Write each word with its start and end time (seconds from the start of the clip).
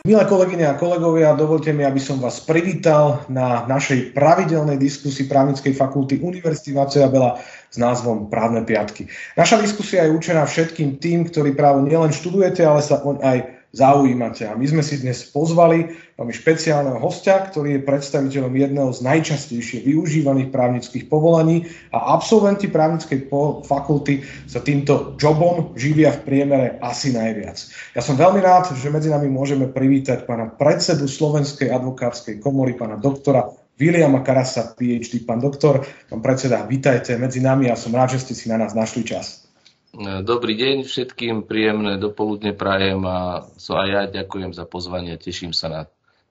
Milé 0.00 0.24
kolegyne 0.24 0.64
a 0.64 0.80
kolegovia, 0.80 1.36
dovolte 1.36 1.76
mi, 1.76 1.84
aby 1.84 2.00
som 2.00 2.16
vás 2.16 2.40
privítal 2.40 3.20
na 3.28 3.68
našej 3.68 4.16
pravidelnej 4.16 4.80
diskusii 4.80 5.28
právnickej 5.28 5.76
fakulty 5.76 6.24
Univerzity 6.24 6.72
Václava 6.72 7.12
Bela 7.12 7.30
s 7.68 7.76
názvom 7.76 8.32
Právne 8.32 8.64
piatky. 8.64 9.12
Naša 9.36 9.60
diskusia 9.60 10.08
je 10.08 10.16
určená 10.16 10.48
všetkým 10.48 10.96
tým, 10.96 11.28
ktorí 11.28 11.52
právo 11.52 11.84
nielen 11.84 12.16
študujete, 12.16 12.64
ale 12.64 12.80
sa 12.80 13.04
oň 13.04 13.20
aj 13.20 13.59
zaujímate. 13.70 14.50
A 14.50 14.58
my 14.58 14.66
sme 14.66 14.82
si 14.82 14.98
dnes 14.98 15.22
pozvali 15.30 15.94
veľmi 16.18 16.34
špeciálneho 16.34 16.98
hostia, 16.98 17.38
ktorý 17.46 17.78
je 17.78 17.86
predstaviteľom 17.86 18.50
jedného 18.50 18.90
z 18.90 19.00
najčastejšie 19.06 19.86
využívaných 19.86 20.50
právnických 20.50 21.06
povolaní 21.06 21.70
a 21.94 22.18
absolventi 22.18 22.66
právnickej 22.66 23.30
fakulty 23.62 24.26
sa 24.50 24.58
týmto 24.58 25.14
jobom 25.16 25.72
živia 25.78 26.10
v 26.18 26.22
priemere 26.26 26.66
asi 26.82 27.14
najviac. 27.14 27.56
Ja 27.94 28.02
som 28.02 28.18
veľmi 28.18 28.42
rád, 28.42 28.74
že 28.74 28.90
medzi 28.90 29.08
nami 29.08 29.30
môžeme 29.30 29.70
privítať 29.70 30.26
pána 30.26 30.50
predsedu 30.50 31.06
Slovenskej 31.06 31.70
advokátskej 31.70 32.42
komory, 32.42 32.74
pána 32.74 32.98
doktora 32.98 33.46
Viliama 33.80 34.20
Karasa, 34.20 34.76
PhD. 34.76 35.24
Pán 35.24 35.40
doktor, 35.40 35.86
pán 36.12 36.20
predseda, 36.20 36.68
vítajte 36.68 37.16
medzi 37.16 37.40
nami 37.40 37.72
a 37.72 37.80
som 37.80 37.96
rád, 37.96 38.18
že 38.18 38.28
ste 38.28 38.34
si 38.36 38.46
na 38.52 38.60
nás 38.60 38.76
našli 38.76 39.08
čas. 39.08 39.49
Dobrý 39.98 40.54
deň 40.54 40.86
všetkým, 40.86 41.50
príjemné 41.50 41.98
dopoludne 41.98 42.54
prajem 42.54 43.02
a 43.10 43.42
so 43.58 43.74
aj 43.74 43.88
ja 43.90 44.02
ďakujem 44.22 44.54
za 44.54 44.62
pozvanie 44.62 45.18
a 45.18 45.18
teším 45.18 45.50
sa 45.50 45.66
na 45.66 45.80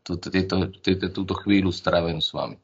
túto 0.08 1.34
chvíľu 1.44 1.76
strávenú 1.76 2.24
s 2.24 2.32
vami. 2.32 2.56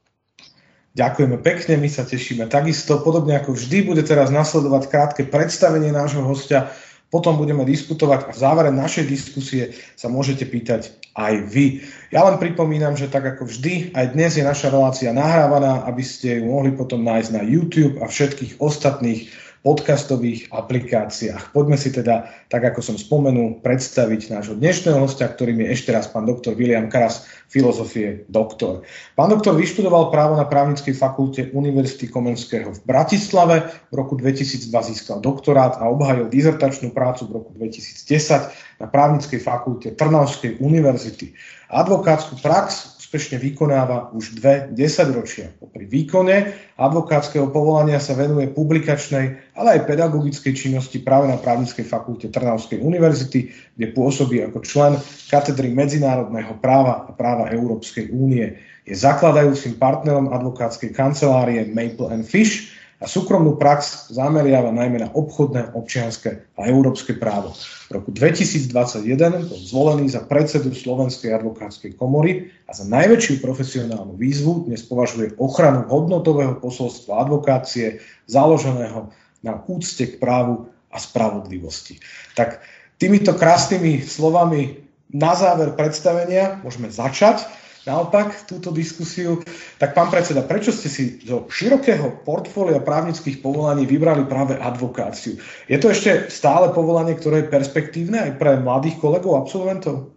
Ďakujeme 0.95 1.43
pekne, 1.43 1.75
my 1.75 1.91
sa 1.91 2.07
tešíme 2.07 2.47
takisto. 2.47 3.03
Podobne 3.03 3.35
ako 3.35 3.59
vždy 3.59 3.83
bude 3.83 4.07
teraz 4.07 4.31
nasledovať 4.31 4.87
krátke 4.87 5.21
predstavenie 5.27 5.91
nášho 5.91 6.23
hostia, 6.23 6.71
potom 7.11 7.35
budeme 7.35 7.67
diskutovať 7.67 8.27
a 8.27 8.33
v 8.33 8.39
závere 8.39 8.71
našej 8.71 9.03
diskusie 9.03 9.75
sa 9.99 10.07
môžete 10.07 10.47
pýtať 10.47 10.95
aj 11.11 11.33
vy. 11.51 11.83
Ja 12.15 12.23
len 12.23 12.39
pripomínam, 12.39 12.95
že 12.95 13.11
tak 13.11 13.35
ako 13.35 13.51
vždy, 13.51 13.91
aj 13.91 14.15
dnes 14.15 14.39
je 14.39 14.47
naša 14.47 14.71
relácia 14.71 15.11
nahrávaná, 15.11 15.83
aby 15.91 16.03
ste 16.07 16.39
ju 16.39 16.47
mohli 16.47 16.71
potom 16.71 17.03
nájsť 17.03 17.29
na 17.35 17.43
YouTube 17.43 17.99
a 17.99 18.07
všetkých 18.07 18.63
ostatných 18.63 19.44
podcastových 19.65 20.53
aplikáciách. 20.53 21.49
Poďme 21.49 21.73
si 21.73 21.89
teda, 21.89 22.29
tak 22.53 22.69
ako 22.69 22.85
som 22.85 23.01
spomenul, 23.01 23.65
predstaviť 23.65 24.29
nášho 24.29 24.53
dnešného 24.53 25.01
hostia, 25.01 25.25
ktorým 25.25 25.65
je 25.65 25.73
ešte 25.73 25.89
raz 25.89 26.05
pán 26.05 26.29
doktor 26.29 26.53
William 26.53 26.85
Karas, 26.85 27.25
filozofie 27.49 28.29
doktor. 28.29 28.85
Pán 29.17 29.33
doktor 29.33 29.57
vyštudoval 29.57 30.13
právo 30.13 30.37
na 30.37 30.45
právnickej 30.45 30.93
fakulte 30.93 31.49
Univerzity 31.49 32.13
Komenského 32.13 32.77
v 32.77 32.81
Bratislave. 32.85 33.65
V 33.89 33.93
roku 33.97 34.13
2002 34.13 34.69
získal 34.69 35.17
doktorát 35.17 35.81
a 35.81 35.89
obhajil 35.89 36.29
dizertačnú 36.29 36.93
prácu 36.93 37.25
v 37.25 37.31
roku 37.41 37.49
2010 37.57 38.77
na 38.77 38.85
právnickej 38.85 39.41
fakulte 39.41 39.97
Trnavskej 39.97 40.61
univerzity. 40.61 41.33
Advokátsku 41.73 42.37
prax 42.45 42.94
úspešne 43.05 43.37
vykonáva 43.37 44.09
už 44.17 44.41
dve 44.41 44.65
desaťročia. 44.73 45.53
Pri 45.61 45.85
výkone 45.85 46.57
advokátskeho 46.73 47.53
povolania 47.53 48.01
sa 48.01 48.17
venuje 48.17 48.49
publikačnej, 48.49 49.53
ale 49.53 49.77
aj 49.77 49.85
pedagogickej 49.85 50.57
činnosti 50.57 51.05
práve 51.05 51.29
na 51.29 51.37
právnickej 51.37 51.85
fakulte 51.85 52.33
Trnavskej 52.33 52.81
univerzity, 52.81 53.53
kde 53.77 53.87
pôsobí 53.93 54.41
ako 54.41 54.65
člen 54.65 54.97
katedry 55.29 55.69
medzinárodného 55.69 56.57
práva 56.57 57.05
a 57.05 57.13
práva 57.13 57.53
Európskej 57.53 58.09
únie. 58.09 58.57
Je 58.89 58.97
zakladajúcim 58.97 59.77
partnerom 59.77 60.33
advokátskej 60.33 60.89
kancelárie 60.97 61.61
Maple 61.69 62.09
and 62.09 62.25
Fish, 62.25 62.73
a 63.05 63.07
súkromnú 63.07 63.61
prax 63.61 64.09
zameriava 64.09 64.73
najmä 64.73 64.97
na 65.05 65.13
obchodné, 65.13 65.77
občianske 65.77 66.49
a 66.57 66.65
európske 66.65 67.13
právo. 67.13 67.53
V 67.85 68.01
roku 68.01 68.09
2021 68.09 69.45
bol 69.45 69.59
zvolený 69.61 70.09
za 70.09 70.25
predsedu 70.25 70.73
Slovenskej 70.73 71.29
advokátskej 71.37 71.93
komory 72.01 72.49
a 72.65 72.73
za 72.73 72.81
najväčšiu 72.89 73.45
profesionálnu 73.45 74.17
výzvu 74.17 74.65
dnes 74.65 74.81
považuje 74.81 75.37
ochranu 75.37 75.85
hodnotového 75.85 76.57
posolstva 76.57 77.29
advokácie 77.29 78.01
založeného 78.25 79.13
na 79.45 79.61
úcte 79.69 80.09
k 80.09 80.17
právu 80.17 80.65
a 80.89 80.97
spravodlivosti. 80.97 82.01
Tak 82.33 82.65
týmito 82.97 83.37
krásnymi 83.37 84.01
slovami 84.01 84.81
na 85.13 85.37
záver 85.37 85.77
predstavenia 85.77 86.57
môžeme 86.65 86.89
začať 86.89 87.45
naopak 87.85 88.49
túto 88.49 88.73
diskusiu. 88.73 89.39
Tak 89.77 89.93
pán 89.93 90.09
predseda, 90.09 90.41
prečo 90.41 90.73
ste 90.73 90.89
si 90.89 91.21
zo 91.21 91.45
širokého 91.45 92.25
portfólia 92.25 92.81
právnických 92.81 93.39
povolaní 93.39 93.85
vybrali 93.85 94.25
práve 94.25 94.57
advokáciu? 94.57 95.37
Je 95.69 95.77
to 95.77 95.93
ešte 95.93 96.33
stále 96.33 96.73
povolanie, 96.73 97.13
ktoré 97.13 97.45
je 97.45 97.53
perspektívne 97.53 98.17
aj 98.19 98.31
pre 98.41 98.57
mladých 98.57 98.97
kolegov, 98.97 99.37
absolventov? 99.37 100.11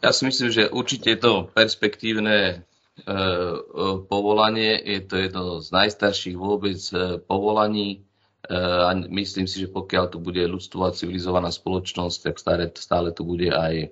Ja 0.00 0.12
si 0.12 0.28
myslím, 0.28 0.52
že 0.52 0.68
určite 0.68 1.16
je 1.16 1.20
to 1.20 1.32
perspektívne 1.52 2.36
e, 2.36 2.54
e 2.56 3.16
povolanie. 4.04 4.76
Je 4.84 5.00
to 5.04 5.16
jedno 5.16 5.44
z 5.64 5.68
najstarších 5.72 6.36
vôbec 6.36 6.80
e, 6.92 7.20
povolaní. 7.20 8.04
A 8.44 8.92
myslím 9.08 9.48
si, 9.48 9.64
že 9.64 9.72
pokiaľ 9.72 10.12
tu 10.12 10.20
bude 10.20 10.44
ľudstvo 10.44 10.84
a 10.84 10.92
civilizovaná 10.92 11.48
spoločnosť, 11.48 12.28
tak 12.28 12.36
stále, 12.36 12.68
stále 12.76 13.08
tu 13.16 13.24
bude 13.24 13.48
aj 13.48 13.88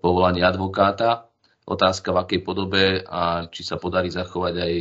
povolanie 0.00 0.46
advokáta. 0.46 1.30
Otázka 1.64 2.12
v 2.12 2.20
akej 2.20 2.40
podobe 2.44 3.00
a 3.08 3.48
či 3.48 3.64
sa 3.64 3.80
podarí 3.80 4.12
zachovať 4.12 4.54
aj 4.60 4.72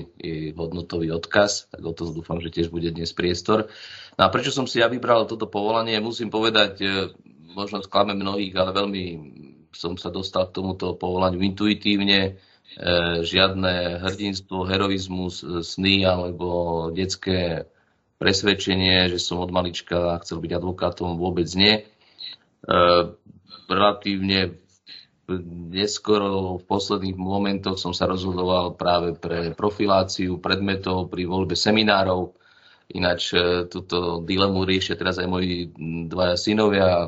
hodnotový 0.60 1.16
odkaz, 1.16 1.72
tak 1.72 1.80
o 1.80 1.96
to 1.96 2.12
dúfam, 2.12 2.44
že 2.44 2.52
tiež 2.52 2.68
bude 2.76 2.92
dnes 2.92 3.16
priestor. 3.16 3.72
No 4.20 4.28
a 4.28 4.30
prečo 4.30 4.52
som 4.52 4.68
si 4.68 4.84
ja 4.84 4.92
vybral 4.92 5.24
toto 5.24 5.48
povolanie, 5.48 6.04
musím 6.04 6.28
povedať, 6.28 6.74
eh, 6.84 7.08
možno 7.56 7.80
sklame 7.80 8.12
mnohých, 8.20 8.52
ale 8.60 8.76
veľmi 8.76 9.04
som 9.72 9.96
sa 9.96 10.12
dostal 10.12 10.52
k 10.52 10.60
tomuto 10.60 11.00
povolaniu 11.00 11.40
intuitívne. 11.40 12.36
Eh, 12.76 13.18
žiadne 13.24 14.04
hrdinstvo, 14.04 14.68
heroizmus, 14.68 15.40
sny 15.40 16.04
alebo 16.04 16.92
detské 16.92 17.64
presvedčenie, 18.20 19.08
že 19.08 19.24
som 19.24 19.40
od 19.40 19.56
malička 19.56 20.20
chcel 20.20 20.44
byť 20.44 20.52
advokátom, 20.60 21.16
vôbec 21.16 21.48
nie 21.56 21.88
relatívne 23.74 24.64
neskoro 25.72 26.60
v 26.60 26.64
posledných 26.68 27.16
momentoch 27.16 27.80
som 27.80 27.96
sa 27.96 28.10
rozhodoval 28.12 28.76
práve 28.76 29.16
pre 29.16 29.56
profiláciu 29.56 30.44
predmetov 30.44 31.08
pri 31.08 31.24
voľbe 31.24 31.56
seminárov. 31.56 32.36
Ináč 32.94 33.32
e, 33.32 33.64
túto 33.72 34.20
dilemu 34.28 34.68
riešia 34.68 35.00
teraz 35.00 35.16
aj 35.16 35.26
moji 35.32 35.72
dvaja 36.12 36.36
synovia, 36.36 37.08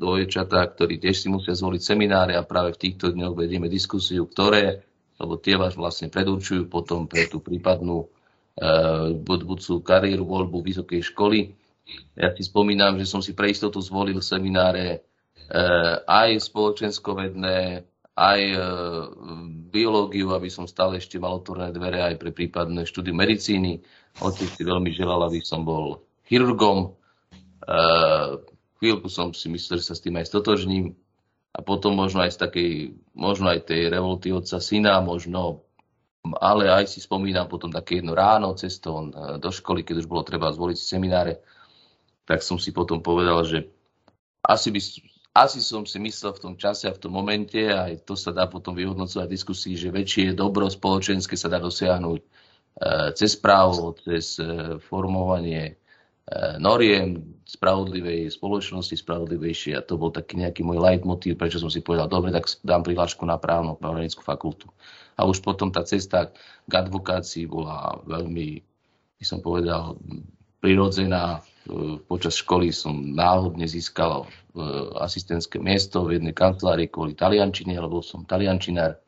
dvojčatá, 0.00 0.64
ktorí 0.72 0.96
tiež 0.96 1.16
si 1.20 1.28
musia 1.28 1.52
zvoliť 1.52 1.82
semináre 1.84 2.32
a 2.34 2.42
práve 2.48 2.72
v 2.74 2.88
týchto 2.88 3.12
dňoch 3.12 3.36
vedieme 3.36 3.68
diskusiu, 3.68 4.24
ktoré, 4.24 4.80
lebo 5.20 5.36
tie 5.36 5.60
vás 5.60 5.76
vlastne 5.76 6.08
predurčujú 6.08 6.72
potom 6.72 7.04
pre 7.04 7.28
tú 7.28 7.44
prípadnú 7.44 8.08
uh, 8.08 9.12
budúcu 9.12 9.84
kariéru, 9.84 10.24
voľbu 10.24 10.64
vysokej 10.64 11.12
školy. 11.12 11.52
Ja 12.16 12.32
si 12.32 12.40
spomínam, 12.40 12.96
že 12.96 13.04
som 13.04 13.20
si 13.20 13.36
pre 13.36 13.52
istotu 13.52 13.84
zvolil 13.84 14.24
semináre 14.24 15.09
aj 16.06 16.28
spoločenskovedné, 16.46 17.82
aj 18.20 18.40
eh, 18.52 18.60
biológiu, 19.72 20.36
aby 20.36 20.52
som 20.52 20.68
stále 20.68 21.00
ešte 21.00 21.16
mal 21.16 21.40
otvorené 21.40 21.72
dvere 21.72 22.04
aj 22.04 22.14
pre 22.20 22.30
prípadné 22.36 22.84
štúdium 22.84 23.16
medicíny. 23.16 23.80
Otec 24.20 24.50
si 24.52 24.62
veľmi 24.66 24.92
želal, 24.92 25.24
aby 25.24 25.40
som 25.40 25.64
bol 25.64 26.04
chirurgom. 26.28 26.92
Eh, 27.64 28.28
chvíľku 28.76 29.08
som 29.08 29.32
si 29.32 29.48
myslel, 29.48 29.80
že 29.80 29.88
sa 29.88 29.94
s 29.96 30.04
tým 30.04 30.20
aj 30.20 30.28
stotožním. 30.28 30.92
A 31.50 31.66
potom 31.66 31.98
možno 31.98 32.22
aj 32.22 32.38
z 32.38 32.38
takej, 32.46 32.70
možno 33.10 33.50
aj 33.50 33.66
tej 33.66 33.90
revolty 33.90 34.30
otca 34.30 34.62
syna, 34.62 35.02
možno 35.02 35.66
ale 36.38 36.68
aj 36.68 36.86
si 36.86 37.00
spomínam 37.00 37.48
potom 37.48 37.72
také 37.72 37.98
jedno 37.98 38.12
ráno 38.12 38.52
cestou 38.52 39.08
do 39.40 39.50
školy, 39.50 39.82
keď 39.82 40.04
už 40.04 40.06
bolo 40.06 40.20
treba 40.20 40.52
zvoliť 40.52 40.76
semináre, 40.78 41.40
tak 42.28 42.44
som 42.44 42.60
si 42.60 42.76
potom 42.76 43.00
povedal, 43.00 43.40
že 43.48 43.72
asi 44.44 44.68
by 44.68 44.80
asi 45.40 45.64
som 45.64 45.88
si 45.88 45.96
myslel 45.96 46.36
v 46.36 46.42
tom 46.42 46.54
čase 46.60 46.84
a 46.84 46.92
v 46.92 47.00
tom 47.00 47.16
momente, 47.16 47.56
aj 47.64 48.04
to 48.04 48.12
sa 48.12 48.28
dá 48.28 48.44
potom 48.44 48.76
vyhodnocovať 48.76 49.24
v 49.24 49.36
diskusii, 49.40 49.74
že 49.80 49.88
väčšie 49.88 50.36
dobro 50.36 50.68
spoločenské 50.68 51.32
sa 51.32 51.48
dá 51.48 51.56
dosiahnuť 51.56 52.20
e, 52.20 52.26
cez 53.16 53.40
právo, 53.40 53.96
cez 54.04 54.36
e, 54.36 54.76
formovanie 54.84 55.64
e, 55.64 55.74
noriem 56.60 57.40
spravodlivej 57.48 58.28
spoločnosti, 58.36 58.92
spravodlivejšie. 59.00 59.80
A 59.80 59.86
to 59.86 59.96
bol 59.96 60.12
taký 60.12 60.36
nejaký 60.36 60.60
môj 60.60 60.76
leitmotív, 60.76 61.40
prečo 61.40 61.56
som 61.56 61.72
si 61.72 61.80
povedal, 61.80 62.12
dobre, 62.12 62.36
tak 62.36 62.44
dám 62.60 62.84
prihlášku 62.84 63.24
na 63.24 63.40
právnu 63.40 63.80
právnickú 63.80 64.20
fakultu. 64.20 64.68
A 65.16 65.24
už 65.24 65.40
potom 65.40 65.72
tá 65.72 65.80
cesta 65.88 66.32
k 66.68 66.72
advokácii 66.72 67.48
bola 67.48 67.96
veľmi, 68.04 68.60
by 69.16 69.24
som 69.24 69.40
povedal, 69.40 69.96
prirodzená. 70.60 71.42
Počas 72.08 72.40
školy 72.40 72.72
som 72.72 72.94
náhodne 72.94 73.68
získal 73.68 74.28
asistentské 75.00 75.60
miesto 75.62 76.02
v 76.04 76.18
jednej 76.18 76.34
kancelárii 76.34 76.90
kvôli 76.90 77.14
taliančine, 77.14 77.76
lebo 77.78 78.02
som 78.02 78.26
taliančinár, 78.26 78.98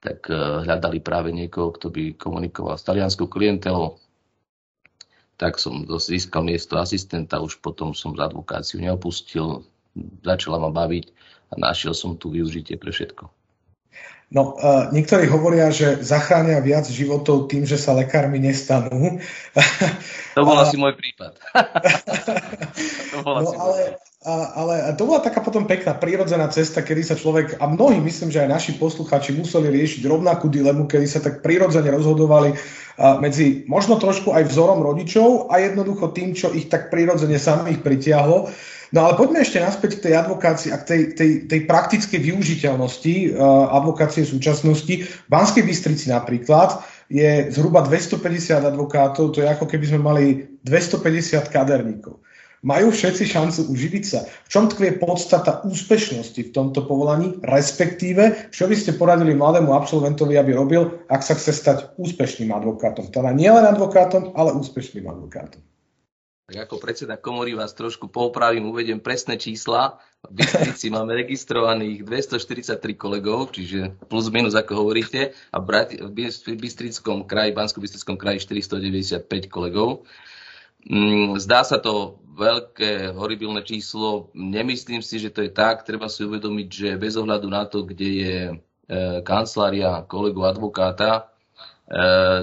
tak 0.00 0.28
e, 0.28 0.36
hľadali 0.36 1.00
práve 1.00 1.32
niekoho, 1.32 1.72
kto 1.72 1.88
by 1.92 2.16
komunikoval 2.16 2.76
s 2.76 2.84
talianskou 2.84 3.28
klientelou. 3.28 4.00
Tak 5.36 5.60
som 5.60 5.84
získal 5.84 6.46
miesto 6.46 6.76
asistenta, 6.80 7.42
už 7.42 7.60
potom 7.60 7.92
som 7.92 8.16
advokáciu 8.16 8.80
neopustil. 8.80 9.64
začala 10.24 10.58
ma 10.58 10.70
baviť 10.72 11.12
a 11.52 11.54
našiel 11.60 11.92
som 11.92 12.16
tu 12.16 12.32
využitie 12.32 12.80
pre 12.80 12.92
všetko. 12.92 13.43
No, 14.34 14.58
uh, 14.58 14.90
niektorí 14.90 15.30
hovoria, 15.30 15.70
že 15.70 16.02
zachránia 16.02 16.58
viac 16.58 16.90
životov 16.90 17.46
tým, 17.46 17.62
že 17.62 17.78
sa 17.78 17.94
lekármi 17.94 18.42
nestanú. 18.42 19.22
To 20.34 20.42
bol 20.42 20.58
asi 20.58 20.74
môj 20.74 20.98
prípad. 20.98 21.38
to 23.14 23.18
bol 23.22 23.38
no, 23.38 23.46
asi 23.46 23.54
ale, 23.54 23.78
a, 24.26 24.34
ale 24.58 24.74
to 24.98 25.06
bola 25.06 25.22
taká 25.22 25.38
potom 25.38 25.70
pekná, 25.70 25.94
prírodzená 25.94 26.50
cesta, 26.50 26.82
kedy 26.82 27.06
sa 27.06 27.14
človek, 27.14 27.62
a 27.62 27.70
mnohí, 27.70 28.02
myslím, 28.02 28.34
že 28.34 28.42
aj 28.42 28.50
naši 28.50 28.72
posluchači 28.74 29.38
museli 29.38 29.70
riešiť 29.70 30.02
rovnakú 30.02 30.50
dilemu, 30.50 30.90
kedy 30.90 31.06
sa 31.06 31.22
tak 31.22 31.38
prírodzene 31.46 31.94
rozhodovali 31.94 32.58
medzi 33.22 33.66
možno 33.66 33.98
trošku 33.98 34.30
aj 34.30 34.50
vzorom 34.50 34.82
rodičov 34.82 35.50
a 35.50 35.58
jednoducho 35.62 36.14
tým, 36.14 36.34
čo 36.34 36.54
ich 36.54 36.70
tak 36.70 36.94
prírodzene 36.94 37.38
samých 37.38 37.82
pritiahlo. 37.82 38.50
No 38.94 39.10
ale 39.10 39.18
poďme 39.18 39.42
ešte 39.42 39.58
naspäť 39.58 39.98
k 39.98 40.04
tej 40.06 40.14
advokácii 40.22 40.70
a 40.70 40.78
k 40.78 40.86
tej, 40.86 41.00
tej, 41.18 41.30
tej 41.50 41.60
praktickej 41.66 42.20
využiteľnosti 42.30 43.34
uh, 43.34 43.74
advokácie 43.74 44.22
súčasnosti. 44.22 45.02
V 45.02 45.26
Banskej 45.26 45.66
Bystrici 45.66 46.14
napríklad 46.14 46.78
je 47.10 47.50
zhruba 47.50 47.82
250 47.82 48.62
advokátov, 48.62 49.34
to 49.34 49.42
je 49.42 49.50
ako 49.50 49.66
keby 49.66 49.84
sme 49.90 49.98
mali 49.98 50.24
250 50.62 51.42
kaderníkov. 51.50 52.22
Majú 52.62 52.94
všetci 52.94 53.28
šancu 53.28 53.60
uživiť 53.74 54.04
sa. 54.06 54.24
V 54.24 54.48
čom 54.48 54.70
tkvie 54.70 54.96
podstata 55.02 55.66
úspešnosti 55.66 56.40
v 56.48 56.54
tomto 56.54 56.86
povolaní, 56.86 57.36
respektíve, 57.42 58.48
čo 58.54 58.70
by 58.70 58.78
ste 58.78 58.94
poradili 58.96 59.34
mladému 59.34 59.74
absolventovi, 59.74 60.38
aby 60.38 60.54
robil, 60.54 61.02
ak 61.10 61.20
sa 61.20 61.34
chce 61.34 61.50
stať 61.50 61.78
úspešným 61.98 62.54
advokátom. 62.54 63.10
Teda 63.10 63.34
nielen 63.34 63.68
advokátom, 63.68 64.32
ale 64.38 64.56
úspešným 64.56 65.04
advokátom. 65.10 65.60
Tak 66.44 66.68
ako 66.68 66.76
predseda 66.76 67.16
komory 67.16 67.56
vás 67.56 67.72
trošku 67.72 68.12
popravím, 68.12 68.68
uvediem 68.68 69.00
presné 69.00 69.40
čísla. 69.40 69.96
V 70.28 70.44
Bystrici 70.44 70.92
máme 70.92 71.16
registrovaných 71.16 72.04
243 72.04 72.84
kolegov, 73.00 73.56
čiže 73.56 73.96
plus 74.12 74.28
minus 74.28 74.52
ako 74.52 74.84
hovoríte, 74.84 75.32
a 75.32 75.56
v 75.56 76.12
Bystrickom 76.60 77.24
kraji, 77.24 77.56
Bansko-Bystrickom 77.56 78.20
kraji 78.20 78.44
495 78.44 79.24
kolegov. 79.48 80.04
Mm, 80.84 81.40
zdá 81.40 81.64
sa 81.64 81.80
to 81.80 82.20
veľké, 82.36 83.16
horibilné 83.16 83.64
číslo. 83.64 84.28
Nemyslím 84.36 85.00
si, 85.00 85.16
že 85.16 85.32
to 85.32 85.40
je 85.40 85.48
tak. 85.48 85.88
Treba 85.88 86.12
si 86.12 86.28
uvedomiť, 86.28 86.68
že 86.68 87.00
bez 87.00 87.16
ohľadu 87.16 87.48
na 87.48 87.64
to, 87.64 87.88
kde 87.88 88.08
je 88.20 88.36
e, 88.52 88.54
kancelária 89.24 90.04
kolegu 90.04 90.44
advokáta, 90.44 91.33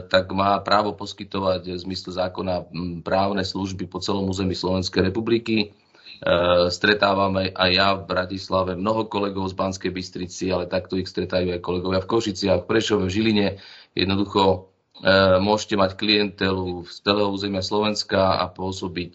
tak 0.06 0.30
má 0.38 0.62
právo 0.62 0.94
poskytovať 0.94 1.74
v 1.74 1.82
zmysle 1.82 2.14
zákona 2.14 2.70
právne 3.02 3.42
služby 3.42 3.90
po 3.90 3.98
celom 3.98 4.30
území 4.30 4.54
Slovenskej 4.54 5.10
republiky. 5.10 5.74
E, 6.22 6.70
stretávame 6.70 7.50
aj 7.50 7.70
ja 7.74 7.90
v 7.98 8.06
Bratislave 8.06 8.78
mnoho 8.78 9.10
kolegov 9.10 9.50
z 9.50 9.58
Banskej 9.58 9.90
Bystrici, 9.90 10.54
ale 10.54 10.70
takto 10.70 10.94
ich 10.94 11.10
stretajú 11.10 11.58
aj 11.58 11.66
kolegovia 11.66 12.06
v 12.06 12.10
Košiciach, 12.14 12.62
v 12.62 12.70
Prešove, 12.70 13.10
v 13.10 13.14
Žiline. 13.18 13.48
Jednoducho 13.98 14.42
e, 14.46 14.58
môžete 15.42 15.74
mať 15.74 15.98
klientelu 15.98 16.86
z 16.86 16.96
celého 17.02 17.34
územia 17.34 17.66
Slovenska 17.66 18.38
a 18.38 18.46
pôsobiť, 18.46 19.14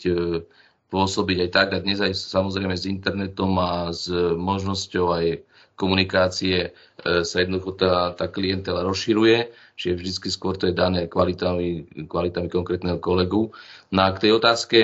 pôsobiť 0.90 1.38
aj 1.46 1.50
tak 1.54 1.68
a 1.70 1.78
dnes 1.78 2.02
aj 2.02 2.18
samozrejme 2.18 2.74
s 2.74 2.90
internetom 2.90 3.54
a 3.62 3.94
s 3.94 4.10
možnosťou 4.34 5.06
aj 5.14 5.26
komunikácie 5.76 6.72
sa 6.98 7.36
jednoducho 7.36 7.76
tá, 7.76 8.16
tá 8.16 8.32
klientela 8.32 8.80
rozširuje 8.80 9.52
čiže 9.76 9.94
vždy 10.00 10.10
skôr 10.32 10.56
to 10.56 10.72
je 10.72 10.74
dané 10.74 11.06
kvalitami, 11.06 11.86
kvalitami 12.08 12.48
konkrétneho 12.48 12.96
kolegu. 12.98 13.52
No 13.92 14.00
a 14.02 14.10
k 14.16 14.26
tej 14.26 14.32
otázke, 14.40 14.78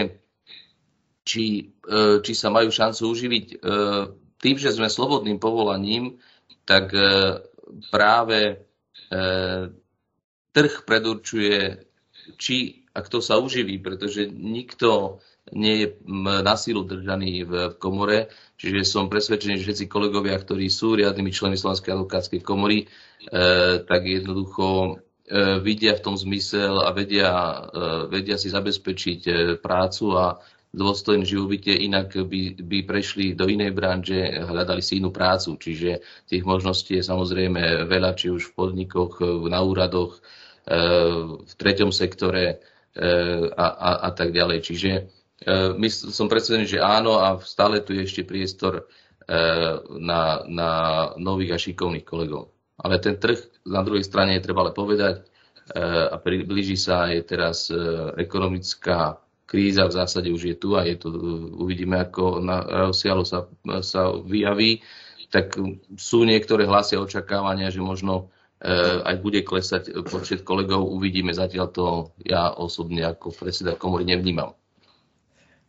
či, 1.25 1.73
e, 1.89 2.21
či 2.21 2.33
sa 2.37 2.53
majú 2.53 2.69
šancu 2.69 3.03
uživiť, 3.09 3.47
e, 3.49 3.57
tým, 4.39 4.57
že 4.61 4.77
sme 4.77 4.93
slobodným 4.93 5.41
povolaním, 5.41 6.21
tak 6.69 6.93
e, 6.93 7.03
práve 7.89 8.69
trh 10.53 10.75
predurčuje, 10.89 11.85
či 12.41 12.57
a 12.97 13.05
kto 13.05 13.21
sa 13.21 13.37
uživí, 13.37 13.77
pretože 13.77 14.25
nikto 14.25 15.21
nie 15.51 15.75
je 15.83 15.87
na 16.47 16.55
sílu 16.55 16.87
držaný 16.87 17.43
v, 17.43 17.53
v 17.73 17.75
komore, 17.83 18.31
čiže 18.55 18.87
som 18.87 19.11
presvedčený, 19.11 19.59
že 19.59 19.67
všetci 19.67 19.85
kolegovia, 19.91 20.39
ktorí 20.39 20.71
sú 20.71 20.95
riadnymi 20.95 21.35
členmi 21.35 21.59
Slovenskej 21.59 21.99
advokátskej 21.99 22.41
komory, 22.47 22.87
E, 23.23 23.79
tak 23.87 24.03
jednoducho 24.07 24.99
e, 25.31 25.61
vidia 25.63 25.95
v 25.95 26.03
tom 26.03 26.19
zmysel 26.19 26.83
a 26.83 26.91
vedia, 26.91 27.31
e, 27.31 27.59
vedia 28.11 28.35
si 28.35 28.51
zabezpečiť 28.51 29.21
prácu 29.63 30.19
a 30.19 30.43
dôstojné 30.73 31.23
živobytie, 31.23 31.87
inak 31.87 32.17
by, 32.17 32.59
by 32.59 32.79
prešli 32.83 33.37
do 33.37 33.47
inej 33.47 33.77
branže, 33.77 34.43
hľadali 34.43 34.83
si 34.83 34.99
inú 34.99 35.13
prácu. 35.15 35.55
Čiže 35.61 36.03
tých 36.27 36.43
možností 36.43 36.99
je 36.99 37.05
samozrejme 37.05 37.87
veľa, 37.87 38.17
či 38.17 38.33
už 38.33 38.51
v 38.51 38.55
podnikoch, 38.57 39.21
na 39.53 39.61
úradoch, 39.61 40.17
v 41.45 41.53
treťom 41.61 41.93
sektore 41.93 42.65
a, 43.53 43.67
a, 43.69 43.91
a 44.01 44.11
tak 44.17 44.33
ďalej. 44.33 44.59
Čiže 44.65 44.91
my 45.51 45.89
som 45.91 46.31
presvedčený, 46.31 46.67
že 46.67 46.79
áno 46.79 47.19
a 47.19 47.39
stále 47.43 47.83
tu 47.83 47.95
je 47.97 48.07
ešte 48.07 48.23
priestor 48.23 48.87
na, 49.99 50.43
na 50.47 50.71
nových 51.19 51.55
a 51.55 51.63
šikovných 51.63 52.07
kolegov. 52.07 52.53
Ale 52.83 52.99
ten 52.99 53.17
trh 53.17 53.39
na 53.67 53.83
druhej 53.87 54.03
strane 54.03 54.35
je 54.37 54.45
treba 54.45 54.67
ale 54.67 54.75
povedať, 54.75 55.23
eh, 55.23 56.11
a 56.11 56.19
blíži 56.19 56.75
sa 56.75 57.07
je 57.07 57.23
teraz 57.23 57.71
ekonomická 58.19 59.23
kríza, 59.47 59.87
v 59.87 59.97
zásade 60.01 60.29
už 60.33 60.43
je 60.43 60.57
tu 60.57 60.75
a 60.75 60.83
je 60.83 60.97
to, 60.97 61.13
uvidíme, 61.61 62.01
ako 62.01 62.41
na 62.41 62.89
Rosialo 62.89 63.23
sa, 63.23 63.45
sa 63.85 64.17
vyjaví, 64.17 64.81
tak 65.29 65.57
sú 65.97 66.25
niektoré 66.25 66.65
hlasy 66.65 66.97
a 66.97 67.05
očakávania, 67.05 67.73
že 67.73 67.85
možno 67.85 68.33
aj 69.03 69.19
bude 69.19 69.43
klesať 69.43 69.91
počet 70.07 70.47
kolegov, 70.47 70.87
uvidíme, 70.87 71.35
zatiaľ 71.35 71.67
to 71.75 71.85
ja 72.23 72.55
osobne 72.55 73.03
ako 73.03 73.35
predseda 73.35 73.75
komory 73.75 74.07
nevnímam. 74.07 74.55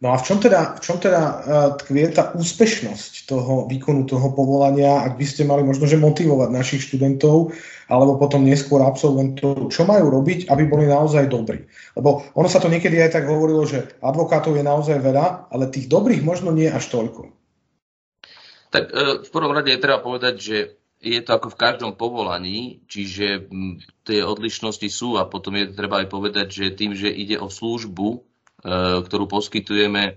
No 0.03 0.11
a 0.11 0.19
v 0.19 0.25
čom 0.27 0.35
teda, 0.43 0.75
v 0.75 0.81
čom 0.83 0.99
teda 0.99 1.21
uh, 1.23 1.33
tkvie 1.79 2.11
tá 2.11 2.35
úspešnosť 2.35 3.23
toho 3.23 3.71
výkonu 3.71 4.03
toho 4.03 4.35
povolania, 4.35 4.99
ak 4.99 5.15
by 5.15 5.23
ste 5.23 5.47
mali 5.47 5.63
možno 5.63 5.87
že 5.87 5.95
motivovať 5.95 6.51
našich 6.51 6.91
študentov 6.91 7.55
alebo 7.87 8.19
potom 8.19 8.43
neskôr 8.43 8.83
absolventov, 8.83 9.71
čo 9.71 9.87
majú 9.87 10.11
robiť, 10.11 10.51
aby 10.51 10.67
boli 10.67 10.91
naozaj 10.91 11.31
dobrí. 11.31 11.63
Lebo 11.95 12.19
ono 12.35 12.51
sa 12.51 12.59
to 12.59 12.67
niekedy 12.67 12.99
aj 12.99 13.15
tak 13.15 13.31
hovorilo, 13.31 13.63
že 13.63 13.95
advokátov 14.03 14.59
je 14.59 14.67
naozaj 14.67 14.99
veľa, 14.99 15.47
ale 15.47 15.71
tých 15.71 15.87
dobrých 15.87 16.19
možno 16.19 16.51
nie 16.51 16.67
až 16.67 16.83
toľko. 16.91 17.31
Tak 18.75 18.83
uh, 18.91 19.23
v 19.23 19.29
prvom 19.31 19.55
rade 19.55 19.71
je 19.71 19.79
treba 19.79 20.03
povedať, 20.03 20.35
že 20.35 20.57
je 20.99 21.19
to 21.23 21.31
ako 21.31 21.47
v 21.47 21.59
každom 21.59 21.91
povolaní, 21.95 22.83
čiže 22.91 23.47
tie 24.03 24.19
odlišnosti 24.23 24.87
sú 24.91 25.15
a 25.15 25.27
potom 25.27 25.55
je 25.59 25.71
treba 25.71 26.03
aj 26.03 26.07
povedať, 26.11 26.47
že 26.51 26.75
tým, 26.75 26.91
že 26.91 27.11
ide 27.11 27.39
o 27.39 27.51
službu, 27.51 28.32
ktorú 29.03 29.27
poskytujeme, 29.27 30.03
e, 30.07 30.13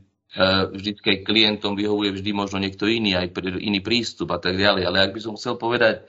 vždy 0.70 0.90
aj 1.02 1.18
klientom 1.26 1.74
vyhovuje 1.74 2.14
vždy 2.14 2.30
možno 2.30 2.62
niekto 2.62 2.86
iný, 2.86 3.18
aj 3.18 3.34
iný 3.58 3.82
prístup 3.82 4.30
a 4.30 4.38
tak 4.38 4.54
ďalej. 4.54 4.86
Ale 4.86 5.02
ak 5.02 5.14
by 5.14 5.20
som 5.20 5.34
chcel 5.34 5.58
povedať 5.58 6.06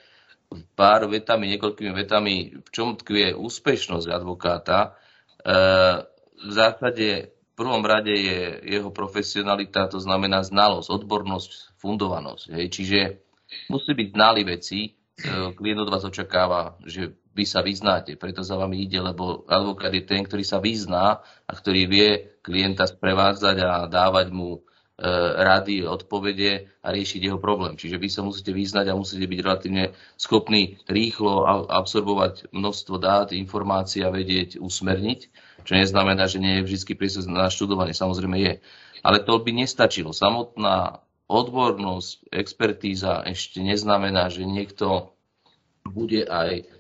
pár 0.78 1.10
vetami, 1.10 1.50
niekoľkými 1.58 1.92
vetami, 1.92 2.36
v 2.62 2.70
čom 2.70 2.96
tkvie 2.96 3.34
úspešnosť 3.34 4.08
advokáta, 4.14 4.94
e, 5.42 5.58
v 6.38 6.52
zásade 6.54 7.34
v 7.34 7.66
prvom 7.66 7.82
rade 7.82 8.14
je 8.14 8.70
jeho 8.70 8.94
profesionalita, 8.94 9.90
to 9.90 9.98
znamená 9.98 10.46
znalosť, 10.46 10.94
odbornosť, 10.94 11.82
fundovanosť. 11.82 12.54
Hej. 12.54 12.66
Čiže 12.70 13.00
musí 13.74 13.98
byť 13.98 14.08
znali 14.14 14.46
veci, 14.46 14.94
klient 15.58 15.82
od 15.82 15.90
vás 15.90 16.06
očakáva, 16.06 16.78
že 16.86 17.18
vy 17.38 17.46
sa 17.46 17.62
vyznáte, 17.62 18.18
preto 18.18 18.42
za 18.42 18.58
vami 18.58 18.90
ide, 18.90 18.98
lebo 18.98 19.46
advokát 19.46 19.94
je 19.94 20.02
ten, 20.02 20.26
ktorý 20.26 20.42
sa 20.42 20.58
vyzná 20.58 21.22
a 21.22 21.52
ktorý 21.54 21.86
vie 21.86 22.10
klienta 22.42 22.90
sprevádzať 22.90 23.56
a 23.62 23.86
dávať 23.86 24.34
mu 24.34 24.58
e, 24.58 24.60
rady, 25.38 25.86
odpovede 25.86 26.66
a 26.82 26.90
riešiť 26.90 27.30
jeho 27.30 27.38
problém. 27.38 27.78
Čiže 27.78 28.02
vy 28.02 28.10
sa 28.10 28.26
musíte 28.26 28.50
vyznať 28.50 28.90
a 28.90 28.98
musíte 28.98 29.30
byť 29.30 29.40
relatívne 29.46 29.94
schopní 30.18 30.82
rýchlo 30.90 31.46
absorbovať 31.70 32.50
množstvo 32.50 32.96
dát, 32.98 33.30
informácií 33.30 34.02
a 34.02 34.10
vedieť 34.10 34.58
usmerniť, 34.58 35.20
čo 35.62 35.78
neznamená, 35.78 36.26
že 36.26 36.42
nie 36.42 36.58
je 36.58 36.66
vždy 36.66 36.98
priestor 36.98 37.30
na 37.30 37.54
študovanie, 37.54 37.94
samozrejme 37.94 38.38
je. 38.42 38.54
Ale 39.06 39.22
to 39.22 39.38
by 39.38 39.54
nestačilo. 39.54 40.10
Samotná 40.10 41.06
odbornosť, 41.30 42.34
expertíza 42.34 43.22
ešte 43.28 43.62
neznamená, 43.62 44.32
že 44.34 44.48
niekto 44.48 45.14
bude 45.84 46.24
aj 46.28 46.77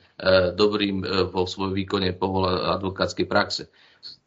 dobrým 0.53 1.05
e, 1.05 1.05
vo 1.29 1.45
svojom 1.45 1.77
výkone 1.77 2.13
povola 2.17 2.73
advokátskej 2.77 3.27
praxe. 3.29 3.69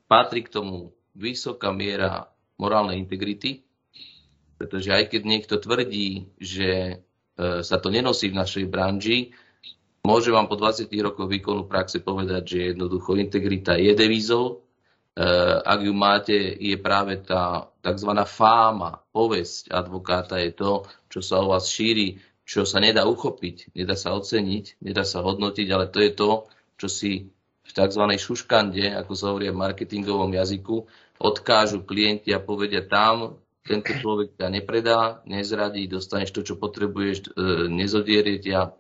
Patrí 0.07 0.47
k 0.47 0.55
tomu 0.55 0.95
vysoká 1.19 1.75
miera 1.75 2.31
morálnej 2.59 2.99
integrity, 3.03 3.67
pretože 4.55 4.93
aj 4.93 5.11
keď 5.11 5.23
niekto 5.27 5.55
tvrdí, 5.59 6.31
že 6.39 6.71
e, 6.71 6.95
sa 7.67 7.77
to 7.83 7.91
nenosí 7.91 8.31
v 8.31 8.39
našej 8.39 8.65
branži, 8.71 9.35
môže 10.07 10.31
vám 10.31 10.47
po 10.47 10.55
20 10.55 10.87
rokoch 11.03 11.27
výkonu 11.27 11.67
praxe 11.67 11.99
povedať, 12.01 12.43
že 12.47 12.59
jednoducho 12.75 13.19
integrita 13.19 13.75
je 13.75 13.93
devízou 13.93 14.63
ak 15.65 15.81
ju 15.83 15.93
máte, 15.93 16.37
je 16.57 16.77
práve 16.79 17.19
tá 17.21 17.69
tzv. 17.83 18.11
fáma, 18.25 19.03
povesť 19.11 19.69
advokáta 19.75 20.39
je 20.39 20.55
to, 20.55 20.87
čo 21.11 21.21
sa 21.21 21.43
o 21.43 21.53
vás 21.53 21.67
šíri, 21.69 22.17
čo 22.51 22.67
sa 22.67 22.83
nedá 22.83 23.07
uchopiť, 23.07 23.79
nedá 23.79 23.95
sa 23.95 24.11
oceniť, 24.19 24.83
nedá 24.83 25.07
sa 25.07 25.23
hodnotiť, 25.23 25.67
ale 25.71 25.87
to 25.87 26.03
je 26.03 26.11
to, 26.11 26.31
čo 26.83 26.87
si 26.91 27.13
v 27.63 27.71
tzv. 27.71 28.03
šuškande, 28.19 28.99
ako 28.99 29.13
sa 29.15 29.31
hovorí 29.31 29.55
v 29.55 29.63
marketingovom 29.63 30.35
jazyku, 30.35 30.91
odkážu 31.23 31.87
klienti 31.87 32.35
a 32.35 32.43
povedia 32.43 32.83
tam, 32.83 33.39
tento 33.63 33.95
človek 33.95 34.35
ťa 34.35 34.51
nepredá, 34.51 35.23
nezradí, 35.31 35.87
dostaneš 35.87 36.35
to, 36.35 36.41
čo 36.43 36.59
potrebuješ, 36.59 37.31
e, 37.31 37.71
nezodierie 37.71 38.43
ťa, 38.43 38.75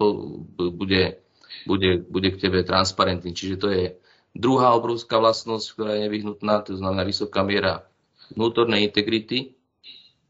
bude, 0.58 1.22
bude, 1.62 1.90
bude 2.10 2.28
k 2.34 2.40
tebe 2.42 2.66
transparentný. 2.66 3.30
Čiže 3.30 3.56
to 3.60 3.68
je 3.70 3.84
Druhá 4.30 4.78
obrovská 4.78 5.18
vlastnosť, 5.18 5.66
ktorá 5.74 5.90
je 5.98 6.06
nevyhnutná, 6.06 6.62
to 6.62 6.78
znamená 6.78 7.02
vysoká 7.02 7.42
miera 7.42 7.82
vnútornej 8.30 8.86
integrity, 8.86 9.38
e, 9.42 9.48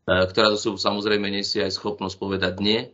ktorá 0.08 0.56
zo 0.56 0.58
sebou 0.60 0.80
samozrejme 0.80 1.28
nesie 1.28 1.60
aj 1.60 1.76
schopnosť 1.76 2.16
povedať 2.16 2.54
nie, 2.64 2.88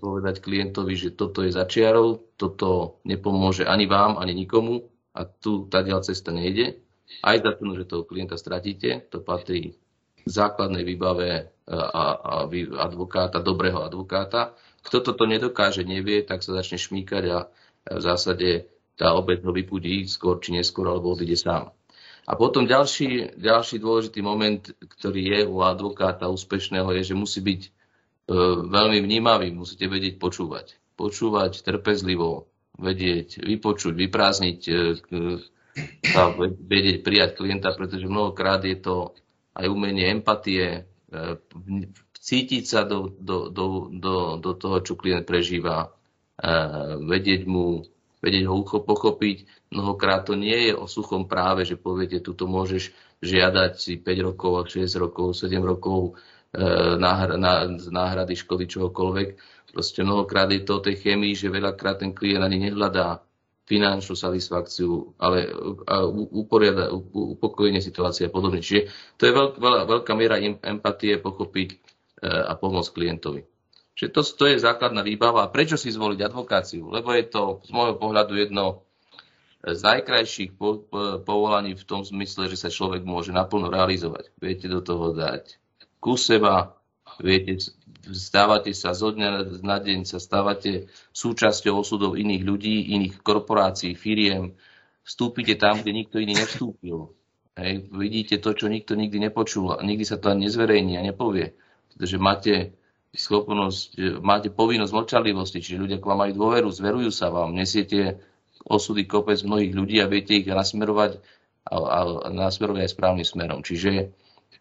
povedať 0.00 0.40
klientovi, 0.40 0.94
že 0.96 1.10
toto 1.12 1.44
je 1.44 1.52
začiarov, 1.52 2.36
toto 2.40 3.00
nepomôže 3.04 3.68
ani 3.68 3.84
vám, 3.84 4.16
ani 4.16 4.32
nikomu 4.32 4.88
a 5.12 5.24
tu 5.28 5.68
tá 5.68 5.84
ďalá 5.84 6.04
cesta 6.04 6.32
nejde. 6.32 6.80
Aj 7.24 7.40
za 7.40 7.56
to, 7.56 7.72
že 7.72 7.88
toho 7.88 8.04
klienta 8.04 8.36
stratíte, 8.36 9.08
to 9.08 9.24
patrí 9.24 9.76
základnej 10.28 10.84
výbave 10.84 11.28
e, 11.32 11.42
a, 11.72 12.04
a, 12.20 12.34
advokáta, 12.84 13.40
dobrého 13.40 13.80
advokáta. 13.80 14.52
Kto 14.84 15.00
toto 15.00 15.24
nedokáže, 15.24 15.88
nevie, 15.88 16.20
tak 16.22 16.44
sa 16.44 16.52
začne 16.60 16.76
šmíkať 16.76 17.24
a 17.32 17.38
v 17.88 18.00
zásade 18.04 18.68
tá 19.00 19.16
obec 19.16 19.40
ho 19.40 19.52
vypudí 19.54 20.04
skôr 20.04 20.36
či 20.42 20.52
neskôr, 20.52 20.84
alebo 20.84 21.16
odíde 21.16 21.40
sám. 21.40 21.72
A 22.28 22.36
potom 22.36 22.68
ďalší, 22.68 23.40
ďalší 23.40 23.80
dôležitý 23.80 24.20
moment, 24.20 24.60
ktorý 25.00 25.20
je 25.32 25.40
u 25.48 25.64
advokáta 25.64 26.28
úspešného, 26.28 26.92
je, 27.00 27.02
že 27.08 27.14
musí 27.16 27.40
byť 27.40 27.60
e, 27.64 27.70
veľmi 28.68 28.98
vnímavý, 29.00 29.50
musíte 29.50 29.88
vedieť 29.88 30.20
počúvať. 30.20 30.76
Počúvať 30.94 31.64
trpezlivo, 31.64 32.46
vedieť 32.76 33.40
vypočuť, 33.40 33.94
vyprázdniť, 33.96 34.60
e, 34.68 34.72
e, 35.00 35.36
vedieť 36.62 36.96
prijať 37.00 37.30
klienta, 37.40 37.72
pretože 37.72 38.06
mnohokrát 38.06 38.60
je 38.62 38.76
to 38.76 38.96
aj 39.56 39.66
umenie 39.66 40.12
empatie, 40.12 40.84
e, 41.08 41.20
cítiť 42.18 42.64
sa 42.68 42.84
do, 42.84 43.08
do, 43.08 43.48
do, 43.48 43.88
do, 43.88 44.16
do 44.36 44.50
toho, 44.52 44.76
čo 44.84 44.94
klient 44.94 45.24
prežíva, 45.24 45.88
e, 46.36 46.48
vedieť 47.02 47.48
mu 47.48 47.82
vedieť 48.18 48.44
ho 48.50 48.66
pochopiť. 48.66 49.70
Mnohokrát 49.70 50.26
to 50.26 50.34
nie 50.34 50.70
je 50.70 50.72
o 50.74 50.90
suchom 50.90 51.30
práve, 51.30 51.62
že 51.62 51.78
poviete, 51.78 52.18
tuto 52.18 52.50
môžeš 52.50 52.90
žiadať 53.22 53.72
si 53.78 53.92
5 53.98 54.26
rokov, 54.34 54.66
6 54.74 54.98
rokov, 54.98 55.38
7 55.38 55.58
rokov 55.62 56.18
e, 56.52 56.96
náhrady 57.90 58.34
škody 58.36 58.64
čohokoľvek. 58.66 59.28
Proste 59.72 60.00
mnohokrát 60.04 60.48
je 60.48 60.64
to 60.64 60.80
o 60.80 60.84
tej 60.84 60.96
chemii, 61.00 61.36
že 61.36 61.52
veľakrát 61.52 62.00
ten 62.00 62.16
klient 62.16 62.44
ani 62.44 62.68
nehľadá 62.68 63.20
finančnú 63.68 64.16
satisfakciu, 64.16 65.12
ale 65.20 65.52
uporiada, 66.32 66.88
upokojenie 67.12 67.84
situácie 67.84 68.26
a 68.26 68.32
podobne. 68.32 68.64
Čiže 68.64 68.88
to 69.20 69.28
je 69.28 69.32
veľk, 69.36 69.54
veľa, 69.60 69.80
veľká 69.84 70.12
miera 70.16 70.40
empatie 70.40 71.20
pochopiť 71.20 71.68
e, 71.68 71.76
a 72.24 72.56
pomôcť 72.56 72.90
klientovi. 72.96 73.44
Čiže 73.92 74.10
to, 74.14 74.20
to 74.24 74.44
je 74.48 74.64
základná 74.64 75.04
výbava. 75.04 75.44
A 75.44 75.52
prečo 75.52 75.76
si 75.76 75.92
zvoliť 75.92 76.20
advokáciu? 76.22 76.88
Lebo 76.88 77.12
je 77.12 77.28
to 77.28 77.60
z 77.66 77.70
môjho 77.76 78.00
pohľadu 78.00 78.40
jedno 78.40 78.88
z 79.58 79.80
najkrajších 79.82 80.54
po, 80.54 80.86
po, 80.86 81.18
povolaní 81.26 81.74
v 81.74 81.84
tom 81.84 82.06
zmysle, 82.06 82.46
že 82.46 82.56
sa 82.56 82.70
človek 82.70 83.02
môže 83.02 83.34
naplno 83.34 83.68
realizovať. 83.68 84.30
Viete 84.38 84.70
do 84.70 84.78
toho 84.80 85.12
dať 85.12 85.58
ku 85.98 86.14
seba, 86.14 86.78
viete, 87.18 87.58
stávate 88.08 88.72
sa 88.72 88.94
zo 88.94 89.12
dňa 89.12 89.60
na 89.62 89.78
deň, 89.82 90.06
sa 90.06 90.22
stávate 90.22 90.88
súčasťou 91.12 91.82
osudov 91.82 92.14
iných 92.14 92.42
ľudí, 92.46 92.94
iných 92.94 93.20
korporácií, 93.20 93.98
firiem, 93.98 94.54
vstúpite 95.02 95.58
tam, 95.58 95.82
kde 95.82 95.92
nikto 95.92 96.16
iný 96.22 96.38
nevstúpil. 96.38 97.12
Hej, 97.58 97.90
vidíte 97.90 98.38
to, 98.38 98.54
čo 98.54 98.70
nikto 98.70 98.94
nikdy 98.94 99.18
nepočul 99.18 99.74
a 99.74 99.82
nikdy 99.82 100.06
sa 100.06 100.14
to 100.14 100.30
ani 100.30 100.46
nezverejní 100.46 100.94
a 100.94 101.02
nepovie. 101.02 101.58
Pretože 101.90 102.16
máte 102.22 102.54
schopnosť, 103.10 104.20
máte 104.22 104.54
povinnosť 104.54 104.94
mlčalivosti, 104.94 105.58
čiže 105.58 105.82
ľudia 105.82 105.98
k 105.98 106.06
vám 106.06 106.22
majú 106.22 106.32
dôveru, 106.38 106.70
zverujú 106.70 107.10
sa 107.10 107.34
vám, 107.34 107.50
nesiete 107.50 108.22
osudy 108.62 109.10
kopec 109.10 109.42
mnohých 109.42 109.74
ľudí 109.74 109.96
a 109.98 110.06
viete 110.06 110.38
ich 110.38 110.46
nasmerovať 110.46 111.18
a, 111.66 111.74
a, 111.74 112.00
a 112.06 112.28
nasmerovať 112.30 112.86
aj 112.86 112.92
správnym 112.94 113.26
smerom. 113.26 113.60
Čiže 113.66 114.14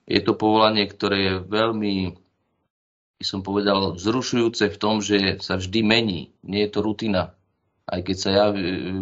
je 0.08 0.20
to 0.24 0.34
povolanie, 0.40 0.88
ktoré 0.88 1.18
je 1.20 1.34
veľmi, 1.44 2.16
by 3.20 3.26
som 3.28 3.44
povedal, 3.44 4.00
vzrušujúce 4.00 4.72
v 4.72 4.78
tom, 4.80 5.04
že 5.04 5.44
sa 5.44 5.60
vždy 5.60 5.84
mení. 5.84 6.32
Nie 6.48 6.66
je 6.66 6.72
to 6.72 6.80
rutina. 6.80 7.36
Aj 7.84 8.00
keď 8.00 8.16
sa 8.16 8.30
ja 8.32 8.46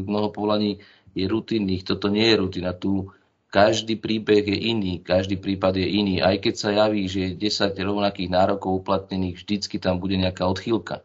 mnoho 0.01 0.33
povolaní 0.33 0.81
je 1.13 1.25
rutinných, 1.29 1.85
toto 1.85 2.09
nie 2.09 2.25
je 2.25 2.41
rutina. 2.41 2.73
Tu 2.73 3.05
každý 3.53 3.95
príbeh 3.95 4.43
je 4.43 4.57
iný, 4.75 4.99
každý 4.99 5.39
prípad 5.39 5.79
je 5.79 5.87
iný. 5.87 6.19
Aj 6.19 6.35
keď 6.35 6.53
sa 6.59 6.69
javí, 6.75 7.07
že 7.07 7.31
je 7.31 7.47
10 7.47 7.71
rovnakých 7.71 8.27
nárokov 8.27 8.83
uplatnených, 8.83 9.39
vždycky 9.39 9.79
tam 9.79 10.03
bude 10.03 10.19
nejaká 10.19 10.43
odchýlka. 10.43 10.99
E, 10.99 11.03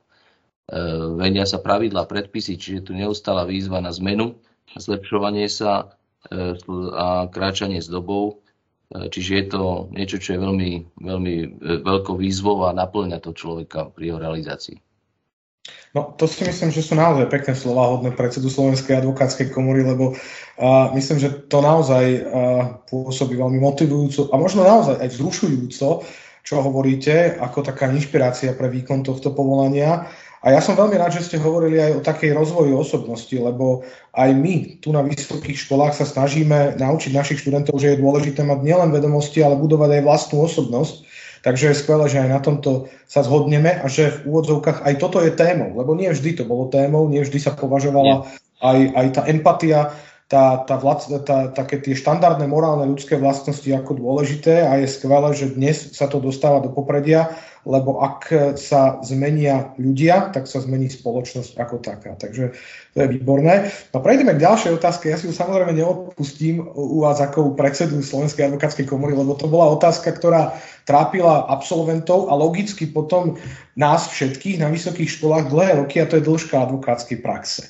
venia 1.15 1.47
sa 1.47 1.63
pravidla, 1.63 2.11
predpisy, 2.11 2.59
čiže 2.59 2.91
tu 2.91 2.93
neustála 2.99 3.47
výzva 3.47 3.79
na 3.79 3.95
zmenu, 3.95 4.35
zlepšovanie 4.75 5.47
sa 5.47 5.95
e, 6.27 6.59
a 6.91 7.31
kráčanie 7.31 7.79
s 7.79 7.87
dobou. 7.87 8.43
E, 8.91 9.07
čiže 9.07 9.33
je 9.39 9.47
to 9.47 9.63
niečo, 9.95 10.19
čo 10.19 10.35
je 10.35 10.43
veľmi, 10.43 10.71
veľmi 10.99 11.35
e, 11.39 11.47
veľkou 11.87 12.19
výzvou 12.19 12.67
a 12.67 12.75
naplňa 12.75 13.23
to 13.23 13.31
človeka 13.31 13.95
pri 13.95 14.11
jeho 14.11 14.19
realizácii. 14.19 14.79
No, 15.91 16.15
to 16.15 16.31
si 16.31 16.47
myslím, 16.47 16.71
že 16.71 16.87
sú 16.87 16.95
naozaj 16.95 17.27
pekné 17.27 17.55
slova 17.59 17.91
hodné 17.91 18.15
predsedu 18.15 18.47
Slovenskej 18.47 19.03
advokátskej 19.03 19.51
komory, 19.51 19.83
lebo 19.83 20.15
uh, 20.15 20.91
myslím, 20.95 21.19
že 21.19 21.51
to 21.51 21.59
naozaj 21.59 22.05
uh, 22.15 22.23
pôsobí 22.87 23.35
veľmi 23.35 23.59
motivujúco 23.59 24.31
a 24.31 24.39
možno 24.39 24.63
naozaj 24.63 25.03
aj 25.03 25.09
vzrušujúco, 25.11 26.07
čo 26.47 26.55
hovoríte, 26.63 27.35
ako 27.43 27.67
taká 27.67 27.91
inšpirácia 27.91 28.55
pre 28.55 28.71
výkon 28.71 29.03
tohto 29.03 29.35
povolania. 29.35 30.07
A 30.41 30.57
ja 30.57 30.61
som 30.65 30.73
veľmi 30.73 30.97
rád, 30.97 31.21
že 31.21 31.29
ste 31.29 31.37
hovorili 31.37 31.77
aj 31.77 31.93
o 32.01 32.05
takej 32.05 32.33
rozvoji 32.33 32.73
osobnosti, 32.73 33.37
lebo 33.37 33.85
aj 34.17 34.33
my 34.33 34.81
tu 34.81 34.89
na 34.89 35.05
vysokých 35.05 35.69
školách 35.69 35.93
sa 35.93 36.09
snažíme 36.09 36.81
naučiť 36.81 37.13
našich 37.13 37.45
študentov, 37.45 37.77
že 37.77 37.93
je 37.93 38.01
dôležité 38.01 38.41
mať 38.41 38.65
nielen 38.65 38.89
vedomosti, 38.89 39.45
ale 39.45 39.61
budovať 39.61 40.01
aj 40.01 40.03
vlastnú 40.09 40.49
osobnosť. 40.49 41.05
Takže 41.45 41.73
je 41.73 41.81
skvelé, 41.81 42.05
že 42.09 42.21
aj 42.25 42.31
na 42.33 42.41
tomto 42.41 42.89
sa 43.05 43.21
zhodneme 43.21 43.81
a 43.81 43.85
že 43.89 44.13
v 44.25 44.33
úvodzovkách 44.33 44.85
aj 44.85 44.95
toto 45.01 45.21
je 45.21 45.33
témou, 45.33 45.77
lebo 45.77 45.93
nie 45.93 46.09
vždy 46.09 46.41
to 46.41 46.45
bolo 46.49 46.73
témou, 46.73 47.09
nie 47.09 47.21
vždy 47.21 47.37
sa 47.41 47.53
považovala 47.57 48.29
aj, 48.61 48.79
aj 48.97 49.07
tá 49.17 49.23
empatia, 49.29 49.93
tá, 50.31 50.63
tá, 50.63 50.79
vlad, 50.79 51.05
tá, 51.27 51.51
také 51.51 51.83
tie 51.83 51.97
štandardné 51.97 52.47
morálne 52.47 52.87
ľudské 52.87 53.19
vlastnosti 53.19 53.67
ako 53.67 53.99
dôležité. 53.99 54.63
A 54.63 54.79
je 54.79 54.87
skvelé, 54.87 55.35
že 55.35 55.53
dnes 55.53 55.97
sa 55.97 56.07
to 56.07 56.23
dostáva 56.23 56.63
do 56.63 56.71
popredia 56.71 57.35
lebo 57.69 58.01
ak 58.01 58.33
sa 58.57 58.97
zmenia 59.05 59.77
ľudia, 59.77 60.33
tak 60.33 60.49
sa 60.49 60.65
zmení 60.65 60.89
spoločnosť 60.89 61.61
ako 61.61 61.77
taká. 61.85 62.17
Takže 62.17 62.57
to 62.93 62.99
je 63.05 63.09
výborné. 63.21 63.69
No 63.93 64.01
prejdeme 64.01 64.33
k 64.35 64.45
ďalšej 64.45 64.81
otázke. 64.81 65.13
Ja 65.13 65.21
si 65.21 65.29
ju 65.29 65.35
samozrejme 65.37 65.77
neodpustím 65.77 66.65
u 66.73 67.05
vás 67.05 67.21
ako 67.21 67.53
predsedu 67.53 68.01
Slovenskej 68.01 68.49
advokátskej 68.49 68.89
komory, 68.89 69.13
lebo 69.13 69.37
to 69.37 69.45
bola 69.45 69.77
otázka, 69.77 70.17
ktorá 70.17 70.57
trápila 70.89 71.47
absolventov 71.53 72.33
a 72.33 72.35
logicky 72.35 72.89
potom 72.89 73.37
nás 73.77 74.09
všetkých 74.09 74.59
na 74.59 74.73
vysokých 74.73 75.21
školách 75.21 75.53
dlhé 75.53 75.85
roky 75.85 76.01
a 76.01 76.09
to 76.09 76.17
je 76.17 76.27
dĺžka 76.27 76.57
advokátskej 76.57 77.21
praxe. 77.21 77.69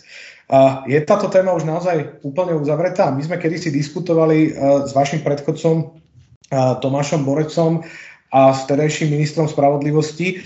A 0.51 0.83
je 0.91 0.99
táto 1.07 1.31
téma 1.31 1.55
už 1.55 1.63
naozaj 1.63 2.19
úplne 2.27 2.59
uzavretá? 2.59 3.15
My 3.15 3.23
sme 3.23 3.39
kedysi 3.39 3.71
diskutovali 3.71 4.51
uh, 4.51 4.83
s 4.83 4.91
vašim 4.91 5.23
predchodcom 5.23 5.77
uh, 5.87 6.75
Tomášom 6.83 7.23
Borecom 7.23 7.87
a 8.31 8.55
s 8.55 8.67
terajším 8.71 9.11
ministrom 9.11 9.51
spravodlivosti 9.51 10.43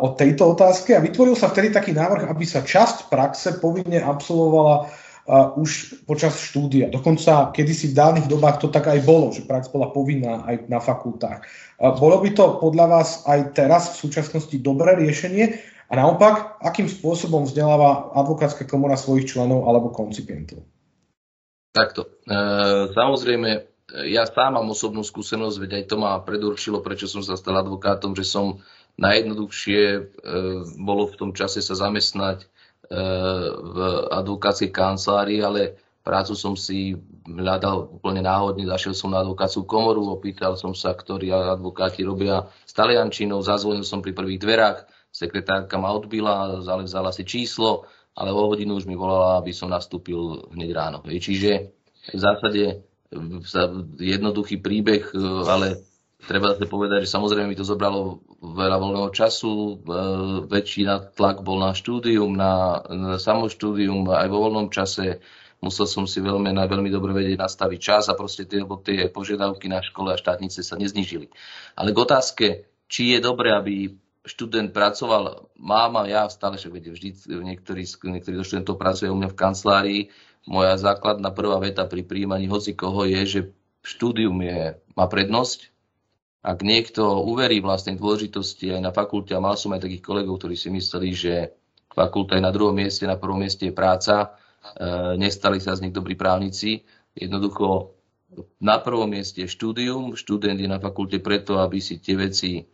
o 0.00 0.16
tejto 0.16 0.56
otázke 0.56 0.96
a 0.96 1.04
vytvoril 1.04 1.36
sa 1.36 1.52
vtedy 1.52 1.68
taký 1.68 1.92
návrh, 1.92 2.30
aby 2.30 2.44
sa 2.48 2.64
časť 2.64 3.12
praxe 3.12 3.60
povinne 3.60 4.00
absolvovala 4.00 4.88
už 5.60 6.02
počas 6.08 6.34
štúdia. 6.40 6.90
Dokonca 6.90 7.54
kedysi 7.54 7.92
v 7.92 7.98
dávnych 7.98 8.26
dobách 8.26 8.66
to 8.66 8.68
tak 8.72 8.88
aj 8.90 9.04
bolo, 9.04 9.30
že 9.30 9.46
prax 9.46 9.68
bola 9.70 9.92
povinná 9.92 10.42
aj 10.48 10.66
na 10.66 10.80
fakultách. 10.82 11.44
Bolo 11.78 12.18
by 12.18 12.30
to 12.34 12.58
podľa 12.58 12.86
vás 12.88 13.22
aj 13.28 13.54
teraz 13.54 13.94
v 13.94 14.08
súčasnosti 14.08 14.56
dobré 14.58 14.98
riešenie? 14.98 15.60
A 15.90 15.98
naopak, 15.98 16.62
akým 16.62 16.86
spôsobom 16.86 17.46
vzdeláva 17.46 18.14
advokátska 18.14 18.62
komora 18.66 18.94
svojich 18.94 19.34
členov 19.34 19.66
alebo 19.66 19.90
koncipientov? 19.90 20.62
Takto. 21.74 22.22
E, 22.26 22.34
samozrejme, 22.94 23.69
ja 24.06 24.22
sám 24.26 24.58
mám 24.58 24.68
osobnú 24.70 25.02
skúsenosť, 25.02 25.56
veď 25.60 25.70
aj 25.82 25.84
to 25.90 25.96
ma 25.98 26.18
predurčilo, 26.22 26.84
prečo 26.84 27.10
som 27.10 27.24
sa 27.24 27.34
stal 27.34 27.58
advokátom, 27.60 28.14
že 28.14 28.26
som 28.26 28.62
najjednoduchšie 29.00 29.82
e, 29.82 30.00
bolo 30.78 31.08
v 31.08 31.18
tom 31.18 31.30
čase 31.32 31.64
sa 31.64 31.74
zamestnať 31.74 32.44
e, 32.44 32.46
v 33.54 33.76
advokátskej 34.10 34.70
kancelárii, 34.70 35.40
ale 35.40 35.80
Prácu 36.00 36.32
som 36.32 36.56
si 36.56 36.96
hľadal 37.28 38.00
úplne 38.00 38.24
náhodne, 38.24 38.64
zašiel 38.64 38.96
som 38.96 39.12
na 39.12 39.20
advokáciu 39.20 39.68
komoru, 39.68 40.08
opýtal 40.08 40.56
som 40.56 40.72
sa, 40.72 40.96
ktorí 40.96 41.28
advokáti 41.28 42.00
robia 42.08 42.48
s 42.64 42.72
taliančinou, 42.72 43.44
zazvonil 43.44 43.84
som 43.84 44.00
pri 44.00 44.16
prvých 44.16 44.40
dverách, 44.40 44.78
sekretárka 45.12 45.76
ma 45.76 45.92
odbila, 45.92 46.64
vzala 46.64 47.12
si 47.12 47.28
číslo, 47.28 47.84
ale 48.16 48.32
o 48.32 48.42
hodinu 48.48 48.80
už 48.80 48.88
mi 48.88 48.96
volala, 48.96 49.44
aby 49.44 49.52
som 49.52 49.68
nastúpil 49.68 50.48
hneď 50.56 50.70
ráno. 50.72 50.98
Čiže 51.04 51.68
v 52.16 52.18
zásade 52.18 52.80
jednoduchý 53.98 54.62
príbeh, 54.62 55.10
ale 55.46 55.82
treba 56.26 56.54
sa 56.54 56.66
povedať, 56.66 57.06
že 57.06 57.12
samozrejme 57.12 57.50
mi 57.50 57.58
to 57.58 57.66
zobralo 57.66 58.22
veľa 58.40 58.76
voľného 58.76 59.10
času, 59.10 59.52
e, 59.52 59.72
väčší 60.46 60.86
tlak 61.16 61.42
bol 61.42 61.58
na 61.60 61.72
štúdium, 61.72 62.32
na, 62.32 62.80
na 62.88 63.16
samoštúdium, 63.16 64.06
aj 64.08 64.28
vo 64.28 64.38
voľnom 64.48 64.68
čase 64.70 65.20
musel 65.60 65.84
som 65.84 66.08
si 66.08 66.24
veľmi, 66.24 66.56
veľmi 66.56 66.90
dobre 66.92 67.12
vedieť 67.12 67.36
nastaviť 67.36 67.78
čas 67.80 68.08
a 68.08 68.16
proste 68.16 68.48
tie, 68.48 68.64
tie 68.64 69.12
požiadavky 69.12 69.68
na 69.68 69.84
škole 69.84 70.12
a 70.12 70.20
štátnice 70.20 70.64
sa 70.64 70.76
neznižili. 70.80 71.28
Ale 71.76 71.92
k 71.92 71.98
otázke, 72.00 72.46
či 72.88 73.16
je 73.16 73.18
dobré, 73.20 73.52
aby 73.52 73.92
študent 74.24 74.72
pracoval, 74.72 75.52
máma, 75.56 76.04
ja 76.08 76.28
stále 76.28 76.60
však 76.60 76.72
vediem, 76.72 76.92
vždy 76.92 77.40
niektorí, 77.40 77.84
niektorí 77.84 78.34
zo 78.40 78.44
študentov 78.44 78.76
pracujú 78.76 79.12
u 79.12 79.18
mňa 79.20 79.28
v 79.32 79.38
kancelárii, 79.38 80.02
moja 80.48 80.76
základná 80.80 81.32
prvá 81.34 81.60
veta 81.60 81.84
pri 81.84 82.04
príjmaní 82.06 82.48
hoci 82.48 82.72
koho 82.72 83.04
je, 83.04 83.20
že 83.26 83.40
štúdium 83.84 84.36
je, 84.44 84.76
má 84.96 85.04
prednosť, 85.08 85.72
ak 86.40 86.64
niekto 86.64 87.20
uverí 87.20 87.60
vlastnej 87.60 88.00
dôležitosti 88.00 88.72
aj 88.72 88.80
na 88.80 88.92
fakulte, 88.96 89.36
a 89.36 89.44
mal 89.44 89.60
som 89.60 89.76
aj 89.76 89.84
takých 89.84 90.04
kolegov, 90.04 90.40
ktorí 90.40 90.56
si 90.56 90.72
mysleli, 90.72 91.12
že 91.12 91.52
fakulta 91.92 92.40
je 92.40 92.44
na 92.44 92.52
druhom 92.52 92.72
mieste, 92.72 93.04
na 93.04 93.20
prvom 93.20 93.36
mieste 93.36 93.68
je 93.68 93.76
práca, 93.76 94.16
e, 94.24 94.28
nestali 95.20 95.60
sa 95.60 95.76
z 95.76 95.84
nich 95.84 95.92
dobrí 95.92 96.16
právnici. 96.16 96.80
Jednoducho 97.12 97.92
na 98.56 98.80
prvom 98.80 99.12
mieste 99.12 99.44
je 99.44 99.52
štúdium, 99.52 100.16
študent 100.16 100.56
je 100.56 100.68
na 100.70 100.80
fakulte 100.80 101.20
preto, 101.20 101.60
aby 101.60 101.76
si 101.76 102.00
tie 102.00 102.16
veci 102.16 102.64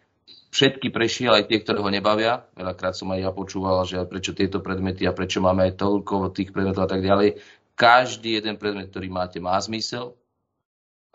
všetky 0.51 0.93
prešiel, 0.93 1.33
aj 1.35 1.49
tie, 1.51 1.59
ktoré 1.63 1.81
ho 1.81 1.91
nebavia. 1.91 2.47
Veľakrát 2.55 2.95
som 2.95 3.11
aj 3.15 3.21
ja 3.25 3.31
počúval, 3.33 3.87
že 3.87 4.03
prečo 4.07 4.33
tieto 4.33 4.63
predmety 4.63 5.05
a 5.05 5.17
prečo 5.17 5.43
máme 5.43 5.67
aj 5.71 5.79
toľko 5.81 6.31
tých 6.35 6.51
predmetov 6.55 6.87
a 6.87 6.91
tak 6.91 7.03
ďalej. 7.03 7.41
Každý 7.77 8.41
jeden 8.41 8.57
predmet, 8.57 8.89
ktorý 8.89 9.13
máte, 9.13 9.37
má 9.43 9.57
zmysel 9.61 10.17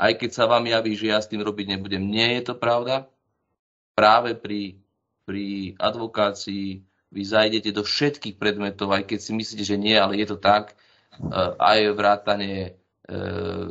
aj 0.01 0.17
keď 0.17 0.31
sa 0.33 0.50
vám 0.50 0.65
javí, 0.65 0.97
že 0.97 1.13
ja 1.13 1.21
s 1.21 1.29
tým 1.29 1.45
robiť 1.45 1.77
nebudem. 1.77 2.01
Nie 2.01 2.41
je 2.41 2.50
to 2.50 2.53
pravda. 2.57 3.05
Práve 3.93 4.33
pri, 4.33 4.81
pri 5.29 5.77
advokácii 5.77 6.81
vy 7.13 7.21
zajdete 7.21 7.69
do 7.69 7.85
všetkých 7.85 8.41
predmetov, 8.41 8.89
aj 8.89 9.05
keď 9.05 9.19
si 9.21 9.31
myslíte, 9.38 9.61
že 9.61 9.77
nie, 9.77 9.93
ale 9.93 10.17
je 10.17 10.33
to 10.33 10.41
tak. 10.41 10.73
Eh, 10.73 11.53
aj 11.53 11.93
vrátanie 11.93 12.57
eh, 12.65 12.73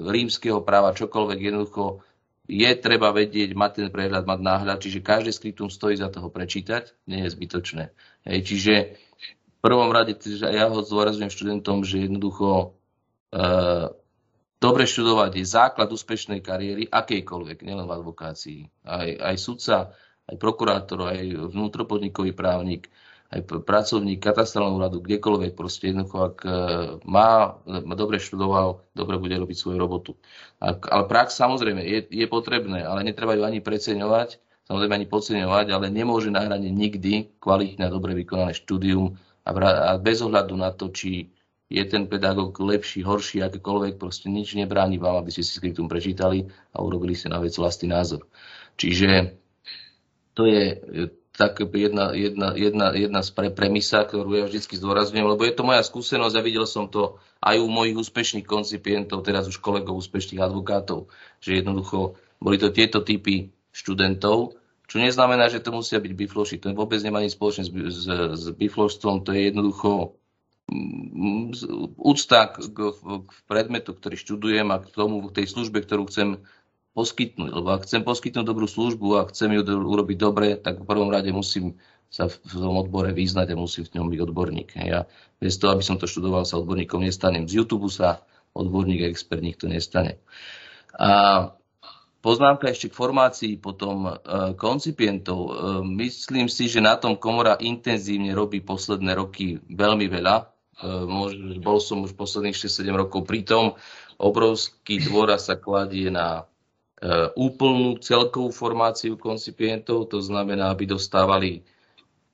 rímskeho 0.07 0.63
práva, 0.63 0.95
čokoľvek 0.95 1.39
jednoducho 1.51 2.07
je 2.51 2.71
treba 2.83 3.15
vedieť, 3.15 3.55
mať 3.55 3.71
ten 3.79 3.89
prehľad, 3.95 4.27
mať 4.27 4.41
náhľad, 4.43 4.83
čiže 4.83 5.07
každé 5.07 5.31
skriptum 5.31 5.71
stojí 5.71 5.95
za 5.95 6.11
toho 6.11 6.27
prečítať, 6.35 6.91
nie 7.07 7.23
je 7.23 7.31
zbytočné. 7.31 7.95
Hej, 8.27 8.39
čiže 8.43 8.75
v 9.39 9.59
prvom 9.63 9.95
rade, 9.95 10.19
ja 10.51 10.67
ho 10.67 10.83
zdôrazňujem 10.83 11.31
študentom, 11.31 11.87
že 11.87 12.11
jednoducho 12.11 12.75
uh, 13.31 13.95
Dobre 14.61 14.85
študovať 14.85 15.41
je 15.41 15.45
základ 15.49 15.89
úspešnej 15.89 16.45
kariéry 16.45 16.85
akejkoľvek, 16.85 17.65
nielen 17.65 17.89
v 17.89 17.97
advokácii. 17.97 18.61
Aj, 18.85 19.09
aj 19.09 19.37
sudca, 19.41 19.97
aj 20.29 20.37
prokurátor, 20.37 21.09
aj 21.09 21.49
vnútropodnikový 21.49 22.37
právnik, 22.37 22.93
aj 23.31 23.47
pracovník 23.47 24.19
katastrálneho 24.19 24.83
úradu, 24.83 24.99
kdekoľvek, 24.99 25.55
proste 25.55 25.95
jednoducho, 25.95 26.35
ak 26.35 26.37
e, 26.43 26.51
má, 27.07 27.63
dobre 27.95 28.19
študoval, 28.19 28.83
dobre 28.91 29.23
bude 29.23 29.39
robiť 29.39 29.55
svoju 29.55 29.79
robotu. 29.79 30.13
Ale 30.59 31.07
prax 31.07 31.39
samozrejme 31.39 31.79
je, 31.79 32.11
je 32.11 32.27
potrebné, 32.27 32.83
ale 32.83 33.07
netreba 33.07 33.39
ju 33.39 33.47
ani 33.47 33.63
preceňovať, 33.63 34.43
samozrejme 34.67 34.99
ani 34.99 35.07
podceňovať, 35.07 35.67
ale 35.71 35.95
nemôže 35.95 36.35
nahraniť 36.35 36.73
nikdy 36.75 37.13
kvalitné 37.39 37.87
a 37.87 37.95
dobre 37.95 38.19
vykonané 38.19 38.51
štúdium 38.51 39.15
a, 39.47 39.51
bez 40.03 40.27
ohľadu 40.27 40.55
na 40.59 40.75
to, 40.75 40.91
či 40.91 41.31
je 41.71 41.87
ten 41.87 42.11
pedagóg 42.11 42.59
lepší, 42.59 43.07
horší, 43.07 43.47
akékoľvek, 43.47 43.95
proste 43.95 44.27
nič 44.27 44.59
nebráni 44.59 44.99
vám, 44.99 45.23
aby 45.23 45.31
ste 45.31 45.47
si 45.47 45.55
skriptum 45.55 45.87
prečítali 45.87 46.51
a 46.75 46.83
urobili 46.83 47.15
ste 47.15 47.31
na 47.31 47.39
vec 47.39 47.55
vlastný 47.55 47.95
názor. 47.95 48.27
Čiže 48.75 49.39
to 50.35 50.51
je 50.51 50.83
tak 51.41 51.65
jedna, 51.65 52.13
jedna, 52.13 52.53
jedna, 52.53 52.93
jedna 52.93 53.21
z 53.25 53.33
pre, 53.33 53.49
premisa, 53.49 54.05
ktorú 54.05 54.37
ja 54.37 54.45
vždy 54.45 54.77
zdôrazňujem, 54.77 55.25
lebo 55.25 55.41
je 55.49 55.57
to 55.57 55.65
moja 55.65 55.81
skúsenosť 55.81 56.37
a 56.37 56.45
videl 56.45 56.69
som 56.69 56.93
to 56.93 57.17
aj 57.41 57.57
u 57.57 57.69
mojich 57.73 57.97
úspešných 57.97 58.45
koncipientov, 58.45 59.25
teraz 59.25 59.49
už 59.49 59.57
kolegov 59.65 59.97
úspešných 59.97 60.45
advokátov, 60.45 61.09
že 61.41 61.65
jednoducho 61.65 62.21
boli 62.37 62.61
to 62.61 62.69
tieto 62.69 63.01
typy 63.01 63.49
študentov, 63.73 64.61
čo 64.85 65.01
neznamená, 65.01 65.49
že 65.49 65.65
to 65.65 65.73
musia 65.73 65.97
byť 65.97 66.13
bifloši. 66.13 66.61
To 66.61 66.77
vôbec 66.77 67.01
nemá 67.01 67.25
nič 67.25 67.41
spoločné 67.41 67.63
s, 67.65 67.73
s, 67.73 68.07
s 68.37 68.45
bifloštvom, 68.53 69.25
to 69.25 69.33
je 69.33 69.49
jednoducho 69.49 70.21
úcta 71.97 72.53
k, 72.53 72.71
k, 72.71 72.79
k 73.27 73.33
predmetu, 73.51 73.91
ktorý 73.97 74.15
študujem 74.15 74.69
a 74.71 74.79
k 74.79 74.87
tomu, 74.93 75.25
k 75.27 75.43
tej 75.43 75.47
službe, 75.51 75.83
ktorú 75.83 76.07
chcem 76.07 76.45
poskytnúť. 76.93 77.51
Lebo 77.55 77.69
ak 77.75 77.87
chcem 77.87 78.03
poskytnúť 78.03 78.47
dobrú 78.47 78.67
službu 78.67 79.07
a 79.21 79.29
chcem 79.31 79.55
ju 79.55 79.63
urobiť 79.65 80.17
dobre, 80.19 80.59
tak 80.59 80.83
v 80.83 80.89
prvom 80.89 81.11
rade 81.11 81.31
musím 81.31 81.79
sa 82.11 82.27
v 82.27 82.35
tom 82.51 82.75
odbore 82.75 83.15
vyznať 83.15 83.55
a 83.55 83.61
musím 83.61 83.87
v 83.87 83.95
ňom 84.03 84.11
byť 84.11 84.21
odborník. 84.27 84.69
Ja 84.83 85.07
bez 85.39 85.63
toho, 85.63 85.79
aby 85.79 85.87
som 85.87 85.95
to 85.95 86.11
študoval, 86.11 86.43
sa 86.43 86.59
odborníkom 86.59 87.07
nestanem. 87.07 87.47
Z 87.47 87.63
YouTube 87.63 87.87
sa 87.87 88.27
odborník 88.51 89.07
a 89.07 89.11
expert 89.11 89.47
nikto 89.47 89.71
nestane. 89.71 90.19
A 90.99 91.55
Poznámka 92.21 92.69
ešte 92.69 92.93
k 92.93 92.99
formácii 93.01 93.57
potom 93.57 94.05
e, 94.05 94.13
koncipientov. 94.53 95.41
E, 95.41 95.53
myslím 96.05 96.53
si, 96.53 96.69
že 96.69 96.85
na 96.85 97.01
tom 97.01 97.17
komora 97.17 97.57
intenzívne 97.57 98.37
robí 98.37 98.61
posledné 98.61 99.17
roky 99.17 99.57
veľmi 99.57 100.05
veľa. 100.05 100.37
E, 100.37 100.45
bol 101.65 101.81
som 101.81 102.05
už 102.05 102.13
posledných 102.13 102.53
6-7 102.53 102.93
rokov 102.93 103.25
pri 103.25 103.41
tom. 103.49 103.73
Obrovský 104.21 105.01
dôraz 105.01 105.49
sa 105.49 105.57
kladie 105.57 106.13
na 106.13 106.45
úplnú 107.37 107.97
celkovú 107.97 108.53
formáciu 108.53 109.17
koncipientov, 109.17 110.13
to 110.13 110.21
znamená, 110.21 110.69
aby 110.69 110.85
dostávali 110.85 111.65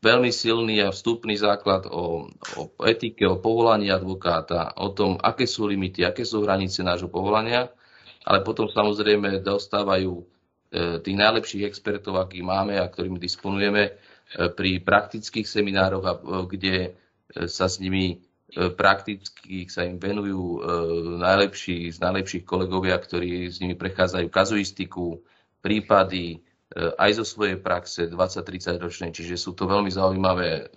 veľmi 0.03 0.31
silný 0.35 0.83
a 0.83 0.91
vstupný 0.91 1.39
základ 1.39 1.87
o, 1.87 2.27
o 2.31 2.63
etike, 2.83 3.27
o 3.27 3.39
povolaní 3.39 3.95
advokáta, 3.95 4.75
o 4.79 4.91
tom, 4.91 5.19
aké 5.23 5.47
sú 5.47 5.71
limity, 5.71 6.03
aké 6.03 6.27
sú 6.27 6.43
hranice 6.43 6.83
nášho 6.83 7.07
povolania, 7.07 7.71
ale 8.27 8.43
potom 8.43 8.67
samozrejme 8.67 9.39
dostávajú 9.43 10.19
e, 10.19 10.25
tých 10.99 11.17
najlepších 11.17 11.67
expertov, 11.67 12.19
akých 12.19 12.43
máme 12.43 12.75
a 12.79 12.91
ktorými 12.91 13.23
disponujeme 13.23 13.95
pri 14.35 14.83
praktických 14.83 15.47
seminároch, 15.47 16.03
kde 16.51 16.99
sa 17.47 17.71
s 17.71 17.79
nimi 17.79 18.26
E, 18.47 18.71
prakticky 18.71 19.67
sa 19.67 19.83
im 19.83 19.99
venujú 19.99 20.39
e, 20.39 20.61
najlepší, 21.19 21.91
z 21.91 21.99
najlepších 21.99 22.45
kolegovia, 22.47 22.95
ktorí 22.95 23.51
s 23.51 23.59
nimi 23.59 23.75
prechádzajú 23.75 24.31
kazuistiku, 24.31 25.19
prípady, 25.59 26.39
e, 26.71 26.95
aj 26.95 27.19
zo 27.19 27.25
svojej 27.27 27.59
praxe 27.59 28.07
20-30 28.07 28.79
ročnej, 28.79 29.11
čiže 29.11 29.35
sú 29.35 29.59
to 29.59 29.67
veľmi 29.67 29.91
zaujímavé 29.91 30.71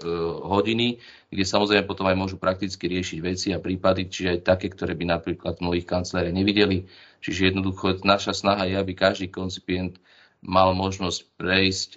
hodiny, 0.49 0.97
kde 1.29 1.43
samozrejme 1.45 1.85
potom 1.85 2.09
aj 2.09 2.17
môžu 2.17 2.41
prakticky 2.41 2.89
riešiť 2.89 3.19
veci 3.21 3.47
a 3.53 3.61
prípady, 3.61 4.09
čiže 4.09 4.41
aj 4.41 4.49
také, 4.49 4.73
ktoré 4.73 4.97
by 4.97 5.05
napríklad 5.05 5.61
mnohých 5.61 5.85
kanceláriách 5.85 6.33
nevideli. 6.33 6.89
Čiže 7.21 7.53
jednoducho 7.53 8.01
naša 8.01 8.33
snaha 8.33 8.65
je, 8.65 8.81
aby 8.81 8.97
každý 8.97 9.29
koncipient 9.29 10.01
mal 10.41 10.73
možnosť 10.73 11.19
prejsť 11.37 11.89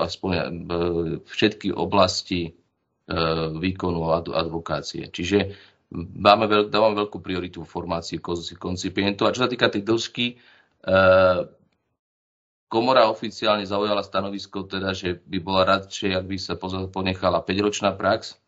aspoň 0.00 0.30
všetky 1.26 1.74
oblasti 1.74 2.61
výkonu 3.58 4.14
advokácie. 4.14 5.10
Čiže 5.10 5.52
máme 5.94 6.48
veľk, 6.48 6.68
dávam 6.72 6.94
veľkú 6.96 7.18
prioritu 7.20 7.62
v 7.62 7.72
formácii 7.72 8.18
koncipientov. 8.56 9.28
A 9.28 9.34
čo 9.34 9.44
sa 9.44 9.50
týka 9.50 9.68
tej 9.68 9.84
dĺžky, 9.84 10.26
e, 10.32 10.34
komora 12.70 13.10
oficiálne 13.10 13.66
zaujala 13.68 14.00
stanovisko, 14.00 14.64
teda, 14.64 14.96
že 14.96 15.20
by 15.20 15.38
bola 15.42 15.62
radšej, 15.68 16.10
ak 16.16 16.24
by 16.24 16.36
sa 16.40 16.54
ponechala 16.88 17.44
5-ročná 17.44 17.92
prax. 17.98 18.38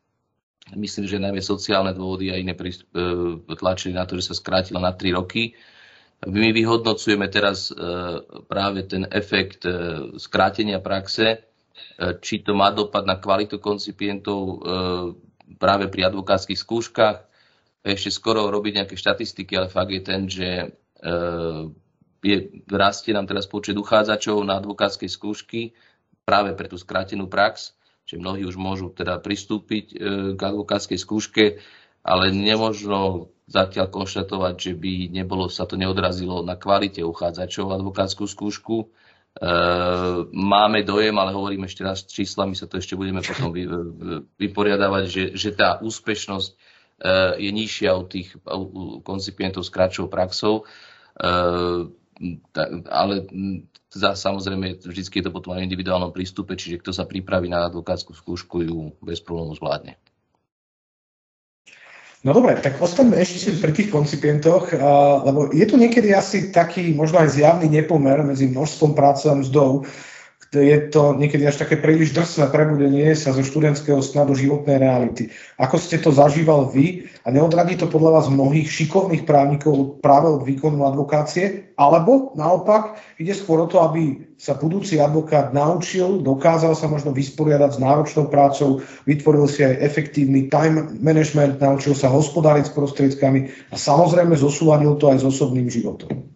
Myslím, 0.72 1.04
že 1.04 1.20
najmä 1.20 1.44
sociálne 1.44 1.92
dôvody 1.92 2.32
a 2.32 2.40
iné 2.40 2.56
e, 2.56 2.72
tlačili 3.58 3.92
na 3.92 4.08
to, 4.08 4.16
že 4.16 4.32
sa 4.32 4.34
skrátila 4.38 4.80
na 4.80 4.96
3 4.96 5.12
roky. 5.12 5.52
My 6.24 6.56
vyhodnocujeme 6.56 7.28
teraz 7.28 7.68
práve 8.48 8.88
ten 8.88 9.04
efekt 9.12 9.68
skrátenia 10.16 10.80
praxe 10.80 11.36
E, 11.36 11.53
či 12.22 12.42
to 12.42 12.54
má 12.54 12.70
dopad 12.70 13.06
na 13.06 13.18
kvalitu 13.18 13.58
koncipientov 13.58 14.40
e, 14.40 14.56
práve 15.58 15.90
pri 15.90 16.10
advokátskych 16.10 16.58
skúškach. 16.58 17.16
Ešte 17.84 18.10
skoro 18.10 18.48
robiť 18.48 18.82
nejaké 18.82 18.94
štatistiky, 18.96 19.52
ale 19.58 19.68
fakt 19.68 19.92
je 19.92 20.02
ten, 20.02 20.26
že 20.30 20.48
e, 20.48 20.66
je, 22.24 22.37
rastie 22.72 23.12
nám 23.12 23.28
teraz 23.28 23.44
počet 23.44 23.76
uchádzačov 23.76 24.40
na 24.46 24.56
advokátskej 24.58 25.10
skúšky 25.10 25.76
práve 26.24 26.56
pre 26.56 26.72
tú 26.72 26.80
skrátenú 26.80 27.28
prax, 27.28 27.76
že 28.08 28.16
mnohí 28.16 28.48
už 28.48 28.56
môžu 28.56 28.88
teda 28.88 29.20
pristúpiť 29.20 29.92
k 30.32 30.40
advokátskej 30.40 30.96
skúške, 30.96 31.60
ale 32.00 32.32
nemožno 32.32 33.32
zatiaľ 33.44 33.92
konštatovať, 33.92 34.54
že 34.56 34.72
by 34.72 35.12
nebolo, 35.12 35.52
sa 35.52 35.68
to 35.68 35.76
neodrazilo 35.76 36.40
na 36.40 36.56
kvalite 36.56 37.04
uchádzačov 37.04 37.76
advokátsku 37.76 38.24
skúšku. 38.24 38.88
E, 39.34 39.50
máme 40.30 40.86
dojem, 40.86 41.18
ale 41.18 41.34
hovorím 41.34 41.66
ešte 41.66 41.82
raz 41.82 42.06
číslami, 42.06 42.54
sa 42.54 42.70
to 42.70 42.78
ešte 42.78 42.94
budeme 42.94 43.18
potom 43.18 43.50
vy, 43.50 43.66
vyporiadavať, 44.38 45.04
že, 45.10 45.24
že 45.34 45.50
tá 45.50 45.82
úspešnosť 45.82 46.50
e, 46.50 46.54
je 47.42 47.50
nižšia 47.50 47.90
u 47.98 48.06
tých 48.06 48.38
koncipientov 49.02 49.66
s 49.66 49.74
kratšou 49.74 50.06
praxou. 50.06 50.62
E, 50.62 51.24
ale 52.86 53.14
za, 53.90 54.14
samozrejme 54.14 54.86
vždy 54.86 55.02
je 55.02 55.24
to 55.26 55.34
potom 55.34 55.58
v 55.58 55.66
individuálnom 55.66 56.14
prístupe, 56.14 56.54
čiže 56.54 56.78
kto 56.78 56.94
sa 56.94 57.02
pripraví 57.02 57.50
na 57.50 57.66
advokátsku 57.66 58.14
skúšku, 58.14 58.62
ju 58.62 58.94
bez 59.02 59.18
problémov 59.18 59.58
zvládne. 59.58 59.98
No 62.24 62.32
dobre, 62.32 62.56
tak 62.56 62.80
ostaňme 62.80 63.20
ešte 63.20 63.52
pri 63.60 63.76
tých 63.76 63.92
koncipientoch, 63.92 64.72
lebo 65.28 65.52
je 65.52 65.64
tu 65.68 65.76
niekedy 65.76 66.16
asi 66.16 66.48
taký 66.48 66.96
možno 66.96 67.20
aj 67.20 67.37
zjavný 67.37 67.68
nepomer 67.68 68.24
medzi 68.24 68.48
množstvom 68.48 68.96
práce 68.96 69.28
a 69.28 69.37
mzdou 69.37 69.84
je 70.60 70.90
to 70.92 71.18
niekedy 71.18 71.42
až 71.42 71.66
také 71.66 71.80
príliš 71.80 72.14
drsné 72.14 72.52
prebudenie 72.52 73.16
sa 73.18 73.34
zo 73.34 73.42
študentského 73.42 73.98
sna 74.04 74.28
do 74.28 74.36
životnej 74.36 74.78
reality. 74.78 75.32
Ako 75.58 75.80
ste 75.80 75.98
to 75.98 76.14
zažíval 76.14 76.70
vy 76.70 77.10
a 77.24 77.32
neodradí 77.32 77.74
to 77.74 77.90
podľa 77.90 78.20
vás 78.20 78.26
mnohých 78.30 78.68
šikovných 78.68 79.26
právnikov 79.26 79.98
práve 80.04 80.28
od 80.30 80.42
výkonu 80.44 80.84
advokácie? 80.84 81.72
Alebo 81.74 82.36
naopak 82.38 83.00
ide 83.18 83.34
skôr 83.34 83.64
o 83.64 83.70
to, 83.70 83.82
aby 83.82 84.34
sa 84.38 84.54
budúci 84.54 85.00
advokát 85.00 85.50
naučil, 85.56 86.20
dokázal 86.20 86.76
sa 86.76 86.86
možno 86.86 87.16
vysporiadať 87.16 87.70
s 87.74 87.82
náročnou 87.82 88.28
prácou, 88.28 88.84
vytvoril 89.08 89.48
si 89.48 89.64
aj 89.64 89.80
efektívny 89.80 90.52
time 90.52 91.00
management, 91.00 91.58
naučil 91.58 91.96
sa 91.96 92.12
hospodáriť 92.12 92.68
s 92.68 92.74
prostriedkami 92.76 93.70
a 93.72 93.76
samozrejme 93.80 94.36
zosúladil 94.36 95.00
to 95.00 95.08
aj 95.08 95.22
s 95.22 95.24
osobným 95.24 95.72
životom. 95.72 96.28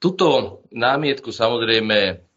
Tuto 0.00 0.60
námietku 0.72 1.28
samozrejme 1.28 2.29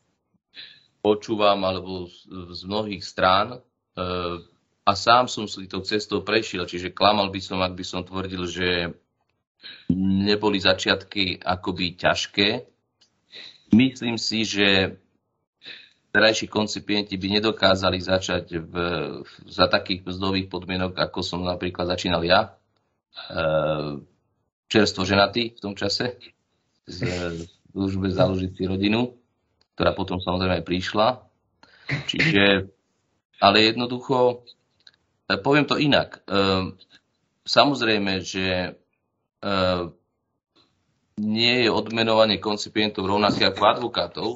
počúvam 1.03 1.59
alebo 1.67 2.07
z, 2.07 2.63
mnohých 2.63 3.03
strán 3.03 3.59
e, 3.59 3.59
a 4.87 4.91
sám 4.95 5.27
som 5.27 5.43
si 5.51 5.67
tou 5.67 5.83
cestou 5.83 6.23
prešiel, 6.23 6.63
čiže 6.63 6.95
klamal 6.95 7.27
by 7.27 7.43
som, 7.43 7.59
ak 7.59 7.75
by 7.75 7.83
som 7.83 8.07
tvrdil, 8.07 8.47
že 8.47 8.95
neboli 10.23 10.63
začiatky 10.63 11.43
akoby 11.43 11.99
ťažké. 11.99 12.47
Myslím 13.75 14.15
si, 14.15 14.47
že 14.47 14.95
terajší 16.15 16.47
koncipienti 16.47 17.19
by 17.19 17.39
nedokázali 17.39 17.99
začať 17.99 18.45
v, 18.63 18.73
za 19.47 19.67
takých 19.67 20.07
mzdových 20.07 20.47
podmienok, 20.47 20.95
ako 20.95 21.19
som 21.19 21.43
napríklad 21.43 21.91
začínal 21.91 22.23
ja, 22.23 22.55
e, 23.27 23.39
čerstvo 24.71 25.03
ženatý 25.03 25.51
v 25.51 25.59
tom 25.59 25.75
čase, 25.75 26.15
z 26.87 26.99
službe 27.75 28.07
založiť 28.19 28.51
si 28.55 28.63
rodinu 28.63 29.22
ktorá 29.75 29.91
potom 29.97 30.21
samozrejme 30.21 30.61
aj 30.61 30.65
prišla. 30.67 31.07
Čiže, 32.07 32.71
ale 33.41 33.57
jednoducho, 33.59 34.45
e, 35.27 35.35
poviem 35.41 35.65
to 35.67 35.75
inak. 35.81 36.23
E, 36.23 36.39
samozrejme, 37.43 38.23
že 38.23 38.47
e, 38.47 38.69
nie 41.19 41.55
je 41.67 41.69
odmenovanie 41.69 42.41
koncipientov 42.41 43.05
rovnaké 43.05 43.45
ako 43.45 43.63
advokátov, 43.65 44.29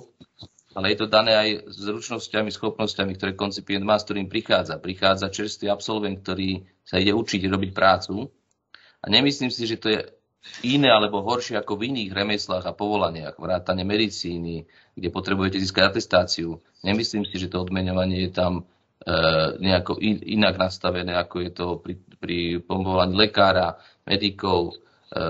ale 0.78 0.94
je 0.94 0.98
to 1.02 1.08
dané 1.10 1.34
aj 1.34 1.50
zručnosťami, 1.74 2.54
schopnosťami, 2.54 3.18
ktoré 3.18 3.34
koncipient 3.34 3.82
má, 3.82 3.98
s 3.98 4.06
ktorým 4.06 4.30
prichádza. 4.30 4.78
Prichádza 4.78 5.34
čerstvý 5.34 5.74
absolvent, 5.74 6.22
ktorý 6.22 6.70
sa 6.86 7.02
ide 7.02 7.18
učiť 7.18 7.50
robiť 7.50 7.72
prácu. 7.74 8.30
A 9.02 9.06
nemyslím 9.10 9.50
si, 9.50 9.66
že 9.66 9.82
to 9.82 9.90
je 9.90 10.06
iné 10.66 10.90
alebo 10.90 11.22
horšie 11.22 11.60
ako 11.60 11.78
v 11.78 11.94
iných 11.94 12.12
remeslách 12.16 12.66
a 12.66 12.74
povolaniach, 12.74 13.38
vrátane 13.38 13.86
medicíny, 13.86 14.66
kde 14.98 15.10
potrebujete 15.14 15.62
získať 15.62 15.94
atestáciu. 15.94 16.58
Nemyslím 16.82 17.28
si, 17.30 17.38
že 17.38 17.52
to 17.52 17.62
odmeňovanie 17.62 18.28
je 18.28 18.32
tam 18.34 18.54
e, 18.58 18.64
nejako 19.62 20.02
in, 20.02 20.24
inak 20.26 20.58
nastavené, 20.58 21.14
ako 21.14 21.36
je 21.46 21.52
to 21.54 21.68
pri, 21.78 21.94
pri 22.18 22.40
povolaní 22.66 23.14
lekára, 23.14 23.78
medikov 24.08 24.74
e, 24.74 25.22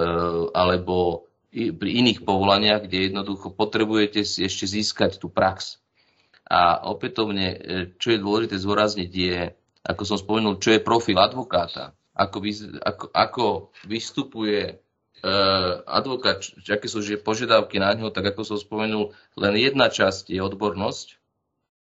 alebo 0.55 1.27
i, 1.51 1.73
pri 1.73 1.89
iných 2.05 2.23
povolaniach, 2.23 2.87
kde 2.87 3.11
jednoducho 3.11 3.51
potrebujete 3.51 4.23
si 4.23 4.45
ešte 4.45 4.69
získať 4.69 5.17
tú 5.17 5.27
prax. 5.27 5.81
A 6.47 6.79
opätovne, 6.87 7.47
e, 7.51 7.57
čo 7.99 8.15
je 8.15 8.23
dôležité 8.23 8.55
zvorazniť, 8.55 9.11
je, 9.11 9.51
ako 9.83 10.03
som 10.07 10.15
spomenul, 10.15 10.63
čo 10.63 10.71
je 10.71 10.79
profil 10.79 11.19
advokáta, 11.19 11.91
ako, 12.15 12.37
vy, 12.39 12.51
ako, 12.81 13.05
ako 13.11 13.45
vystupuje 13.85 14.79
advokát, 15.85 16.45
aké 16.69 16.87
sú 16.87 17.01
požiadavky 17.21 17.81
na 17.81 17.93
ňo, 17.97 18.13
tak 18.13 18.31
ako 18.33 18.45
som 18.45 18.57
spomenul, 18.61 19.17
len 19.33 19.53
jedna 19.57 19.89
časť 19.89 20.29
je 20.29 20.41
odbornosť, 20.41 21.07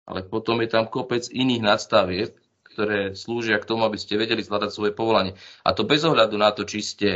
ale 0.04 0.28
potom 0.28 0.60
je 0.60 0.70
tam 0.70 0.92
kopec 0.92 1.24
iných 1.32 1.64
nadstavieb, 1.64 2.36
ktoré 2.74 3.14
slúžia 3.16 3.62
k 3.62 3.70
tomu, 3.70 3.88
aby 3.88 3.96
ste 3.96 4.20
vedeli 4.20 4.44
zvládať 4.44 4.74
svoje 4.74 4.92
povolanie. 4.92 5.38
A 5.64 5.72
to 5.72 5.88
bez 5.88 6.04
ohľadu 6.04 6.36
na 6.36 6.52
to, 6.52 6.68
či 6.68 6.84
ste 6.84 7.10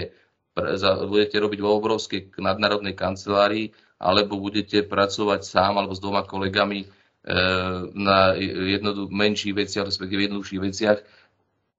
budete 1.09 1.37
robiť 1.37 1.59
vo 1.61 1.77
obrovskej 1.77 2.33
nadnárodnej 2.39 2.97
kancelárii, 2.97 3.73
alebo 3.97 4.37
budete 4.37 4.85
pracovať 4.85 5.41
sám 5.41 5.81
alebo 5.81 5.97
s 5.97 6.01
dvoma 6.01 6.21
kolegami 6.25 6.85
uh, 6.85 7.89
na 7.93 8.37
jednoduch 8.37 9.09
menších 9.09 9.57
veciach, 9.57 9.89
respektíve 9.89 10.29
jednoduchších 10.29 10.61
veciach. 10.61 10.97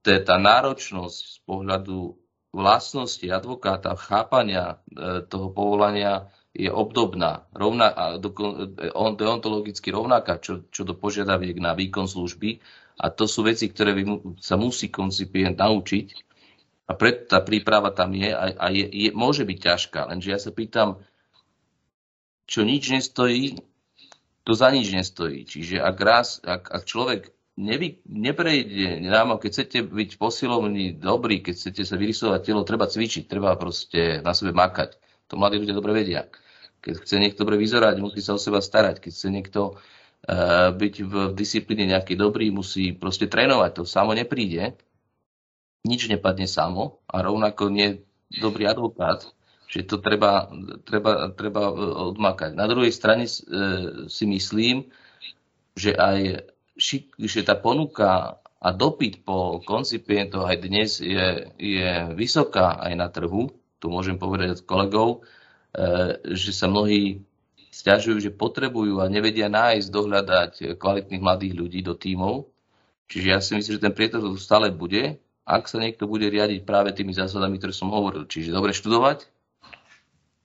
Tá 0.02 0.36
náročnosť 0.38 1.18
z 1.18 1.38
pohľadu 1.46 2.18
vlastnosti 2.58 3.22
advokáta, 3.30 3.94
chápania 3.94 4.82
e, 4.90 5.22
toho 5.22 5.54
povolania 5.54 6.26
je 6.50 6.66
obdobná, 6.66 7.46
rovná, 7.54 8.18
e, 8.18 8.26
deontologicky 9.14 9.94
rovnaká, 9.94 10.42
čo, 10.42 10.66
čo 10.74 10.82
do 10.82 10.98
požiadaviek 10.98 11.62
na 11.62 11.78
výkon 11.78 12.10
služby. 12.10 12.58
A 12.98 13.14
to 13.14 13.30
sú 13.30 13.46
veci, 13.46 13.70
ktoré 13.70 13.94
sa 14.42 14.58
musí 14.58 14.90
koncipient 14.90 15.54
naučiť. 15.54 16.06
A 16.90 16.98
preto 16.98 17.30
tá 17.30 17.38
príprava 17.46 17.94
tam 17.94 18.10
je 18.16 18.34
a, 18.34 18.58
a 18.58 18.66
je, 18.74 18.90
je, 18.90 19.08
môže 19.14 19.46
byť 19.46 19.58
ťažká. 19.60 20.10
Lenže 20.10 20.28
ja 20.34 20.40
sa 20.42 20.50
pýtam, 20.50 20.98
čo 22.48 22.66
nič 22.66 22.90
nestojí, 22.90 23.60
to 24.42 24.56
za 24.56 24.72
nič 24.72 24.90
nestojí. 24.90 25.46
Čiže 25.46 25.78
ak, 25.78 25.96
raz, 26.00 26.40
ak, 26.42 26.72
ak 26.74 26.82
človek 26.88 27.37
nevy, 27.58 27.98
neprejde 28.06 29.02
nám, 29.02 29.34
keď 29.42 29.50
chcete 29.50 29.78
byť 29.90 30.10
posilovní 30.22 30.94
dobrý, 30.94 31.42
keď 31.42 31.54
chcete 31.58 31.82
sa 31.82 31.98
vyrysovať 31.98 32.40
telo, 32.46 32.62
treba 32.62 32.86
cvičiť, 32.86 33.26
treba 33.26 33.58
proste 33.58 34.22
na 34.22 34.30
sebe 34.30 34.54
makať. 34.54 34.94
To 35.28 35.34
mladí 35.34 35.58
ľudia 35.58 35.74
dobre 35.74 35.92
vedia. 35.92 36.30
Keď 36.78 37.02
chce 37.02 37.14
niekto 37.18 37.42
dobre 37.42 37.58
vyzerať, 37.58 37.98
musí 37.98 38.22
sa 38.22 38.38
o 38.38 38.40
seba 38.40 38.62
starať. 38.62 39.02
Keď 39.02 39.10
chce 39.10 39.28
niekto 39.34 39.60
uh, 39.74 40.70
byť 40.70 40.94
v 41.02 41.14
disciplíne 41.34 41.90
nejaký 41.90 42.14
dobrý, 42.14 42.54
musí 42.54 42.94
proste 42.94 43.26
trénovať. 43.26 43.82
To 43.82 43.82
samo 43.82 44.14
nepríde. 44.14 44.78
Nič 45.82 46.06
nepadne 46.06 46.46
samo 46.46 47.02
a 47.10 47.20
rovnako 47.26 47.74
nie 47.74 48.06
dobrý 48.38 48.70
advokát, 48.70 49.26
že 49.66 49.82
to 49.88 49.98
treba, 49.98 50.50
treba, 50.84 51.32
treba 51.32 51.70
e, 51.70 51.74
odmakať. 52.12 52.52
Na 52.52 52.66
druhej 52.68 52.92
strane 52.92 53.24
uh, 53.24 54.06
si 54.06 54.24
myslím, 54.26 54.88
že 55.78 55.94
aj 55.94 56.44
že 57.18 57.40
tá 57.42 57.58
ponuka 57.58 58.38
a 58.58 58.68
dopyt 58.74 59.22
po 59.22 59.62
koncipientoch 59.62 60.46
aj 60.46 60.58
dnes 60.62 60.90
je, 60.98 61.50
je 61.58 61.90
vysoká 62.14 62.78
aj 62.78 62.92
na 62.94 63.06
trhu, 63.10 63.50
tu 63.78 63.86
môžem 63.90 64.18
povedať 64.18 64.58
od 64.58 64.60
kolegov, 64.66 65.08
e, 65.14 65.18
že 66.34 66.50
sa 66.50 66.66
mnohí 66.66 67.22
stiažujú, 67.70 68.18
že 68.18 68.34
potrebujú 68.34 68.98
a 68.98 69.06
nevedia 69.06 69.46
nájsť, 69.46 69.88
dohľadať 69.94 70.52
kvalitných 70.82 71.22
mladých 71.22 71.54
ľudí 71.54 71.80
do 71.86 71.94
tímov. 71.94 72.50
Čiže 73.06 73.26
ja 73.30 73.38
si 73.38 73.54
myslím, 73.54 73.78
že 73.78 73.84
ten 73.86 73.94
prietok 73.94 74.34
stále 74.36 74.74
bude, 74.74 75.22
ak 75.48 75.64
sa 75.70 75.80
niekto 75.80 76.04
bude 76.10 76.28
riadiť 76.28 76.66
práve 76.66 76.92
tými 76.92 77.14
zásadami, 77.14 77.56
ktoré 77.56 77.72
som 77.72 77.88
hovoril. 77.94 78.26
Čiže 78.28 78.52
dobre 78.52 78.76
študovať 78.76 79.30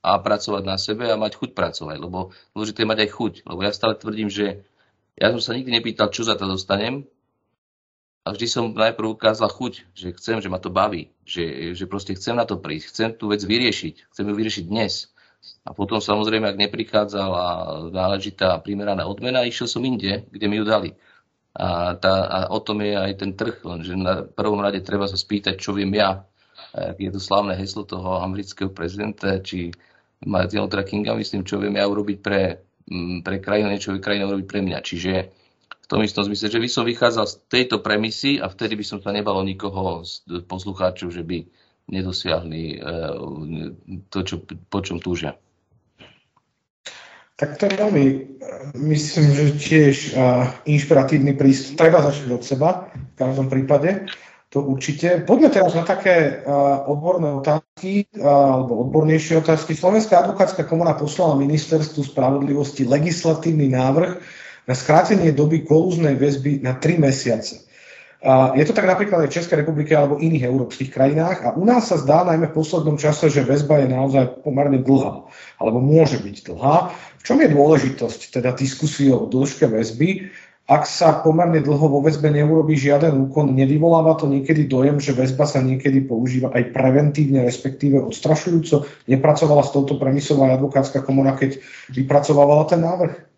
a 0.03 0.19
pracovať 0.19 0.63
na 0.63 0.77
sebe 0.79 1.11
a 1.11 1.19
mať 1.19 1.41
chuť 1.41 1.51
pracovať. 1.51 1.97
Lebo 1.99 2.31
dôležité 2.55 2.85
je 2.85 2.91
mať 2.91 2.99
aj 3.03 3.09
chuť. 3.11 3.33
Lebo 3.49 3.59
ja 3.65 3.71
stále 3.75 3.99
tvrdím, 3.99 4.31
že 4.31 4.63
ja 5.17 5.29
som 5.29 5.41
sa 5.41 5.53
nikdy 5.53 5.69
nepýtal, 5.69 6.09
čo 6.09 6.25
za 6.25 6.33
to 6.33 6.49
dostanem. 6.49 7.05
A 8.23 8.31
vždy 8.31 8.47
som 8.47 8.71
najprv 8.71 9.19
ukázal 9.19 9.51
chuť, 9.51 9.73
že 9.91 10.15
chcem, 10.15 10.39
že 10.39 10.47
ma 10.47 10.55
to 10.55 10.71
baví, 10.71 11.11
že, 11.27 11.75
že 11.75 11.91
proste 11.91 12.15
chcem 12.15 12.39
na 12.39 12.47
to 12.47 12.55
prísť, 12.55 12.85
chcem 12.87 13.09
tú 13.19 13.27
vec 13.27 13.43
vyriešiť, 13.43 14.07
chcem 14.15 14.25
ju 14.31 14.33
vyriešiť 14.33 14.63
dnes. 14.63 15.11
A 15.67 15.75
potom 15.75 15.99
samozrejme, 15.99 16.47
ak 16.47 16.55
neprichádzala 16.55 17.43
náležitá 17.91 18.63
primeraná 18.63 19.03
odmena, 19.11 19.43
išiel 19.43 19.67
som 19.67 19.83
inde, 19.83 20.23
kde 20.31 20.45
mi 20.47 20.55
ju 20.55 20.63
dali. 20.63 20.95
A, 21.51 21.99
tá, 21.99 22.15
a 22.31 22.37
o 22.55 22.63
tom 22.63 22.79
je 22.79 22.95
aj 22.95 23.13
ten 23.19 23.35
trh, 23.35 23.59
že 23.83 23.93
na 23.93 24.23
prvom 24.23 24.63
rade 24.63 24.79
treba 24.79 25.03
sa 25.05 25.19
spýtať, 25.19 25.59
čo 25.59 25.75
viem 25.75 25.91
ja. 25.91 26.23
Je 26.95 27.11
to 27.11 27.19
slavné 27.19 27.59
heslo 27.59 27.83
toho 27.83 28.23
amerického 28.23 28.71
prezidenta, 28.71 29.43
či 29.43 29.69
Martina 30.23 30.63
Lutera 30.63 30.87
Kinga, 30.87 31.13
myslím, 31.13 31.43
čo 31.43 31.59
viem 31.59 31.75
ja 31.75 31.85
urobiť 31.85 32.17
pre 32.23 32.63
pre 33.23 33.37
krajinu, 33.39 33.71
niečo 33.71 33.95
krajina 33.99 34.27
urobiť 34.27 34.47
pre 34.47 34.61
mňa. 34.61 34.79
Čiže 34.83 35.13
v 35.83 35.87
tom 35.87 35.99
istom 36.03 36.23
zmysle, 36.23 36.47
že 36.47 36.63
by 36.63 36.69
som 36.71 36.83
vychádzal 36.87 37.25
z 37.27 37.35
tejto 37.51 37.83
premisy 37.83 38.39
a 38.39 38.47
vtedy 38.47 38.79
by 38.79 38.85
som 38.87 38.99
sa 39.03 39.11
nebalo 39.11 39.43
nikoho 39.43 40.07
z 40.07 40.23
poslucháčov, 40.47 41.11
že 41.11 41.23
by 41.27 41.43
nedosiahli 41.91 42.79
to, 44.07 44.19
čo, 44.23 44.35
po 44.47 44.79
čom 44.79 45.03
túžia. 45.03 45.35
Tak 47.33 47.57
to 47.57 47.65
je 47.65 47.75
veľmi, 47.75 48.05
myslím, 48.77 49.27
že 49.33 49.45
tiež 49.57 49.95
uh, 50.13 50.53
inšpiratívny 50.69 51.33
prístup. 51.33 51.81
Treba 51.81 52.05
začať 52.05 52.29
od 52.29 52.43
seba 52.45 52.93
v 52.93 53.15
každom 53.17 53.49
prípade. 53.49 54.05
To 54.53 54.61
určite. 54.61 55.25
Poďme 55.25 55.49
teraz 55.49 55.73
na 55.73 55.81
také 55.81 56.45
uh, 56.45 56.85
odborné 56.85 57.25
otázky, 57.33 58.05
uh, 58.13 58.61
alebo 58.61 58.85
odbornejšie 58.85 59.41
otázky. 59.41 59.73
Slovenská 59.73 60.21
advokátska 60.21 60.69
komora 60.69 60.93
poslala 60.93 61.41
ministerstvu 61.41 62.05
spravodlivosti 62.05 62.85
legislatívny 62.85 63.73
návrh 63.73 64.21
na 64.69 64.73
skrátenie 64.77 65.33
doby 65.33 65.65
kolúznej 65.65 66.13
väzby 66.21 66.61
na 66.61 66.77
3 66.77 67.01
mesiace. 67.01 67.65
Uh, 68.21 68.53
je 68.53 68.69
to 68.69 68.77
tak 68.77 68.85
napríklad 68.85 69.25
aj 69.25 69.29
v 69.33 69.37
Českej 69.41 69.57
republike 69.65 69.97
alebo 69.97 70.21
iných 70.21 70.45
európskych 70.45 70.93
krajinách 70.93 71.43
a 71.43 71.49
u 71.57 71.65
nás 71.65 71.89
sa 71.89 71.97
zdá 71.97 72.21
najmä 72.21 72.53
v 72.53 72.57
poslednom 72.61 73.01
čase, 73.01 73.33
že 73.33 73.41
väzba 73.41 73.81
je 73.81 73.89
naozaj 73.89 74.45
pomerne 74.45 74.85
dlhá, 74.85 75.33
alebo 75.59 75.81
môže 75.81 76.21
byť 76.21 76.35
dlhá. 76.45 76.93
V 77.19 77.23
čom 77.25 77.41
je 77.41 77.49
dôležitosť 77.49 78.37
teda 78.37 78.53
diskusie 78.53 79.09
o 79.09 79.25
dĺžke 79.25 79.65
väzby? 79.65 80.29
Ak 80.63 80.87
sa 80.87 81.19
pomerne 81.19 81.59
dlho 81.59 81.91
vo 81.91 81.99
väzbe 81.99 82.31
neurobí 82.31 82.79
žiaden 82.79 83.19
úkon, 83.27 83.51
nevyvoláva 83.51 84.15
to 84.15 84.31
niekedy 84.31 84.63
dojem, 84.63 84.95
že 84.95 85.11
väzba 85.11 85.43
sa 85.43 85.59
niekedy 85.59 86.07
používa 86.07 86.55
aj 86.55 86.71
preventívne, 86.71 87.43
respektíve 87.43 87.99
odstrašujúco. 87.99 88.87
Nepracovala 89.11 89.67
s 89.67 89.75
touto 89.75 89.99
premisou 89.99 90.39
aj 90.39 90.63
advokátska 90.63 91.03
komora, 91.03 91.35
keď 91.35 91.59
vypracovávala 91.91 92.63
ten 92.71 92.79
návrh? 92.79 93.33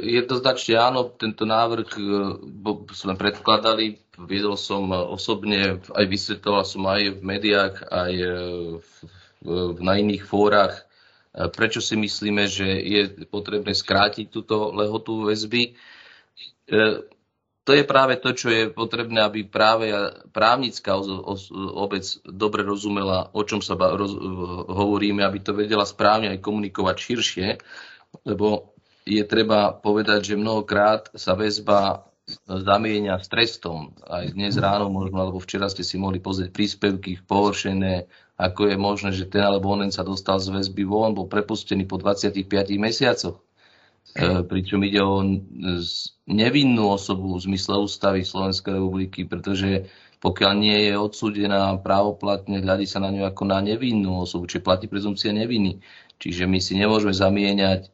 Jednoznačne 0.00 0.80
áno, 0.80 1.12
tento 1.12 1.44
návrh 1.44 1.90
e, 1.92 2.02
sme 2.94 3.18
predkladali, 3.18 4.00
viedol 4.24 4.54
som 4.54 4.88
osobne, 4.94 5.82
aj 5.90 6.04
vysvetoval 6.06 6.64
som 6.64 6.86
aj 6.88 7.18
v 7.18 7.20
médiách, 7.20 7.74
aj 7.90 8.12
e, 8.14 8.32
v, 8.80 8.90
na 9.82 9.98
iných 10.00 10.24
fórach 10.24 10.86
Prečo 11.34 11.82
si 11.82 11.98
myslíme, 11.98 12.46
že 12.46 12.66
je 12.66 13.26
potrebné 13.26 13.74
skrátiť 13.74 14.30
túto 14.30 14.70
lehotu 14.70 15.26
väzby? 15.26 15.74
E, 16.70 17.02
to 17.64 17.72
je 17.72 17.82
práve 17.82 18.20
to, 18.20 18.36
čo 18.36 18.52
je 18.52 18.70
potrebné, 18.70 19.24
aby 19.24 19.42
práve 19.48 19.90
právnická 20.30 20.94
obec 21.74 22.04
dobre 22.22 22.60
rozumela, 22.60 23.32
o 23.32 23.40
čom 23.42 23.64
sa 23.64 23.74
hovoríme, 24.68 25.24
aby 25.24 25.40
to 25.40 25.56
vedela 25.56 25.88
správne 25.88 26.28
aj 26.28 26.44
komunikovať 26.44 26.96
širšie, 27.00 27.46
lebo 28.28 28.76
je 29.08 29.24
treba 29.24 29.72
povedať, 29.72 30.32
že 30.32 30.40
mnohokrát 30.40 31.08
sa 31.16 31.32
väzba 31.32 32.04
zamienia 32.48 33.20
s 33.20 33.28
trestom. 33.28 33.92
Aj 34.08 34.24
dnes 34.32 34.56
ráno 34.56 34.88
možno, 34.88 35.20
alebo 35.20 35.40
včera 35.40 35.68
ste 35.68 35.84
si 35.84 36.00
mohli 36.00 36.20
pozrieť 36.20 36.50
príspevky 36.52 37.20
površené 37.24 38.08
ako 38.34 38.66
je 38.66 38.76
možné, 38.76 39.10
že 39.14 39.30
ten 39.30 39.46
alebo 39.46 39.70
onen 39.70 39.94
sa 39.94 40.02
dostal 40.02 40.42
z 40.42 40.50
väzby 40.50 40.82
von, 40.82 41.14
bol 41.14 41.30
prepustený 41.30 41.86
po 41.86 42.02
25 42.02 42.50
mesiacoch. 42.82 43.38
E, 44.14 44.42
pričom 44.42 44.82
ide 44.82 45.00
o 45.00 45.22
nevinnú 46.26 46.90
osobu 46.90 47.38
v 47.38 47.44
zmysle 47.46 47.78
ústavy 47.78 48.26
Slovenskej 48.26 48.74
republiky, 48.74 49.22
pretože 49.22 49.86
pokiaľ 50.18 50.52
nie 50.58 50.78
je 50.90 50.94
odsúdená 50.98 51.78
právoplatne, 51.78 52.58
hľadí 52.58 52.90
sa 52.90 52.98
na 52.98 53.14
ňu 53.14 53.22
ako 53.28 53.42
na 53.46 53.62
nevinnú 53.62 54.26
osobu, 54.26 54.50
čiže 54.50 54.66
platí 54.66 54.90
prezumcia 54.90 55.30
neviny. 55.30 55.78
Čiže 56.18 56.50
my 56.50 56.58
si 56.58 56.74
nemôžeme 56.74 57.14
zamieňať 57.14 57.86
e, 57.86 57.90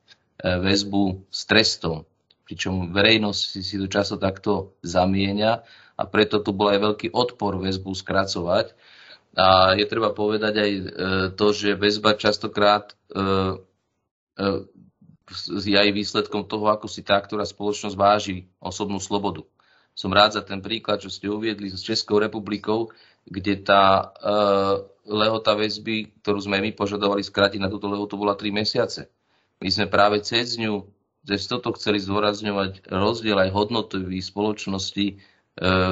väzbu 0.56 1.28
s 1.28 1.40
trestom. 1.44 2.08
Pričom 2.50 2.90
verejnosť 2.90 3.38
si, 3.38 3.60
si 3.62 3.78
to 3.78 3.86
často 3.86 4.18
takto 4.18 4.74
zamieňa 4.82 5.62
a 5.94 6.02
preto 6.02 6.42
tu 6.42 6.50
bol 6.50 6.66
aj 6.74 6.82
veľký 6.82 7.08
odpor 7.14 7.62
väzbu 7.62 7.94
skracovať. 7.94 8.74
A 9.38 9.78
je 9.78 9.86
treba 9.86 10.10
povedať 10.10 10.54
aj 10.58 10.70
e, 10.74 10.82
to, 11.38 11.46
že 11.54 11.78
väzba 11.78 12.18
častokrát 12.18 12.90
e, 12.90 13.22
e, 14.34 14.44
je 15.62 15.76
aj 15.78 15.94
výsledkom 15.94 16.42
toho, 16.50 16.74
ako 16.74 16.90
si 16.90 17.06
tá, 17.06 17.22
ktorá 17.22 17.46
spoločnosť 17.46 17.94
váži 17.94 18.50
osobnú 18.58 18.98
slobodu. 18.98 19.46
Som 19.94 20.10
rád 20.10 20.34
za 20.34 20.42
ten 20.42 20.58
príklad, 20.58 20.98
čo 20.98 21.06
ste 21.06 21.30
uviedli 21.30 21.70
s 21.70 21.86
Českou 21.86 22.18
republikou, 22.18 22.90
kde 23.30 23.62
tá 23.62 24.10
lehota 25.06 25.54
väzby, 25.54 26.18
ktorú 26.18 26.42
sme 26.42 26.58
my 26.58 26.74
požadovali 26.74 27.22
skrátiť 27.22 27.62
na 27.62 27.70
túto 27.70 27.86
lehotu, 27.86 28.18
bola 28.18 28.34
3 28.34 28.50
mesiace. 28.50 29.06
My 29.62 29.70
sme 29.70 29.86
práve 29.86 30.18
cez 30.24 30.58
ňu, 30.58 30.88
cez 31.26 31.44
toto 31.46 31.74
chceli 31.76 32.00
zdôrazňovať 32.00 32.88
rozdiel 32.88 33.36
aj 33.36 33.50
hodnotový 33.52 34.20
spoločnosti 34.20 35.06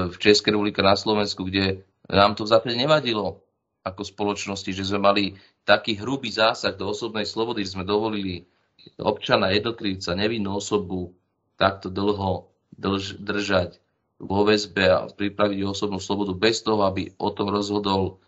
v 0.08 0.16
Českej 0.16 0.56
republike 0.56 0.80
na 0.80 0.96
Slovensku, 0.96 1.44
kde 1.44 1.84
nám 2.08 2.32
to 2.38 2.48
v 2.48 2.52
zásade 2.56 2.76
nevadilo 2.78 3.44
ako 3.84 4.02
spoločnosti, 4.04 4.70
že 4.72 4.88
sme 4.88 5.00
mali 5.00 5.24
taký 5.68 6.00
hrubý 6.00 6.32
zásah 6.32 6.72
do 6.72 6.88
osobnej 6.88 7.28
slobody, 7.28 7.64
že 7.64 7.76
sme 7.76 7.84
dovolili 7.84 8.48
občana, 8.96 9.52
jednotlivca, 9.52 10.16
nevinnú 10.16 10.56
osobu 10.56 11.12
takto 11.60 11.92
dlho 11.92 12.48
drž, 12.72 13.20
držať 13.20 13.70
vo 14.18 14.42
väzbe 14.46 14.84
a 14.88 14.98
pripraviť 15.10 15.58
osobnú 15.62 16.02
slobodu 16.02 16.34
bez 16.34 16.62
toho, 16.62 16.86
aby 16.86 17.14
o 17.18 17.30
tom 17.30 17.50
rozhodol 17.50 18.18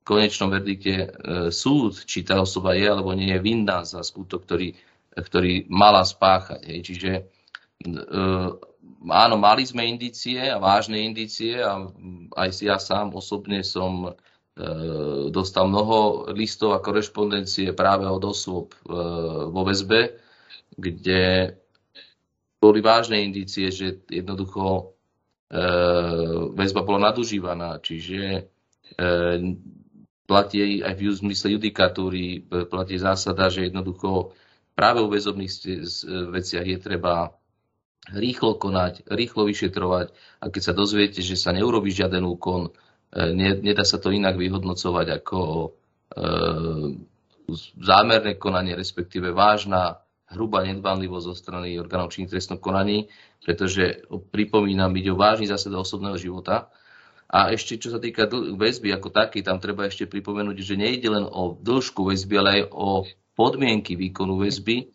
v 0.00 0.02
konečnom 0.04 0.52
verdikte 0.52 0.94
e, 0.96 1.08
súd, 1.52 2.04
či 2.04 2.24
tá 2.24 2.40
osoba 2.40 2.76
je 2.76 2.88
alebo 2.88 3.12
nie 3.12 3.32
je 3.32 3.40
vinná 3.40 3.84
za 3.84 4.00
skutok, 4.00 4.44
ktorý, 4.48 4.76
ktorý 5.14 5.66
mala 5.66 6.06
spáchať. 6.06 6.60
Hej. 6.66 6.80
Čiže 6.86 7.10
e, 7.18 7.22
áno, 9.10 9.36
mali 9.40 9.62
sme 9.66 9.86
indície 9.86 10.38
a 10.38 10.62
vážne 10.62 11.02
indície 11.02 11.58
a 11.58 11.90
aj 12.38 12.50
si 12.54 12.70
ja 12.70 12.78
sám 12.78 13.18
osobne 13.18 13.66
som 13.66 14.06
e, 14.06 14.12
dostal 15.34 15.66
mnoho 15.66 16.30
listov 16.30 16.78
a 16.78 16.82
korešpondencie 16.82 17.74
práve 17.74 18.06
od 18.06 18.22
osôb 18.22 18.70
e, 18.70 18.78
vo 19.50 19.62
väzbe, 19.66 20.14
kde 20.78 21.54
boli 22.60 22.78
vážne 22.84 23.24
indície, 23.24 23.72
že 23.72 24.04
jednoducho 24.06 24.94
väzba 26.54 26.86
bola 26.86 27.10
nadužívaná, 27.10 27.82
čiže 27.82 28.46
platí 30.30 30.78
aj 30.78 30.94
v 30.94 31.10
zmysle 31.10 31.58
judikatúry, 31.58 32.46
platí 32.70 32.94
zásada, 33.02 33.50
že 33.50 33.66
jednoducho 33.66 34.30
práve 34.80 35.04
u 35.04 35.12
väzobných 35.12 35.52
veciach 36.32 36.64
je 36.64 36.78
treba 36.80 37.36
rýchlo 38.08 38.56
konať, 38.56 39.12
rýchlo 39.12 39.44
vyšetrovať 39.44 40.16
a 40.40 40.48
keď 40.48 40.62
sa 40.64 40.72
dozviete, 40.72 41.20
že 41.20 41.36
sa 41.36 41.52
neurobi 41.52 41.92
žiaden 41.92 42.24
úkon, 42.24 42.72
e, 43.12 43.20
nedá 43.36 43.84
sa 43.84 44.00
to 44.00 44.08
inak 44.08 44.40
vyhodnocovať 44.40 45.20
ako 45.20 45.38
e, 45.44 45.68
zámerné 47.76 48.40
konanie, 48.40 48.72
respektíve 48.72 49.36
vážna 49.36 50.00
hrubá 50.32 50.64
nedbanlivosť 50.64 51.26
zo 51.28 51.34
strany 51.36 51.76
orgánov 51.76 52.16
činných 52.16 52.32
trestnom 52.32 52.56
konaní, 52.56 53.12
pretože 53.44 54.08
pripomínam, 54.32 54.96
ide 54.96 55.12
o 55.12 55.20
vážny 55.20 55.50
zásad 55.50 55.76
osobného 55.76 56.16
života. 56.16 56.72
A 57.30 57.52
ešte 57.54 57.78
čo 57.78 57.94
sa 57.94 58.02
týka 58.02 58.26
väzby 58.58 58.90
ako 58.90 59.12
taký, 59.14 59.42
tam 59.42 59.62
treba 59.62 59.86
ešte 59.86 60.08
pripomenúť, 60.08 60.56
že 60.62 60.74
nejde 60.74 61.14
len 61.14 61.26
o 61.26 61.54
dĺžku 61.54 62.10
väzby, 62.10 62.34
ale 62.38 62.50
aj 62.50 62.62
o 62.74 63.06
podmienky 63.34 63.94
výkonu 63.96 64.40
väzby, 64.40 64.90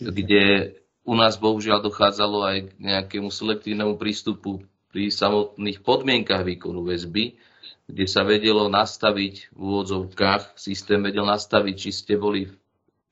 kde 0.00 0.74
u 1.04 1.12
nás 1.12 1.36
bohužiaľ 1.36 1.84
dochádzalo 1.84 2.38
aj 2.44 2.58
k 2.64 2.70
nejakému 2.80 3.28
selektívnemu 3.28 4.00
prístupu 4.00 4.64
pri 4.88 5.12
samotných 5.12 5.84
podmienkach 5.84 6.46
výkonu 6.46 6.86
väzby, 6.86 7.36
kde 7.84 8.04
sa 8.08 8.24
vedelo 8.24 8.72
nastaviť 8.72 9.52
v 9.52 9.58
úvodzovkách, 9.58 10.56
systém 10.56 11.04
vedel 11.04 11.28
nastaviť, 11.28 11.74
či 11.76 11.90
ste 11.92 12.14
boli 12.16 12.48
v 12.48 12.54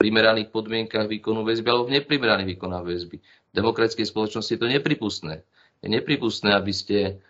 primeraných 0.01 0.49
podmienkach 0.49 1.07
výkonu 1.07 1.45
väzby 1.45 1.69
alebo 1.69 1.87
v 1.93 2.01
neprimeraných 2.01 2.57
výkonách 2.57 2.85
väzby. 2.89 3.17
V 3.21 3.53
demokratickej 3.53 4.09
spoločnosti 4.09 4.53
je 4.57 4.61
to 4.61 4.73
nepripustné. 4.73 5.45
Je 5.85 5.89
nepripustné, 5.93 6.57
aby 6.57 6.73
ste 6.73 7.21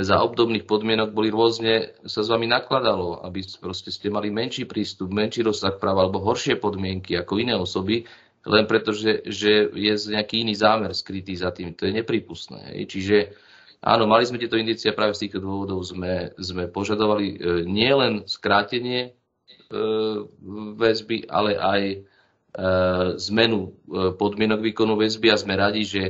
za 0.00 0.24
obdobných 0.24 0.64
podmienok 0.64 1.12
boli 1.12 1.28
rôzne, 1.28 1.92
sa 2.08 2.24
s 2.24 2.28
vami 2.32 2.48
nakladalo, 2.48 3.20
aby 3.28 3.44
proste 3.60 3.92
ste 3.92 4.08
mali 4.08 4.32
menší 4.32 4.64
prístup, 4.64 5.12
menší 5.12 5.44
rozsah 5.44 5.76
práva 5.76 6.08
alebo 6.08 6.24
horšie 6.24 6.56
podmienky 6.56 7.12
ako 7.12 7.36
iné 7.36 7.52
osoby, 7.52 8.08
len 8.42 8.64
preto, 8.66 8.90
že, 8.90 9.22
že 9.28 9.70
je 9.70 9.92
nejaký 10.16 10.42
iný 10.42 10.56
zámer 10.56 10.96
skrytý 10.96 11.36
za 11.38 11.54
tým. 11.54 11.76
To 11.78 11.86
je 11.86 11.92
nepripustné. 11.94 12.74
Čiže 12.88 13.36
áno, 13.84 14.08
mali 14.08 14.26
sme 14.26 14.40
tieto 14.40 14.58
indície 14.58 14.90
práve 14.96 15.14
z 15.14 15.28
týchto 15.28 15.44
dôvodov 15.44 15.84
sme, 15.86 16.34
sme 16.40 16.66
požadovali 16.66 17.26
e, 17.28 17.36
nielen 17.68 18.26
skrátenie 18.26 19.00
e, 19.06 19.10
väzby, 20.74 21.30
ale 21.30 21.54
aj 21.54 21.82
e, 21.86 21.96
zmenu 23.30 23.76
podmienok 24.18 24.72
výkonu 24.72 24.98
väzby 24.98 25.30
a 25.30 25.38
sme 25.38 25.54
radi, 25.54 25.86
že 25.86 26.02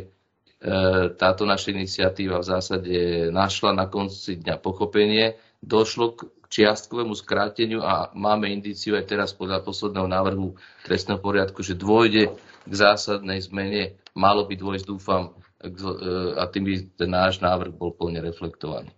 táto 1.19 1.43
naša 1.43 1.75
iniciatíva 1.75 2.39
v 2.39 2.49
zásade 2.55 2.95
našla 3.35 3.75
na 3.75 3.91
konci 3.91 4.39
dňa 4.39 4.63
pochopenie. 4.63 5.35
Došlo 5.59 6.15
k 6.15 6.21
čiastkovému 6.47 7.15
skráteniu 7.19 7.83
a 7.83 8.15
máme 8.15 8.47
indíciu 8.47 8.95
aj 8.95 9.11
teraz 9.11 9.31
podľa 9.35 9.67
posledného 9.67 10.07
návrhu 10.07 10.55
trestného 10.87 11.19
poriadku, 11.19 11.67
že 11.67 11.75
dôjde 11.75 12.31
k 12.63 12.73
zásadnej 12.73 13.43
zmene. 13.43 13.99
Malo 14.15 14.47
by 14.47 14.55
dôjsť, 14.55 14.87
dúfam, 14.87 15.35
a 16.37 16.43
tým 16.51 16.65
by 16.67 16.75
ten 16.99 17.11
náš 17.11 17.39
návrh 17.39 17.73
bol 17.75 17.95
plne 17.95 18.23
reflektovaný. 18.23 18.91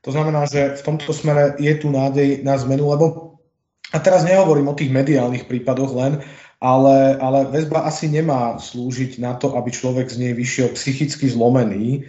To 0.00 0.10
znamená, 0.14 0.48
že 0.48 0.80
v 0.80 0.82
tomto 0.82 1.12
smere 1.12 1.60
je 1.60 1.74
tu 1.76 1.92
nádej 1.92 2.40
na 2.40 2.56
zmenu, 2.56 2.88
lebo 2.88 3.36
a 3.90 3.98
teraz 3.98 4.22
nehovorím 4.22 4.70
o 4.70 4.78
tých 4.78 4.88
mediálnych 4.94 5.50
prípadoch 5.50 5.92
len, 5.98 6.12
ale, 6.60 7.16
ale 7.16 7.48
väzba 7.48 7.88
asi 7.88 8.12
nemá 8.12 8.60
slúžiť 8.60 9.16
na 9.16 9.32
to, 9.40 9.56
aby 9.56 9.72
človek 9.72 10.12
z 10.12 10.16
nej 10.28 10.32
vyšiel 10.36 10.76
psychicky 10.76 11.32
zlomený, 11.32 12.04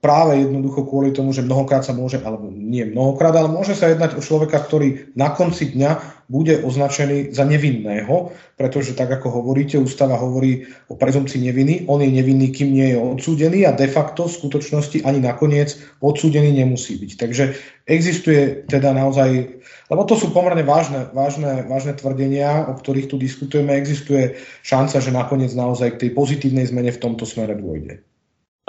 práve 0.00 0.40
jednoducho 0.40 0.88
kvôli 0.88 1.12
tomu, 1.12 1.36
že 1.36 1.44
mnohokrát 1.44 1.84
sa 1.84 1.92
môže, 1.92 2.16
alebo 2.24 2.48
nie 2.48 2.88
mnohokrát, 2.88 3.36
ale 3.36 3.52
môže 3.52 3.76
sa 3.76 3.92
jednať 3.92 4.16
o 4.16 4.24
človeka, 4.24 4.56
ktorý 4.64 5.12
na 5.12 5.28
konci 5.36 5.76
dňa 5.76 6.24
bude 6.32 6.64
označený 6.64 7.36
za 7.36 7.44
nevinného, 7.44 8.32
pretože 8.56 8.96
tak 8.96 9.12
ako 9.12 9.42
hovoríte, 9.42 9.76
ústava 9.76 10.16
hovorí 10.16 10.64
o 10.88 10.96
prezumcii 10.96 11.44
neviny, 11.44 11.84
on 11.84 12.00
je 12.00 12.10
nevinný, 12.16 12.48
kým 12.48 12.72
nie 12.72 12.96
je 12.96 12.96
odsúdený 12.96 13.68
a 13.68 13.76
de 13.76 13.84
facto 13.92 14.24
v 14.24 14.36
skutočnosti 14.40 15.04
ani 15.04 15.20
nakoniec 15.20 15.76
odsúdený 16.00 16.54
nemusí 16.56 16.96
byť. 16.96 17.10
Takže 17.20 17.44
existuje 17.84 18.64
teda 18.72 18.96
naozaj, 18.96 19.60
lebo 19.92 20.02
to 20.08 20.16
sú 20.16 20.32
pomerne 20.32 20.64
vážne, 20.64 21.12
vážne, 21.12 21.66
vážne 21.68 21.92
tvrdenia, 21.92 22.72
o 22.72 22.74
ktorých 22.78 23.10
tu 23.10 23.20
diskutujeme, 23.20 23.76
existuje 23.76 24.40
šanca, 24.64 24.96
že 24.96 25.12
nakoniec 25.12 25.52
naozaj 25.52 25.98
k 25.98 26.08
tej 26.08 26.10
pozitívnej 26.16 26.64
zmene 26.72 26.88
v 26.88 27.02
tomto 27.04 27.28
smere 27.28 27.58
dôjde. 27.58 28.00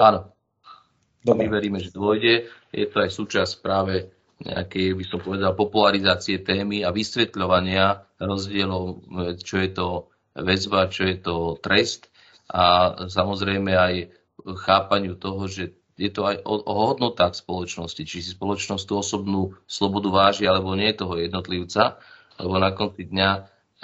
Áno, 0.02 0.34
Dobre. 1.22 1.46
My 1.46 1.54
veríme, 1.54 1.78
že 1.78 1.94
dôjde. 1.94 2.50
Je 2.74 2.86
to 2.90 2.98
aj 2.98 3.12
súčasť 3.14 3.62
práve 3.62 4.10
nejakej, 4.42 4.98
by 4.98 5.06
som 5.06 5.20
povedal, 5.22 5.54
popularizácie 5.54 6.42
témy 6.42 6.82
a 6.82 6.90
vysvetľovania 6.90 8.10
rozdielov, 8.18 9.06
čo 9.46 9.62
je 9.62 9.70
to 9.70 9.88
väzba, 10.34 10.90
čo 10.90 11.06
je 11.06 11.18
to 11.22 11.36
trest 11.62 12.10
a 12.50 12.94
samozrejme 13.08 13.72
aj 13.72 13.94
chápaniu 14.66 15.16
toho, 15.16 15.46
že 15.46 15.78
je 15.96 16.10
to 16.10 16.26
aj 16.26 16.42
o, 16.42 16.56
o 16.58 16.74
hodnotách 16.90 17.38
spoločnosti, 17.38 18.02
či 18.02 18.26
si 18.26 18.34
spoločnosť 18.34 18.84
tú 18.90 18.94
osobnú 18.98 19.54
slobodu 19.70 20.10
váži 20.10 20.50
alebo 20.50 20.74
nie 20.74 20.90
toho 20.98 21.22
jednotlivca, 21.22 22.02
lebo 22.42 22.58
na 22.58 22.74
konci 22.74 23.06
dňa 23.06 23.30
e, 23.38 23.42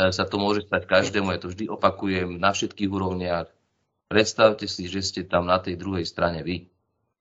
sa 0.10 0.26
to 0.26 0.42
môže 0.42 0.66
stať 0.66 0.90
každému, 0.90 1.30
ja 1.30 1.38
to 1.38 1.54
vždy 1.54 1.70
opakujem 1.70 2.42
na 2.42 2.58
všetkých 2.58 2.90
úrovniach. 2.90 3.54
Predstavte 4.10 4.66
si, 4.66 4.90
že 4.90 5.06
ste 5.06 5.22
tam 5.30 5.46
na 5.46 5.62
tej 5.62 5.78
druhej 5.78 6.08
strane 6.10 6.42
vy 6.42 6.66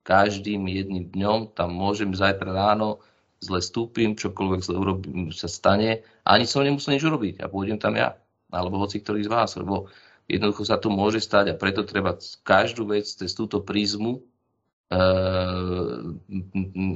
každým 0.07 0.63
jedným 0.71 1.11
dňom, 1.11 1.51
tam 1.51 1.75
môžem 1.75 2.15
zajtra 2.15 2.55
ráno, 2.55 3.03
zle 3.43 3.59
stúpim, 3.59 4.15
čokoľvek 4.15 4.61
zle 4.63 4.77
urobím, 4.79 5.29
sa 5.35 5.51
stane, 5.51 6.07
ani 6.23 6.47
som 6.47 6.63
nemusel 6.63 6.95
nič 6.95 7.03
urobiť 7.03 7.43
a 7.43 7.51
pôjdem 7.51 7.77
tam 7.77 7.99
ja, 7.99 8.15
alebo 8.49 8.79
hoci 8.79 9.03
ktorý 9.03 9.27
z 9.27 9.29
vás, 9.29 9.59
lebo 9.59 9.91
jednoducho 10.31 10.63
sa 10.63 10.79
to 10.79 10.87
môže 10.87 11.19
stať 11.19 11.53
a 11.53 11.59
preto 11.59 11.83
treba 11.83 12.15
každú 12.47 12.87
vec 12.89 13.05
cez 13.05 13.35
túto 13.35 13.61
prízmu 13.61 14.17
e, 14.17 14.21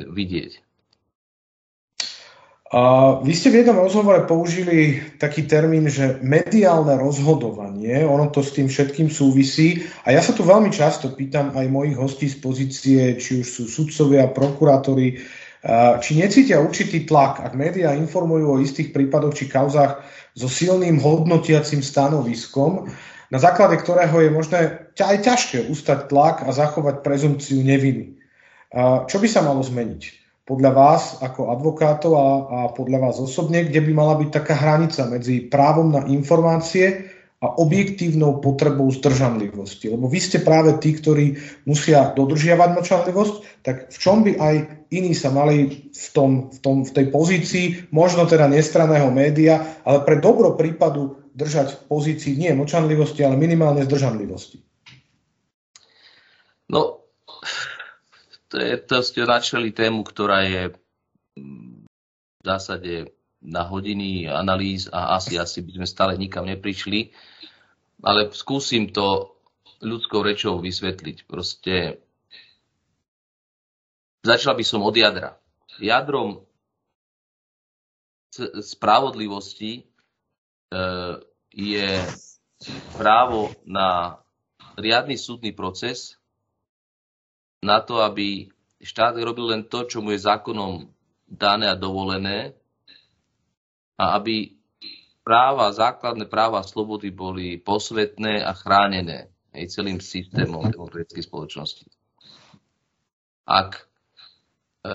vidieť. 0.08 0.71
A 2.72 3.20
vy 3.20 3.36
ste 3.36 3.52
v 3.52 3.68
jednom 3.68 3.84
rozhovore 3.84 4.24
použili 4.24 5.04
taký 5.20 5.44
termín, 5.44 5.92
že 5.92 6.24
mediálne 6.24 6.96
rozhodovanie, 6.96 8.08
ono 8.08 8.32
to 8.32 8.40
s 8.40 8.56
tým 8.56 8.72
všetkým 8.72 9.12
súvisí. 9.12 9.84
A 10.08 10.16
ja 10.16 10.24
sa 10.24 10.32
tu 10.32 10.48
veľmi 10.48 10.72
často 10.72 11.12
pýtam 11.12 11.52
aj 11.52 11.68
mojich 11.68 12.00
hostí 12.00 12.32
z 12.32 12.40
pozície, 12.40 13.20
či 13.20 13.44
už 13.44 13.48
sú 13.48 13.64
sudcovia, 13.68 14.32
prokurátori, 14.32 15.20
či 16.00 16.12
necítia 16.16 16.64
určitý 16.64 17.04
tlak, 17.04 17.44
ak 17.44 17.60
médiá 17.60 17.92
informujú 17.92 18.56
o 18.56 18.62
istých 18.64 18.96
prípadoch 18.96 19.36
či 19.36 19.52
kauzách 19.52 20.00
so 20.40 20.48
silným 20.48 20.96
hodnotiacim 20.96 21.84
stanoviskom, 21.84 22.88
na 23.36 23.40
základe 23.40 23.84
ktorého 23.84 24.16
je 24.16 24.32
možné 24.32 24.60
aj 24.96 25.18
ťažké 25.28 25.68
ustať 25.68 26.08
tlak 26.08 26.48
a 26.48 26.56
zachovať 26.56 27.04
prezumciu 27.04 27.60
neviny. 27.68 28.16
Čo 29.12 29.20
by 29.20 29.28
sa 29.28 29.44
malo 29.44 29.60
zmeniť? 29.60 30.21
Podľa 30.46 30.72
vás 30.74 31.04
ako 31.22 31.54
advokátov 31.54 32.12
a, 32.18 32.28
a 32.28 32.60
podľa 32.74 33.10
vás 33.10 33.16
osobne, 33.22 33.66
kde 33.66 33.82
by 33.86 33.92
mala 33.94 34.18
byť 34.18 34.30
taká 34.34 34.56
hranica 34.58 35.06
medzi 35.06 35.46
právom 35.46 35.94
na 35.94 36.02
informácie 36.10 37.14
a 37.42 37.58
objektívnou 37.58 38.38
potrebou 38.38 38.86
zdržanlivosti. 38.94 39.90
Lebo 39.90 40.06
vy 40.06 40.20
ste 40.22 40.46
práve 40.46 40.78
tí, 40.78 40.94
ktorí 40.94 41.42
musia 41.66 42.14
dodržiavať 42.14 42.70
mlčanlivosť, 42.78 43.66
tak 43.66 43.90
v 43.90 43.98
čom 43.98 44.22
by 44.22 44.38
aj 44.38 44.56
iní 44.94 45.18
sa 45.18 45.34
mali 45.34 45.90
v, 45.90 46.08
tom, 46.14 46.54
v, 46.54 46.58
tom, 46.62 46.86
v 46.86 46.92
tej 46.94 47.06
pozícii, 47.10 47.66
možno 47.90 48.30
teda 48.30 48.46
nestraného 48.46 49.10
média, 49.10 49.82
ale 49.82 50.06
pre 50.06 50.22
dobro 50.22 50.54
prípadu 50.54 51.18
držať 51.34 51.68
v 51.74 51.82
pozícii 51.90 52.34
nie 52.38 52.54
mlčanlivosti, 52.54 53.26
ale 53.26 53.42
minimálne 53.42 53.90
zdržanlivosti? 53.90 54.62
No, 56.70 57.01
to, 58.52 58.96
ste 59.00 59.24
načali 59.24 59.72
tému, 59.72 60.04
ktorá 60.04 60.44
je 60.44 60.76
v 61.36 62.44
zásade 62.44 63.16
na 63.42 63.66
hodiny 63.66 64.30
analýz 64.30 64.86
a 64.92 65.18
asi, 65.18 65.40
asi 65.40 65.66
by 65.66 65.82
sme 65.82 65.88
stále 65.88 66.14
nikam 66.20 66.46
neprišli. 66.46 67.16
Ale 68.04 68.30
skúsim 68.36 68.92
to 68.92 69.38
ľudskou 69.82 70.22
rečou 70.22 70.62
vysvetliť. 70.62 71.26
Proste 71.26 72.02
začal 74.22 74.54
by 74.54 74.66
som 74.66 74.86
od 74.86 74.94
jadra. 74.94 75.38
Jadrom 75.82 76.46
spravodlivosti 78.62 79.82
e, 79.82 79.84
je 81.52 81.90
právo 82.96 83.52
na 83.66 84.22
riadny 84.78 85.18
súdny 85.20 85.52
proces, 85.52 86.21
na 87.62 87.78
to, 87.82 88.02
aby 88.02 88.50
štát 88.82 89.14
robil 89.22 89.54
len 89.54 89.64
to, 89.70 89.86
čo 89.86 90.02
mu 90.02 90.12
je 90.12 90.26
zákonom 90.26 90.90
dané 91.30 91.70
a 91.70 91.78
dovolené 91.78 92.58
a 93.96 94.18
aby 94.18 94.58
práva, 95.22 95.70
základné 95.70 96.26
práva 96.26 96.66
a 96.66 96.68
slobody 96.68 97.14
boli 97.14 97.62
posvetné 97.62 98.42
a 98.42 98.52
chránené 98.58 99.30
aj 99.54 99.70
celým 99.70 100.02
systémom 100.02 100.66
demokratickej 100.74 101.24
spoločnosti. 101.24 101.86
Ak 103.46 103.86
e, 104.82 104.94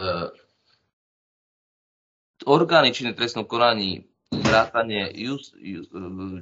orgány 2.50 2.90
činné 2.90 3.14
trestnom 3.14 3.46
konaní 3.46 4.10
vrátanie 4.32 5.14
just, 5.14 5.54
just, 5.54 5.92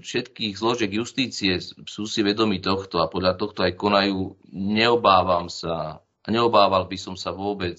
všetkých 0.00 0.56
zložiek 0.56 0.88
justície 0.88 1.60
sú 1.60 2.08
si 2.08 2.20
vedomi 2.24 2.64
tohto 2.64 3.04
a 3.04 3.12
podľa 3.12 3.36
tohto 3.36 3.60
aj 3.60 3.76
konajú, 3.76 4.40
neobávam 4.54 5.52
sa 5.52 6.03
a 6.24 6.28
neobával 6.32 6.88
by 6.88 6.96
som 6.96 7.14
sa 7.14 7.36
vôbec 7.36 7.76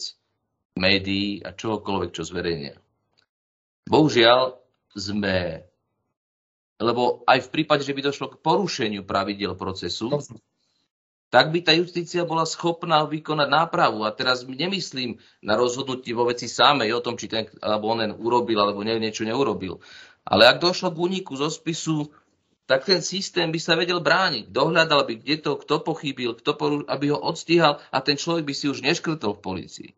médií 0.77 1.41
a 1.41 1.51
čohokoľvek, 1.55 2.09
čo 2.13 2.23
zverejnia. 2.27 2.77
Bohužiaľ 3.89 4.57
sme, 4.93 5.65
lebo 6.77 7.25
aj 7.25 7.49
v 7.49 7.51
prípade, 7.51 7.83
že 7.83 7.93
by 7.93 8.01
došlo 8.05 8.37
k 8.37 8.41
porušeniu 8.41 9.03
pravidel 9.03 9.57
procesu, 9.57 10.13
tak 11.33 11.51
by 11.51 11.59
tá 11.65 11.75
justícia 11.75 12.23
bola 12.23 12.47
schopná 12.47 13.03
vykonať 13.03 13.49
nápravu. 13.49 14.07
A 14.07 14.13
teraz 14.13 14.47
nemyslím 14.47 15.19
na 15.43 15.59
rozhodnutie 15.59 16.15
vo 16.15 16.29
veci 16.29 16.47
samej 16.47 16.95
o 16.95 17.03
tom, 17.03 17.19
či 17.19 17.27
ten 17.27 17.49
alebo 17.59 17.91
onen 17.91 18.15
urobil, 18.15 18.55
alebo 18.61 18.85
niečo 18.85 19.27
neurobil. 19.27 19.83
Ale 20.25 20.47
ak 20.47 20.63
došlo 20.63 20.95
k 20.95 21.01
úniku 21.01 21.35
zo 21.35 21.51
spisu 21.51 22.09
tak 22.65 22.89
ten 22.89 23.01
systém 23.05 23.53
by 23.53 23.59
sa 23.61 23.77
vedel 23.77 24.01
brániť. 24.01 24.49
Dohľadal 24.49 25.05
by, 25.05 25.13
kde 25.21 25.35
to, 25.37 25.61
kto 25.61 25.85
pochybil, 25.85 26.33
kto 26.33 26.51
poru, 26.57 26.77
aby 26.89 27.13
ho 27.13 27.19
odstíhal 27.21 27.77
a 27.93 27.97
ten 28.01 28.17
človek 28.17 28.49
by 28.49 28.53
si 28.57 28.65
už 28.65 28.81
neškrtol 28.81 29.37
v 29.37 29.43
policii. 29.45 29.91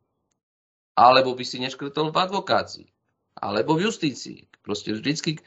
Alebo 0.99 1.32
by 1.32 1.47
si 1.47 1.63
neškrtol 1.63 2.12
v 2.12 2.19
advokácii. 2.19 2.88
Alebo 3.39 3.80
v 3.80 3.88
justícii. 3.88 4.51
Proste 4.67 4.91
vždycky, 4.91 5.39
e, 5.39 5.41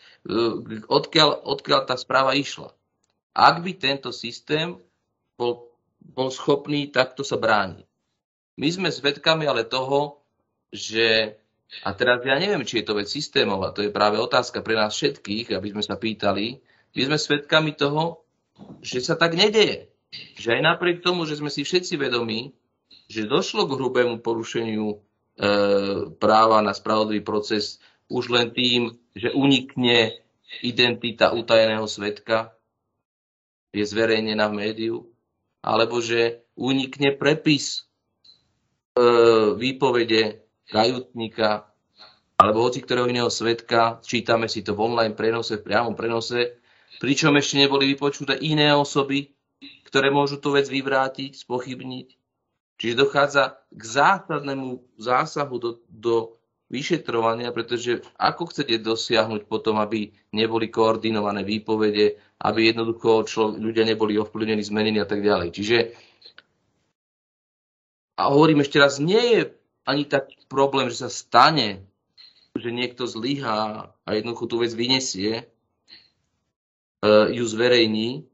odkiaľ, 0.89 1.45
odkiaľ 1.45 1.81
tá 1.85 2.01
správa 2.01 2.33
išla. 2.33 2.73
Ak 3.37 3.61
by 3.61 3.77
tento 3.77 4.17
systém 4.17 4.81
bol, 5.37 5.69
bol 6.01 6.33
schopný 6.33 6.89
takto 6.89 7.21
sa 7.21 7.37
brániť. 7.37 7.85
My 8.57 8.69
sme 8.73 8.89
svedkami 8.89 9.45
ale 9.45 9.69
toho, 9.69 10.25
že 10.73 11.37
a 11.85 11.95
teraz 11.95 12.25
ja 12.27 12.35
neviem, 12.35 12.67
či 12.67 12.83
je 12.83 12.87
to 12.89 12.99
vec 12.99 13.07
systémová, 13.07 13.71
to 13.71 13.87
je 13.87 13.95
práve 13.95 14.19
otázka 14.19 14.59
pre 14.59 14.75
nás 14.75 14.91
všetkých, 14.91 15.55
aby 15.55 15.69
sme 15.71 15.83
sa 15.87 15.95
pýtali, 15.95 16.59
my 16.97 17.01
sme 17.07 17.19
svedkami 17.19 17.73
toho, 17.75 18.25
že 18.83 19.01
sa 19.01 19.15
tak 19.15 19.39
nedeje. 19.39 19.89
Že 20.37 20.59
aj 20.59 20.63
napriek 20.63 20.99
tomu, 21.07 21.23
že 21.25 21.39
sme 21.39 21.49
si 21.49 21.63
všetci 21.63 21.95
vedomí, 21.97 22.51
že 23.07 23.31
došlo 23.31 23.67
k 23.67 23.75
hrubému 23.79 24.23
porušeniu 24.23 24.87
e, 24.91 24.97
práva 26.19 26.59
na 26.63 26.75
spravodlivý 26.75 27.23
proces 27.23 27.79
už 28.11 28.35
len 28.35 28.51
tým, 28.51 28.99
že 29.15 29.31
unikne 29.31 30.19
identita 30.67 31.31
utajeného 31.31 31.87
svetka, 31.87 32.51
je 33.71 33.87
zverejnená 33.87 34.51
v 34.51 34.59
médiu, 34.67 34.97
alebo 35.63 36.03
že 36.03 36.43
unikne 36.59 37.15
prepis 37.15 37.87
e, 38.99 39.03
výpovede 39.55 40.43
kajutníka 40.67 41.71
alebo 42.41 42.65
hoci 42.65 42.81
ktorého 42.81 43.05
iného 43.05 43.29
svetka, 43.29 44.01
čítame 44.01 44.49
si 44.49 44.65
to 44.65 44.73
v 44.73 44.89
online 44.89 45.13
prenose, 45.13 45.61
v 45.61 45.67
priamom 45.69 45.93
prenose, 45.93 46.60
pričom 47.01 47.33
ešte 47.41 47.57
neboli 47.57 47.97
vypočuté 47.97 48.37
iné 48.37 48.77
osoby, 48.77 49.33
ktoré 49.89 50.13
môžu 50.13 50.37
tú 50.39 50.53
vec 50.53 50.69
vyvrátiť, 50.69 51.35
spochybniť. 51.43 52.09
Čiže 52.81 53.01
dochádza 53.01 53.61
k 53.73 53.83
zásadnému 53.83 54.85
zásahu 55.01 55.57
do, 55.61 55.71
do 55.89 56.41
vyšetrovania, 56.71 57.51
pretože 57.51 58.01
ako 58.15 58.55
chcete 58.55 58.79
dosiahnuť 58.79 59.51
potom, 59.51 59.83
aby 59.83 60.15
neboli 60.31 60.71
koordinované 60.71 61.43
výpovede, 61.43 62.17
aby 62.41 62.71
jednoducho 62.71 63.27
člo, 63.27 63.51
ľudia 63.53 63.83
neboli 63.83 64.17
ovplyvnení, 64.17 64.63
zmenení 64.63 65.03
a 65.03 65.09
tak 65.09 65.21
ďalej. 65.21 65.49
Čiže 65.51 65.77
a 68.21 68.29
hovorím 68.29 68.61
ešte 68.61 68.77
raz, 68.77 69.01
nie 69.01 69.19
je 69.35 69.41
ani 69.89 70.05
tak 70.05 70.29
problém, 70.47 70.93
že 70.93 71.09
sa 71.09 71.11
stane, 71.11 71.89
že 72.53 72.69
niekto 72.69 73.09
zlyhá 73.09 73.91
a 74.05 74.09
jednoducho 74.13 74.45
tú 74.47 74.57
vec 74.61 74.71
vyniesie, 74.77 75.49
ju 77.09 77.45
zverejní, 77.47 78.29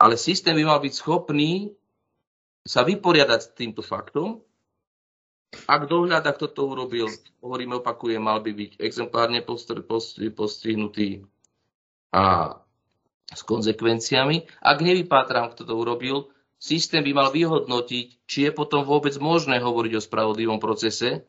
ale 0.00 0.16
systém 0.16 0.56
by 0.56 0.64
mal 0.64 0.80
byť 0.80 0.92
schopný 0.94 1.76
sa 2.64 2.80
vyporiadať 2.80 3.40
s 3.44 3.52
týmto 3.52 3.84
faktom. 3.84 4.40
Ak 5.68 5.86
dohľada, 5.86 6.34
kto 6.34 6.50
to 6.50 6.62
urobil, 6.66 7.06
hovoríme, 7.44 7.78
opakujem, 7.78 8.18
mal 8.18 8.42
by 8.42 8.50
byť 8.56 8.80
exemplárne 8.80 9.44
postihnutý 10.34 11.28
a 12.10 12.56
s 13.30 13.40
konsekvenciami. 13.46 14.48
Ak 14.64 14.82
nevypátram, 14.82 15.54
kto 15.54 15.62
to 15.68 15.74
urobil, 15.78 16.16
systém 16.58 17.04
by 17.06 17.12
mal 17.14 17.28
vyhodnotiť, 17.30 18.06
či 18.26 18.38
je 18.48 18.50
potom 18.50 18.82
vôbec 18.82 19.14
možné 19.20 19.62
hovoriť 19.62 19.92
o 19.94 20.02
spravodlivom 20.02 20.58
procese. 20.58 21.22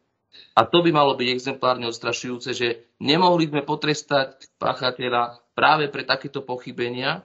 A 0.57 0.65
to 0.67 0.81
by 0.83 0.91
malo 0.91 1.15
byť 1.15 1.27
exemplárne 1.31 1.85
odstrašujúce, 1.87 2.49
že 2.55 2.67
nemohli 2.97 3.47
sme 3.47 3.61
potrestať 3.61 4.51
páchateľa 4.57 5.44
práve 5.55 5.87
pre 5.89 6.03
takéto 6.03 6.43
pochybenia, 6.43 7.23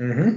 mm-hmm. 0.00 0.30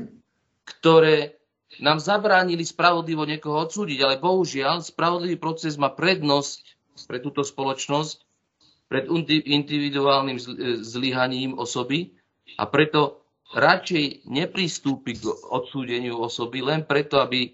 ktoré 0.68 1.40
nám 1.80 2.04
zabránili 2.04 2.66
spravodlivo 2.68 3.24
niekoho 3.24 3.64
odsúdiť, 3.64 4.00
ale 4.04 4.22
bohužiaľ 4.22 4.84
spravodlivý 4.84 5.40
proces 5.40 5.80
má 5.80 5.90
prednosť 5.90 6.78
pre 7.08 7.24
túto 7.24 7.48
spoločnosť 7.48 8.28
pred 8.90 9.06
individuálnym 9.46 10.42
zlyhaním 10.82 11.56
osoby 11.56 12.18
a 12.58 12.66
preto 12.66 13.22
radšej 13.54 14.26
nepristúpi 14.26 15.14
k 15.18 15.30
odsúdeniu 15.30 16.18
osoby 16.18 16.66
len 16.66 16.84
preto, 16.84 17.22
aby 17.22 17.54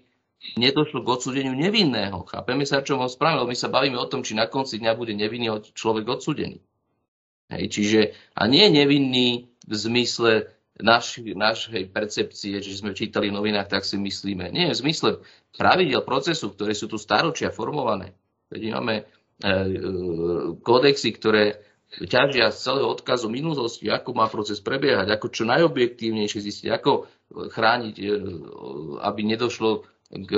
nedošlo 0.56 1.04
k 1.04 1.12
odsúdeniu 1.12 1.52
nevinného. 1.52 2.24
Chápeme 2.28 2.64
sa, 2.64 2.80
čo 2.80 2.96
ho 2.96 3.08
spravilo. 3.08 3.48
My 3.48 3.56
sa 3.56 3.72
bavíme 3.72 4.00
o 4.00 4.08
tom, 4.08 4.24
či 4.24 4.32
na 4.32 4.48
konci 4.48 4.80
dňa 4.80 4.92
bude 4.96 5.12
nevinný 5.12 5.48
človek 5.76 6.04
odsúdený. 6.08 6.60
Hej, 7.46 7.64
čiže, 7.70 8.00
a 8.34 8.50
nie 8.50 8.66
nevinný 8.72 9.55
v 9.66 9.74
zmysle 9.74 10.32
naš, 10.80 11.20
našej 11.22 11.88
percepcie, 11.90 12.60
že 12.60 12.78
sme 12.78 12.92
čítali 12.92 13.32
v 13.32 13.36
novinách, 13.36 13.68
tak 13.68 13.82
si 13.84 13.96
myslíme. 13.96 14.52
Nie, 14.52 14.72
v 14.72 14.80
zmysle 14.80 15.10
pravidel 15.56 16.04
procesu, 16.04 16.52
ktoré 16.52 16.76
sú 16.76 16.86
tu 16.86 17.00
staročia 17.00 17.50
formované. 17.50 18.12
Veď 18.52 18.78
máme 18.78 18.94
e, 19.00 19.02
e, 19.02 19.50
kódexy, 20.60 21.10
ktoré 21.16 21.64
ťažia 21.86 22.52
z 22.52 22.58
celého 22.60 22.92
odkazu 22.92 23.30
minulosti, 23.30 23.88
ako 23.88 24.10
má 24.12 24.26
proces 24.28 24.60
prebiehať, 24.60 25.08
ako 25.10 25.26
čo 25.32 25.42
najobjektívnejšie 25.48 26.40
zistiť, 26.44 26.68
ako 26.70 27.08
chrániť, 27.50 27.94
e, 27.96 28.04
aby 29.00 29.20
nedošlo 29.24 29.86
k, 30.12 30.32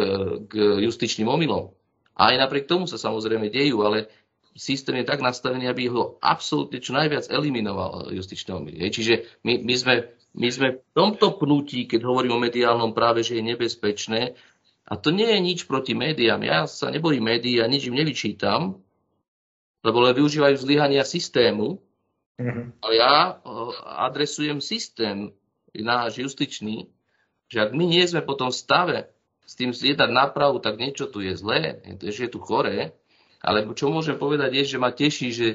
k 0.49 0.53
justičným 0.87 1.29
omylom. 1.29 1.75
A 2.19 2.35
aj 2.35 2.37
napriek 2.47 2.67
tomu 2.67 2.87
sa 2.91 2.99
samozrejme 2.99 3.51
dejú, 3.51 3.83
ale 3.87 4.11
systém 4.59 4.99
je 4.99 5.07
tak 5.07 5.23
nastavený, 5.23 5.71
aby 5.71 5.87
ho 5.89 6.19
absolútne 6.19 6.83
čo 6.83 6.91
najviac 6.93 7.31
eliminoval 7.31 8.11
justičné 8.11 8.59
omily. 8.59 8.91
Čiže 8.91 9.39
my, 9.47 9.63
my 9.63 9.75
sme 9.79 9.95
my 10.39 10.49
sme 10.53 10.69
v 10.79 10.81
tomto 10.93 11.41
pnutí, 11.41 11.89
keď 11.89 12.05
hovorím 12.05 12.37
o 12.37 12.43
mediálnom 12.43 12.93
práve, 12.93 13.25
že 13.25 13.41
je 13.41 13.49
nebezpečné, 13.49 14.37
a 14.89 14.97
to 14.97 15.13
nie 15.13 15.29
je 15.29 15.41
nič 15.41 15.59
proti 15.69 15.93
médiám. 15.93 16.41
Ja 16.41 16.65
sa 16.65 16.89
nebojím 16.89 17.29
médií 17.29 17.61
a 17.61 17.69
nič 17.69 17.93
im 17.93 17.97
nevyčítam, 17.97 18.81
lebo 19.85 19.99
len 20.01 20.17
využívajú 20.17 20.57
zlyhania 20.57 21.05
systému, 21.05 21.77
mm-hmm. 22.41 22.65
ale 22.81 22.95
ja 22.97 23.37
adresujem 24.09 24.65
systém, 24.65 25.33
náš 25.77 26.25
justičný, 26.25 26.89
že 27.53 27.69
ak 27.69 27.77
my 27.77 27.85
nie 27.85 28.03
sme 28.09 28.25
potom 28.25 28.49
v 28.49 28.57
stave 28.57 28.99
s 29.45 29.53
tým 29.57 29.77
zjedať 29.77 30.09
nápravu, 30.09 30.59
tak 30.59 30.81
niečo 30.81 31.09
tu 31.09 31.21
je 31.21 31.37
zlé, 31.37 31.85
že 32.01 32.29
je 32.29 32.33
tu 32.33 32.41
choré, 32.41 32.97
ale 33.39 33.67
čo 33.75 33.91
môžem 33.91 34.19
povedať 34.19 34.51
je, 34.63 34.65
že 34.77 34.83
ma 34.83 34.91
teší, 34.91 35.29
že 35.31 35.49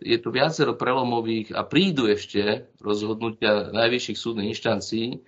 je 0.00 0.18
tu 0.18 0.34
viacero 0.34 0.74
prelomových 0.74 1.54
a 1.54 1.62
prídu 1.62 2.10
ešte 2.10 2.72
rozhodnutia 2.82 3.70
najvyšších 3.70 4.18
súdnych 4.18 4.56
inštancií 4.56 5.06
e, 5.14 5.18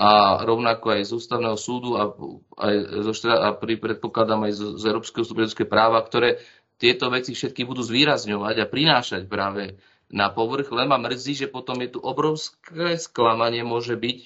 a 0.00 0.10
rovnako 0.46 0.86
aj 0.94 1.02
z 1.08 1.12
ústavného 1.18 1.58
súdu 1.58 1.98
a, 1.98 2.14
aj 2.62 2.74
zo, 3.10 3.12
a 3.26 3.58
pri, 3.58 3.74
predpokladám 3.80 4.46
aj 4.46 4.52
z, 4.54 4.62
z 4.78 4.84
Európskeho 4.86 5.24
súdu 5.26 5.42
práva, 5.66 5.98
ktoré 6.04 6.38
tieto 6.80 7.12
veci 7.12 7.36
všetky 7.36 7.66
budú 7.68 7.84
zvýrazňovať 7.84 8.56
a 8.62 8.70
prinášať 8.70 9.22
práve 9.28 9.76
na 10.08 10.32
povrch. 10.32 10.72
Len 10.72 10.88
ma 10.88 10.96
mrzí, 10.96 11.44
že 11.44 11.52
potom 11.52 11.76
je 11.84 11.92
tu 11.92 12.00
obrovské 12.00 12.96
sklamanie 12.96 13.60
môže 13.66 13.98
byť 13.98 14.18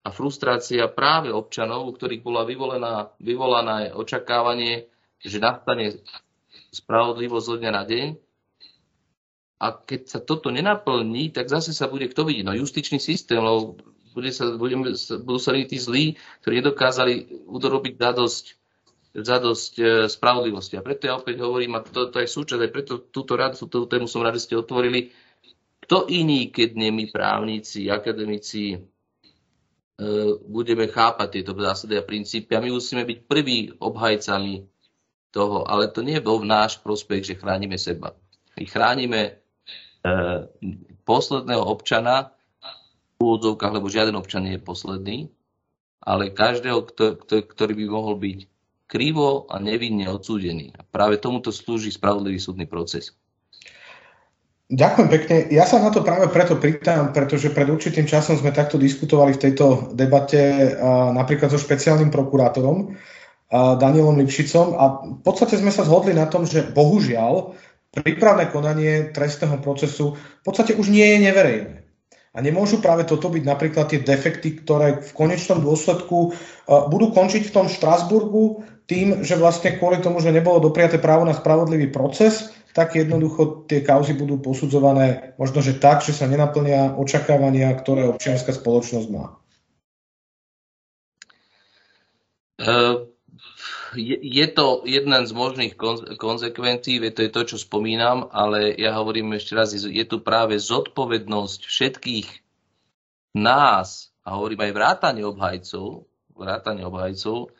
a 0.00 0.08
frustrácia 0.08 0.88
práve 0.88 1.28
občanov, 1.28 1.84
u 1.84 1.92
ktorých 1.92 2.24
bola 2.24 2.48
vyvolená, 2.48 3.12
vyvolaná 3.20 3.92
očakávanie, 3.92 4.88
že 5.20 5.38
nastane 5.38 6.00
spravodlivosť 6.70 7.46
zo 7.46 7.56
dňa 7.58 7.70
na 7.70 7.82
deň. 7.84 8.06
A 9.60 9.76
keď 9.76 10.00
sa 10.08 10.18
toto 10.24 10.48
nenaplní, 10.48 11.28
tak 11.36 11.52
zase 11.52 11.76
sa 11.76 11.84
bude 11.84 12.08
kto 12.08 12.24
vidieť? 12.24 12.44
No 12.48 12.56
justičný 12.56 12.96
systém, 12.96 13.36
lebo 13.36 13.76
bude 14.16 14.32
sa, 14.32 14.48
budeme, 14.56 14.90
budú 15.22 15.38
sa 15.38 15.52
tí 15.52 15.76
zlí, 15.76 16.04
ktorí 16.40 16.64
nedokázali 16.64 17.44
udorobiť 17.46 17.94
zadosť, 18.00 18.44
zadosť 19.14 19.72
e, 19.78 19.84
spravodlivosti. 20.08 20.80
A 20.80 20.82
preto 20.82 21.06
ja 21.06 21.14
opäť 21.20 21.44
hovorím, 21.44 21.76
a 21.76 21.84
to, 21.84 22.08
to 22.08 22.18
je 22.18 22.26
súčasť, 22.26 22.60
aj 22.62 22.72
preto 22.72 22.92
túto 23.12 23.36
radu, 23.36 23.60
túto 23.60 23.84
tému 23.86 24.08
som 24.08 24.24
rád, 24.24 24.40
že 24.40 24.48
ste 24.50 24.56
otvorili, 24.58 25.12
kto 25.84 26.08
iný, 26.08 26.48
keď 26.48 26.68
nie 26.74 26.90
my 26.90 27.04
právnici, 27.12 27.86
akademici, 27.92 28.74
e, 28.74 28.78
budeme 30.48 30.88
chápať 30.88 31.28
tieto 31.36 31.52
zásady 31.52 32.00
a 32.00 32.06
princípy 32.06 32.50
a 32.56 32.62
my 32.64 32.70
musíme 32.72 33.04
byť 33.04 33.18
prví 33.28 33.76
obhajcami 33.78 34.69
toho, 35.30 35.66
ale 35.66 35.90
to 35.90 36.02
nie 36.02 36.18
bol 36.18 36.42
náš 36.42 36.78
prospech, 36.82 37.22
že 37.22 37.38
chránime 37.38 37.78
seba. 37.78 38.14
My 38.58 38.64
chránime 38.66 39.20
e, 39.26 39.32
posledného 41.06 41.62
občana 41.64 42.34
v 43.16 43.18
úvodzovkách, 43.22 43.74
lebo 43.74 43.92
žiaden 43.92 44.18
občan 44.18 44.44
nie 44.46 44.58
je 44.58 44.62
posledný, 44.62 45.18
ale 46.02 46.34
každého, 46.34 46.82
kto, 46.90 47.04
kto, 47.24 47.34
ktorý 47.46 47.72
by 47.78 47.86
mohol 47.86 48.14
byť 48.18 48.38
krivo 48.90 49.46
a 49.46 49.62
nevinne 49.62 50.10
odsúdený. 50.10 50.74
A 50.74 50.82
práve 50.82 51.22
tomuto 51.22 51.54
slúži 51.54 51.94
spravodlivý 51.94 52.42
súdny 52.42 52.66
proces. 52.66 53.14
Ďakujem 54.70 55.08
pekne. 55.10 55.36
Ja 55.50 55.66
sa 55.66 55.82
na 55.82 55.90
to 55.90 56.06
práve 56.06 56.30
preto 56.30 56.54
pýtam, 56.54 57.10
pretože 57.10 57.50
pred 57.50 57.66
určitým 57.66 58.06
časom 58.06 58.38
sme 58.38 58.54
takto 58.54 58.78
diskutovali 58.78 59.34
v 59.34 59.42
tejto 59.50 59.94
debate 59.98 60.74
napríklad 61.10 61.50
so 61.50 61.58
špeciálnym 61.58 62.14
prokurátorom, 62.14 62.94
Danielom 63.50 64.14
Lipšicom 64.22 64.78
a 64.78 64.84
v 65.18 65.22
podstate 65.26 65.58
sme 65.58 65.74
sa 65.74 65.82
zhodli 65.82 66.14
na 66.14 66.30
tom, 66.30 66.46
že 66.46 66.70
bohužiaľ 66.70 67.58
prípravné 67.90 68.46
konanie 68.54 69.10
trestného 69.10 69.58
procesu 69.58 70.14
v 70.14 70.42
podstate 70.46 70.78
už 70.78 70.86
nie 70.94 71.02
je 71.02 71.18
neverejné. 71.26 71.76
A 72.30 72.38
nemôžu 72.38 72.78
práve 72.78 73.02
toto 73.02 73.26
byť 73.26 73.42
napríklad 73.42 73.90
tie 73.90 74.06
defekty, 74.06 74.62
ktoré 74.62 75.02
v 75.02 75.10
konečnom 75.18 75.58
dôsledku 75.58 76.30
budú 76.86 77.10
končiť 77.10 77.50
v 77.50 77.54
tom 77.58 77.66
Štrasburgu 77.66 78.62
tým, 78.86 79.26
že 79.26 79.34
vlastne 79.34 79.74
kvôli 79.74 79.98
tomu, 79.98 80.22
že 80.22 80.30
nebolo 80.30 80.62
dopriaté 80.62 81.02
právo 81.02 81.26
na 81.26 81.34
spravodlivý 81.34 81.90
proces, 81.90 82.54
tak 82.70 82.94
jednoducho 82.94 83.66
tie 83.66 83.82
kauzy 83.82 84.14
budú 84.14 84.38
posudzované 84.38 85.34
možno, 85.42 85.58
že 85.58 85.74
tak, 85.82 86.06
že 86.06 86.14
sa 86.14 86.30
nenaplnia 86.30 86.94
očakávania, 86.94 87.74
ktoré 87.74 88.06
občianská 88.06 88.54
spoločnosť 88.54 89.08
má. 89.10 89.34
Uh 92.62 93.09
je, 93.96 94.16
je 94.20 94.46
to 94.50 94.86
jedna 94.86 95.24
z 95.26 95.32
možných 95.34 95.74
konsekvencií, 96.18 97.02
to 97.10 97.20
je 97.26 97.30
to, 97.30 97.42
čo 97.54 97.56
spomínam, 97.58 98.30
ale 98.30 98.74
ja 98.78 98.94
hovorím 98.98 99.34
ešte 99.34 99.56
raz, 99.56 99.74
je 99.74 100.04
tu 100.06 100.22
práve 100.22 100.58
zodpovednosť 100.58 101.60
všetkých 101.66 102.28
nás, 103.38 104.10
a 104.20 104.36
hovorím 104.36 104.68
aj 104.68 104.72
vrátane 104.76 105.22
obhajcov, 105.26 106.06
vrátane 106.36 106.86
obhajcov, 106.86 107.50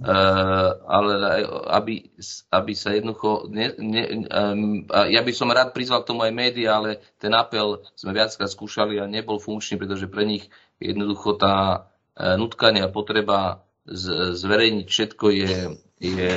Uh, 0.00 0.80
ale 0.88 1.44
aby, 1.76 2.08
aby 2.48 2.72
sa 2.72 2.96
jednoducho... 2.96 3.52
Ne, 3.52 3.76
ne, 3.76 4.24
um, 4.32 4.88
ja 4.88 5.20
by 5.20 5.28
som 5.28 5.52
rád 5.52 5.76
prizval 5.76 6.00
k 6.00 6.08
tomu 6.08 6.24
aj 6.24 6.32
médiá, 6.32 6.80
ale 6.80 7.04
ten 7.20 7.28
apel 7.36 7.84
sme 7.92 8.16
viackrát 8.16 8.48
skúšali 8.48 8.96
a 8.96 9.04
nebol 9.04 9.36
funkčný, 9.36 9.76
pretože 9.76 10.08
pre 10.08 10.24
nich 10.24 10.48
jednoducho 10.80 11.36
tá 11.36 11.84
uh, 12.16 12.40
nutkania 12.40 12.88
potreba 12.88 13.60
zverejniť 13.88 14.86
všetko 14.86 15.26
je, 15.32 15.56
je, 16.00 16.32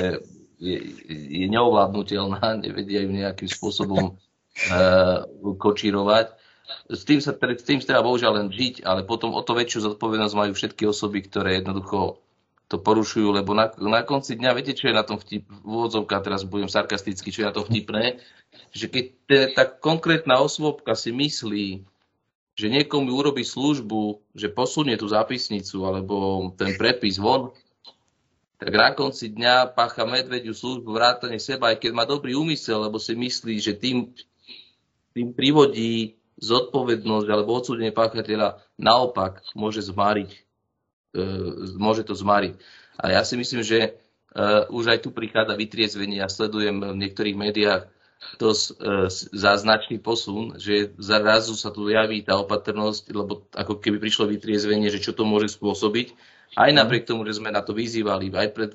je, 0.60 0.78
je 1.12 1.46
neovládnutelná, 1.52 2.64
nevedia 2.64 3.04
ju 3.04 3.12
nejakým 3.12 3.50
spôsobom 3.50 4.16
uh, 4.16 5.28
kočírovať. 5.64 6.39
S 6.88 7.04
tým, 7.04 7.20
sa, 7.20 7.36
s 7.36 7.64
tým 7.68 7.84
treba 7.84 8.08
bohužiaľ 8.08 8.39
len 8.39 8.50
žiť, 8.50 8.88
ale 8.88 9.04
potom 9.04 9.36
o 9.36 9.41
to 9.44 9.52
väčšiu 9.52 9.94
zodpovednosť 9.94 10.36
majú 10.36 10.52
všetky 10.56 10.88
osoby, 10.88 11.28
ktoré 11.28 11.60
jednoducho 11.60 12.24
to 12.72 12.80
porušujú, 12.80 13.30
lebo 13.36 13.54
na, 13.54 13.70
na 13.78 14.02
konci 14.02 14.39
dňa, 14.39 14.56
viete, 14.56 14.74
čo 14.74 14.89
je 14.89 14.96
na 14.96 15.04
tom 15.04 15.20
vtip, 15.20 15.46
úvodzovka, 15.62 16.24
teraz 16.24 16.48
budem 16.48 16.72
sarkastický, 16.72 17.30
čo 17.30 17.44
je 17.44 17.50
na 17.52 17.54
tom 17.54 17.68
vtipné, 17.68 18.24
že 18.74 18.89
keď 18.89 19.06
tá 19.54 19.64
konkrétna 19.68 20.41
osôbka 20.41 20.98
si 20.98 21.14
myslí, 21.14 21.86
že 22.54 22.70
niekomu 22.70 23.10
urobí 23.10 23.41
službu, 23.41 24.22
že 24.38 24.54
posunie 24.54 24.93
tú 24.93 25.10
zápisnicu 25.10 25.82
alebo 25.86 26.18
ten 26.54 26.78
prepis 26.78 27.18
von, 27.18 27.49
tak 28.62 28.72
na 28.80 28.95
konci 28.95 29.34
dňa 29.34 29.76
pácha 29.76 30.08
medvediu 30.08 30.56
službu 30.56 30.95
vrátane 30.95 31.41
seba, 31.41 31.74
aj 31.74 31.84
keď 31.84 31.91
má 31.91 32.08
dobrý 32.08 32.38
úmysel, 32.38 32.88
lebo 32.88 33.01
si 33.01 33.18
myslí, 33.18 33.60
že 33.60 33.74
tým, 33.76 34.14
tým 35.12 35.36
privodí 35.36 36.16
zodpovednosť 36.39 37.28
alebo 37.28 37.60
odsúdenie 37.60 37.91
páchateľa 37.91 38.62
naopak 38.80 39.43
môže 39.58 39.84
zmariť. 39.84 40.30
E, 40.32 40.39
môže 41.78 42.08
to 42.08 42.18
zmariť. 42.18 42.58
A 42.97 43.20
ja 43.20 43.22
si 43.28 43.38
myslím, 43.38 43.62
že 43.62 43.80
e, 43.84 43.89
už 44.72 44.95
aj 44.95 44.99
tu 45.06 45.10
prichádza 45.14 45.54
vytriezvenie. 45.60 46.22
Ja 46.22 46.30
sledujem 46.32 46.82
v 46.82 46.99
niektorých 47.04 47.38
médiách 47.38 47.93
dosť 48.39 48.63
e, 48.69 48.74
záznačný 49.34 49.97
posun, 50.01 50.57
že 50.57 50.93
zrazu 50.97 51.53
sa 51.53 51.69
tu 51.69 51.88
javí 51.88 52.24
tá 52.26 52.39
opatrnosť, 52.39 53.03
lebo 53.13 53.45
ako 53.53 53.80
keby 53.80 54.01
prišlo 54.01 54.30
vytriezvenie, 54.30 54.89
že 54.89 55.03
čo 55.03 55.13
to 55.13 55.28
môže 55.28 55.53
spôsobiť. 55.55 56.13
Aj 56.53 56.69
mhm. 56.69 56.78
napriek 56.78 57.03
tomu, 57.09 57.26
že 57.26 57.38
sme 57.38 57.49
na 57.49 57.61
to 57.65 57.74
vyzývali, 57.74 58.30
aj 58.34 58.49
pred, 58.53 58.71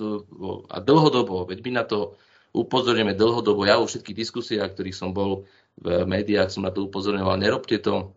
a 0.68 0.76
dlhodobo, 0.82 1.46
veď 1.46 1.58
my 1.64 1.70
na 1.82 1.84
to 1.86 2.18
upozorňujeme 2.56 3.14
dlhodobo, 3.14 3.68
ja 3.68 3.76
vo 3.76 3.86
všetkých 3.86 4.16
diskusiách, 4.16 4.72
ktorých 4.72 4.96
som 4.96 5.12
bol 5.12 5.44
v 5.78 6.08
médiách, 6.08 6.50
som 6.50 6.64
na 6.64 6.72
to 6.74 6.88
upozorňoval, 6.88 7.38
nerobte 7.38 7.78
to. 7.78 8.16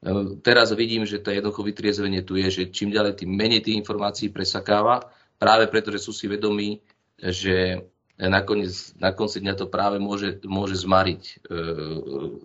E, 0.00 0.40
teraz 0.40 0.72
vidím, 0.72 1.04
že 1.04 1.20
to 1.20 1.34
jednoducho 1.34 1.66
vytriezvenie 1.66 2.24
tu 2.24 2.38
je, 2.38 2.48
že 2.48 2.62
čím 2.72 2.94
ďalej, 2.94 3.24
tým 3.24 3.30
menej 3.34 3.66
tých 3.66 3.76
informácií 3.76 4.32
presakáva, 4.32 5.10
práve 5.36 5.68
preto, 5.68 5.92
že 5.92 6.00
sú 6.00 6.16
si 6.16 6.30
vedomí, 6.30 6.80
že 7.20 7.88
nakoniec, 8.16 8.72
na 8.96 9.12
konci 9.12 9.44
dňa 9.44 9.54
to 9.60 9.66
práve 9.68 10.00
môže, 10.00 10.40
môže 10.48 10.80
zmariť 10.80 11.22
e, 11.22 11.34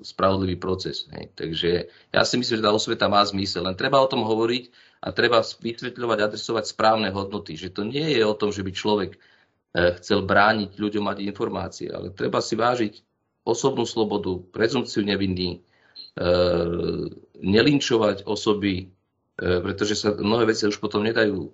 spravodlivý 0.04 0.60
proces. 0.60 1.08
Hej. 1.16 1.32
Takže 1.32 1.72
ja 2.12 2.22
si 2.28 2.36
myslím, 2.36 2.60
že 2.60 2.66
tá 2.68 2.76
osveta 2.76 3.08
má 3.08 3.24
zmysel, 3.24 3.64
len 3.64 3.80
treba 3.80 4.04
o 4.04 4.12
tom 4.12 4.28
hovoriť 4.28 4.68
a 5.00 5.16
treba 5.16 5.40
vysvetľovať, 5.40 6.20
adresovať 6.20 6.76
správne 6.76 7.08
hodnoty. 7.16 7.56
Že 7.56 7.70
to 7.72 7.82
nie 7.88 8.04
je 8.20 8.24
o 8.28 8.36
tom, 8.36 8.52
že 8.52 8.68
by 8.68 8.72
človek 8.76 9.12
e, 9.16 9.20
chcel 10.04 10.28
brániť 10.28 10.76
ľuďom 10.76 11.08
mať 11.08 11.18
informácie, 11.24 11.88
ale 11.88 12.12
treba 12.12 12.44
si 12.44 12.60
vážiť 12.60 12.94
osobnú 13.48 13.88
slobodu, 13.88 14.44
prezumciu 14.52 15.08
nevinný, 15.08 15.64
e, 16.20 16.28
nelinčovať 17.40 18.28
osoby, 18.28 18.76
e, 18.76 18.86
pretože 19.40 19.96
sa 19.96 20.12
mnohé 20.12 20.52
veci 20.52 20.68
už 20.68 20.84
potom 20.84 21.08
nedajú 21.08 21.48
e, 21.48 21.50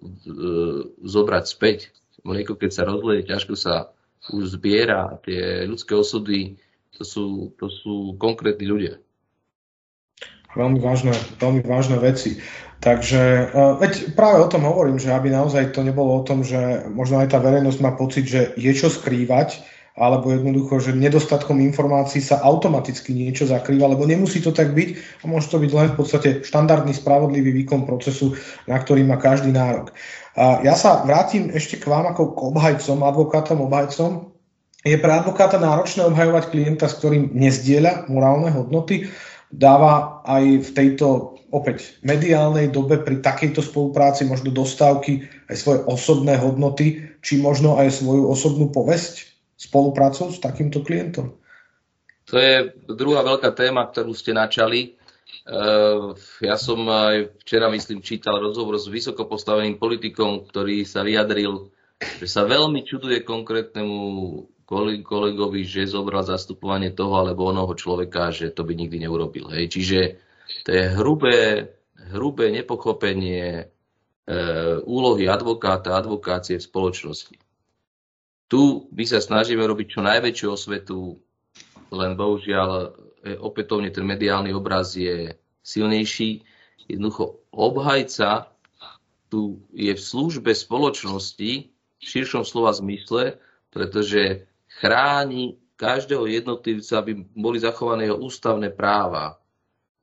zobrať 1.05 1.45
späť. 1.45 1.93
Mlieko, 2.26 2.57
keď 2.57 2.72
sa 2.74 2.84
rozleje, 2.84 3.30
ťažko 3.30 3.53
sa 3.53 3.93
už 4.34 4.59
zbiera. 4.59 5.19
Tie 5.23 5.67
ľudské 5.67 5.95
osudy, 5.95 6.57
to 6.95 7.03
sú, 7.05 7.53
to 7.61 7.69
sú 7.69 8.17
konkrétni 8.17 8.65
ľudia. 8.67 8.93
Veľmi 10.57 10.82
vážne, 10.82 11.13
veľmi 11.38 11.61
vážne 11.61 12.01
veci. 12.01 12.41
Takže 12.82 13.21
uh, 13.53 13.78
veď 13.82 14.13
práve 14.13 14.41
o 14.41 14.49
tom 14.49 14.65
hovorím, 14.65 14.97
že 14.97 15.13
aby 15.13 15.30
naozaj 15.30 15.73
to 15.73 15.82
nebolo 15.86 16.21
o 16.21 16.25
tom, 16.25 16.41
že 16.45 16.86
možno 16.89 17.21
aj 17.21 17.34
tá 17.34 17.39
verejnosť 17.41 17.80
má 17.82 17.93
pocit, 17.93 18.25
že 18.25 18.53
je 18.57 18.71
čo 18.73 18.89
skrývať, 18.89 19.61
alebo 19.97 20.30
jednoducho, 20.30 20.78
že 20.78 20.93
nedostatkom 20.93 21.57
informácií 21.57 22.21
sa 22.21 22.38
automaticky 22.45 23.17
niečo 23.17 23.49
zakrýva, 23.49 23.89
lebo 23.89 24.05
nemusí 24.05 24.38
to 24.45 24.53
tak 24.53 24.78
byť 24.78 24.89
a 24.93 25.23
môže 25.25 25.49
to 25.49 25.57
byť 25.57 25.71
len 25.73 25.88
v 25.89 25.97
podstate 25.97 26.30
štandardný 26.45 26.93
spravodlivý 26.93 27.49
výkon 27.65 27.89
procesu, 27.89 28.38
na 28.69 28.78
ktorý 28.78 29.01
má 29.01 29.17
každý 29.17 29.49
nárok. 29.49 29.89
Ja 30.38 30.77
sa 30.77 31.01
vrátim 31.01 31.49
ešte 31.49 31.81
k 31.81 31.89
vám 31.89 32.13
ako 32.13 32.38
k 32.38 32.39
obhajcom, 32.53 33.01
advokátom, 33.01 33.57
obhajcom. 33.65 34.29
Je 34.85 34.93
pre 34.93 35.09
advokáta 35.09 35.57
náročné 35.57 36.05
obhajovať 36.05 36.53
klienta, 36.53 36.85
s 36.85 37.01
ktorým 37.01 37.33
nezdieľa 37.33 38.05
morálne 38.05 38.53
hodnoty? 38.53 39.09
Dáva 39.49 40.21
aj 40.29 40.43
v 40.61 40.69
tejto 40.77 41.38
opäť 41.49 41.97
mediálnej 42.03 42.69
dobe 42.69 43.01
pri 43.01 43.23
takejto 43.23 43.63
spolupráci 43.63 44.27
možno 44.27 44.53
dostávky 44.53 45.25
aj 45.49 45.55
svoje 45.57 45.79
osobné 45.88 46.38
hodnoty, 46.38 47.07
či 47.23 47.41
možno 47.41 47.79
aj 47.79 47.97
svoju 48.03 48.27
osobnú 48.29 48.69
povesť 48.69 49.25
spoluprácou 49.57 50.29
s 50.29 50.38
takýmto 50.38 50.85
klientom? 50.85 51.33
To 52.27 52.35
je 52.35 52.75
druhá 52.91 53.23
veľká 53.23 53.55
téma, 53.55 53.88
ktorú 53.88 54.11
ste 54.11 54.35
načali. 54.35 54.97
Eh, 55.47 55.99
ja 56.43 56.55
som 56.59 56.84
aj 56.91 57.39
včera, 57.39 57.71
myslím, 57.71 58.03
čítal 58.03 58.36
rozhovor 58.43 58.75
s 58.75 58.91
vysoko 58.91 59.23
postaveným 59.23 59.80
politikom, 59.80 60.43
ktorý 60.43 60.84
sa 60.84 61.07
vyjadril, 61.07 61.71
že 62.19 62.28
sa 62.28 62.43
veľmi 62.43 62.84
čuduje 62.84 63.23
konkrétnemu 63.23 63.99
kolegovi, 65.07 65.63
že 65.63 65.88
zobral 65.88 66.28
zastupovanie 66.28 66.91
toho 66.91 67.15
alebo 67.15 67.47
onoho 67.47 67.71
človeka, 67.71 68.36
že 68.36 68.51
to 68.51 68.67
by 68.67 68.75
nikdy 68.75 68.99
neurobil. 68.99 69.47
Hej. 69.55 69.71
Čiže 69.71 69.99
to 70.67 70.75
je 70.75 70.84
hrubé, 70.91 71.71
hrubé 72.11 72.51
nepochopenie 72.51 73.63
e, 73.63 73.65
úlohy 74.84 75.32
advokáta 75.32 75.95
advokácie 75.95 76.59
v 76.59 76.67
spoločnosti. 76.67 77.39
Tu 78.51 78.61
my 78.91 79.03
sa 79.07 79.23
snažíme 79.23 79.63
robiť 79.63 79.88
čo 79.88 80.01
najväčšiu 80.03 80.47
osvetu, 80.51 81.15
len 81.95 82.19
bohužiaľ 82.19 82.91
opätovne 83.36 83.91
ten 83.91 84.07
mediálny 84.07 84.55
obraz 84.55 84.95
je 84.95 85.36
silnejší. 85.67 86.47
Jednoducho 86.88 87.43
obhajca 87.51 88.47
tu 89.28 89.59
je 89.75 89.91
v 89.91 89.99
službe 89.99 90.55
spoločnosti 90.55 91.51
v 91.67 92.03
širšom 92.03 92.47
slova 92.47 92.71
zmysle, 92.71 93.36
pretože 93.67 94.47
chráni 94.80 95.59
každého 95.75 96.25
jednotlivca, 96.32 97.03
aby 97.03 97.28
boli 97.36 97.59
zachované 97.59 98.07
jeho 98.07 98.17
ústavné 98.23 98.71
práva. 98.71 99.38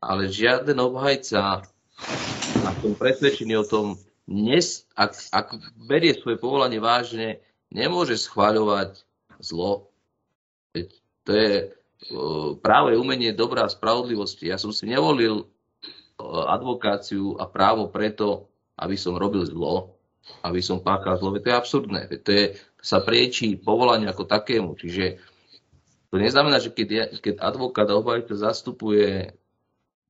Ale 0.05 0.29
žiaden 0.29 0.77
obhajca, 0.77 1.65
a 2.65 2.69
som 2.85 2.93
presvedčený 2.93 3.55
o 3.65 3.67
tom, 3.67 3.87
dnes, 4.25 4.89
ak, 4.97 5.17
ak 5.33 5.47
berie 5.77 6.17
svoje 6.17 6.41
povolanie 6.41 6.81
vážne, 6.81 7.41
nemôže 7.69 8.17
schváľovať 8.17 9.05
zlo. 9.41 9.93
To 11.25 11.31
je, 11.33 11.73
práve 12.61 12.97
umenie 12.99 13.33
dobrá 13.33 13.65
spravodlivosti. 13.69 14.51
Ja 14.53 14.61
som 14.61 14.75
si 14.75 14.85
nevolil 14.85 15.49
advokáciu 16.49 17.37
a 17.41 17.49
právo 17.49 17.91
preto, 17.91 18.49
aby 18.79 18.95
som 18.99 19.19
robil 19.19 19.47
zlo, 19.47 19.99
aby 20.45 20.61
som 20.63 20.83
páchal 20.83 21.19
zlo. 21.19 21.35
To 21.35 21.49
je 21.49 21.55
absurdné. 21.55 22.01
To, 22.23 22.31
je, 22.31 22.45
sa 22.79 23.01
priečí 23.01 23.57
povolaniu 23.57 24.11
ako 24.11 24.25
takému. 24.29 24.77
Čiže 24.77 25.19
to 26.13 26.17
neznamená, 26.21 26.63
že 26.63 26.71
keď, 26.71 27.19
keď 27.19 27.43
advokát 27.43 27.89
a 27.91 27.99
zastupuje 28.37 29.35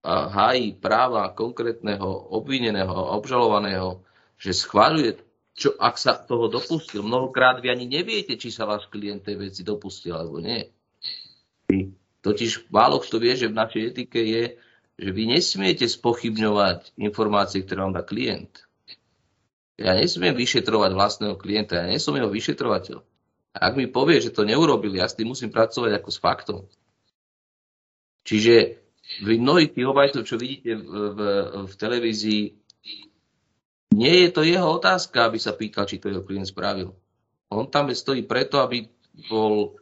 a 0.05 0.29
hájí 0.29 0.77
práva 0.77 1.33
konkrétneho 1.33 2.29
obvineného 2.29 2.93
a 2.93 3.17
obžalovaného, 3.17 4.05
že 4.37 4.53
schváľuje, 4.53 5.17
čo 5.57 5.73
ak 5.81 5.97
sa 5.97 6.13
toho 6.21 6.53
dopustil. 6.53 7.01
Mnohokrát 7.01 7.65
vy 7.65 7.73
ani 7.73 7.89
neviete, 7.89 8.37
či 8.37 8.53
sa 8.53 8.69
váš 8.69 8.85
klient 8.93 9.25
tej 9.25 9.49
veci 9.49 9.65
dopustil 9.65 10.13
alebo 10.13 10.45
nie. 10.45 10.69
Totiž 12.25 12.73
málo 12.73 13.01
kto 13.05 13.21
vie, 13.21 13.37
že 13.37 13.53
v 13.53 13.59
našej 13.59 13.83
etike 13.93 14.21
je, 14.21 14.45
že 14.97 15.11
vy 15.11 15.23
nesmiete 15.29 15.85
spochybňovať 15.85 16.97
informácie, 16.97 17.67
ktoré 17.67 17.85
vám 17.85 17.95
dá 17.97 18.03
klient. 18.07 18.65
Ja 19.75 19.93
nesmiem 19.93 20.33
vyšetrovať 20.39 20.91
vlastného 20.95 21.35
klienta, 21.35 21.83
ja 21.83 21.91
nie 21.91 21.99
som 21.99 22.15
jeho 22.15 22.31
vyšetrovateľ. 22.31 23.03
A 23.55 23.71
ak 23.71 23.75
mi 23.75 23.91
povie, 23.91 24.23
že 24.23 24.35
to 24.35 24.47
neurobil, 24.47 24.95
ja 24.95 25.07
s 25.07 25.19
tým 25.19 25.31
musím 25.31 25.51
pracovať 25.51 25.99
ako 25.99 26.09
s 26.11 26.19
faktom. 26.19 26.61
Čiže 28.25 28.81
vy 29.23 29.37
mnohých 29.37 29.77
tých 29.77 29.87
obajcov, 29.87 30.23
čo 30.25 30.41
vidíte 30.41 30.81
v, 30.81 30.87
v, 30.87 31.21
v 31.69 31.75
televízii, 31.77 32.43
nie 33.95 34.15
je 34.27 34.31
to 34.35 34.43
jeho 34.43 34.67
otázka, 34.75 35.29
aby 35.29 35.39
sa 35.39 35.55
pýtal, 35.55 35.87
či 35.87 36.03
to 36.03 36.11
jeho 36.11 36.27
klient 36.27 36.51
spravil. 36.51 36.97
On 37.53 37.71
tam 37.71 37.93
stojí 37.95 38.27
preto, 38.27 38.59
aby 38.59 38.91
bol 39.31 39.79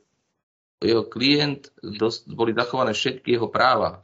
jeho 0.84 1.06
klient, 1.06 1.70
boli 2.26 2.52
zachované 2.52 2.92
všetky 2.92 3.38
jeho 3.38 3.48
práva, 3.48 4.02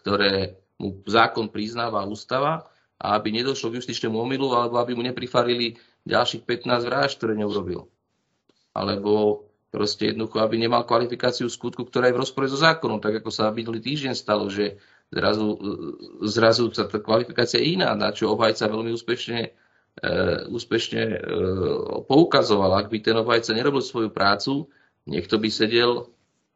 ktoré 0.00 0.58
mu 0.82 0.98
zákon 1.06 1.52
priznáva 1.52 2.02
ústava 2.08 2.66
a 2.98 3.18
aby 3.18 3.30
nedošlo 3.30 3.70
k 3.70 3.78
justičnému 3.82 4.18
omilu 4.18 4.50
alebo 4.54 4.82
aby 4.82 4.98
mu 4.98 5.02
neprifarili 5.06 5.78
ďalších 6.02 6.42
15 6.42 6.88
vražd, 6.88 7.14
ktoré 7.22 7.38
neurobil. 7.38 7.86
Alebo 8.74 9.46
proste 9.72 10.12
jednoducho, 10.12 10.42
aby 10.42 10.60
nemal 10.60 10.84
kvalifikáciu 10.84 11.48
skutku, 11.48 11.88
ktorá 11.88 12.10
je 12.10 12.16
v 12.18 12.22
rozpore 12.22 12.46
so 12.50 12.60
zákonom, 12.60 13.00
tak 13.00 13.24
ako 13.24 13.30
sa 13.32 13.48
minulý 13.54 13.80
týždeň 13.80 14.12
stalo, 14.12 14.52
že 14.52 14.76
zrazu, 15.08 15.56
zrazu 16.28 16.68
sa 16.76 16.84
tá 16.84 17.00
kvalifikácia 17.00 17.56
je 17.56 17.80
iná, 17.80 17.96
na 17.96 18.12
čo 18.12 18.32
obhajca 18.32 18.68
veľmi 18.68 18.92
úspešne, 18.92 19.40
e, 19.40 20.10
úspešne 20.52 21.02
e, 21.04 21.16
poukazoval. 22.04 22.76
Ak 22.76 22.92
by 22.92 22.98
ten 23.00 23.16
obhajca 23.16 23.56
nerobil 23.56 23.80
svoju 23.80 24.12
prácu, 24.12 24.68
Niekto 25.06 25.38
by 25.38 25.48
sedel 25.50 26.06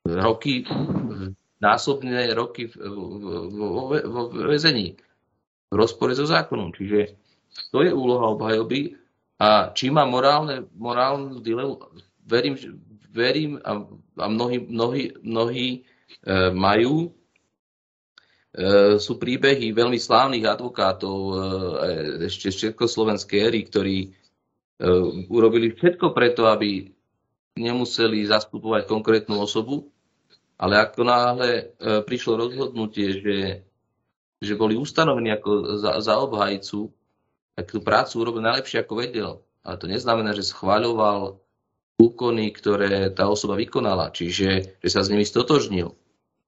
roky, 0.06 0.62
násobné 1.58 2.30
roky 2.36 2.70
vo 2.70 4.30
väzení 4.30 4.94
v 5.66 5.74
rozpore 5.74 6.14
so 6.14 6.26
zákonom. 6.26 6.70
Čiže 6.70 7.18
to 7.74 7.82
je 7.82 7.90
úloha 7.90 8.36
obhajoby 8.36 8.94
A 9.36 9.76
či 9.76 9.92
má 9.92 10.08
morálne, 10.08 10.64
morálnu 10.72 11.44
dilemu, 11.44 11.76
verím, 12.24 12.56
verím 13.12 13.60
a, 13.60 13.84
a 14.16 14.26
mnohí, 14.32 14.64
mnohí, 14.64 15.12
mnohí 15.20 15.68
e, 15.76 15.80
majú, 16.56 17.12
e, 18.56 18.96
sú 18.96 19.20
príbehy 19.20 19.76
veľmi 19.76 20.00
slávnych 20.00 20.48
advokátov 20.48 21.18
e, 21.20 21.34
ešte 22.32 22.48
z 22.48 22.56
Československej 22.72 23.38
éry, 23.44 23.60
ktorí 23.68 23.96
e, 24.00 24.10
urobili 25.28 25.76
všetko 25.76 26.16
preto, 26.16 26.48
aby 26.48 26.95
nemuseli 27.56 28.28
zastupovať 28.28 28.84
konkrétnu 28.84 29.40
osobu, 29.40 29.88
ale 30.56 30.80
ako 30.80 31.00
náhle 31.04 31.50
e, 31.52 31.64
prišlo 32.04 32.36
rozhodnutie, 32.36 33.20
že, 33.20 33.38
že 34.40 34.52
boli 34.56 34.76
ustanovení 34.76 35.32
ako 35.36 35.80
za, 35.80 36.00
za 36.00 36.14
obhajcu, 36.20 36.92
tak 37.56 37.72
tú 37.72 37.80
prácu 37.80 38.12
urobil 38.20 38.44
najlepšie, 38.44 38.84
ako 38.84 38.94
vedel. 39.00 39.30
Ale 39.64 39.76
to 39.80 39.88
neznamená, 39.88 40.36
že 40.36 40.44
schváľoval 40.44 41.40
úkony, 41.96 42.52
ktoré 42.52 43.08
tá 43.12 43.28
osoba 43.28 43.56
vykonala, 43.56 44.12
čiže 44.12 44.78
že 44.80 44.88
sa 44.92 45.00
s 45.00 45.08
nimi 45.08 45.24
stotožnil. 45.24 45.96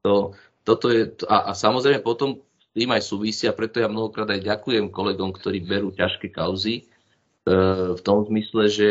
To, 0.05 0.37
toto 0.65 0.93
je, 0.93 1.17
a, 1.25 1.51
a 1.51 1.53
samozrejme 1.57 2.05
potom 2.05 2.45
tým 2.77 2.93
aj 2.93 3.03
súvisia, 3.03 3.57
preto 3.57 3.81
ja 3.81 3.89
mnohokrát 3.89 4.29
aj 4.29 4.45
ďakujem 4.45 4.93
kolegom, 4.93 5.33
ktorí 5.33 5.65
berú 5.65 5.89
ťažké 5.91 6.29
kauzy, 6.31 6.85
e, 6.85 7.53
v 7.97 8.01
tom 8.05 8.29
zmysle, 8.29 8.69
že 8.69 8.89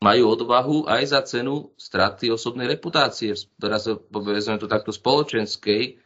majú 0.00 0.24
odvahu 0.28 0.76
aj 0.86 1.02
za 1.08 1.20
cenu 1.24 1.72
straty 1.80 2.28
osobnej 2.28 2.68
reputácie, 2.68 3.32
teraz 3.56 3.88
povedzme 3.88 4.60
to 4.60 4.68
takto 4.68 4.92
spoločenskej, 4.92 5.96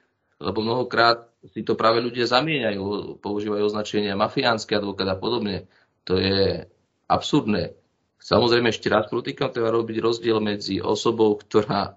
lebo 0.40 0.58
mnohokrát 0.62 1.26
si 1.50 1.66
to 1.66 1.74
práve 1.74 2.00
ľudia 2.00 2.28
zamieňajú, 2.28 3.18
používajú 3.18 3.62
označenia 3.66 4.16
mafiánsky 4.16 4.76
advokát 4.76 5.08
a 5.10 5.16
podobne. 5.18 5.68
To 6.08 6.16
je 6.16 6.64
absurdné. 7.10 7.76
Samozrejme, 8.20 8.68
ešte 8.68 8.92
raz 8.92 9.08
protýkam, 9.08 9.52
treba 9.52 9.72
robiť 9.72 9.96
rozdiel 10.00 10.38
medzi 10.44 10.78
osobou, 10.80 11.36
ktorá 11.40 11.88
e, 11.88 11.92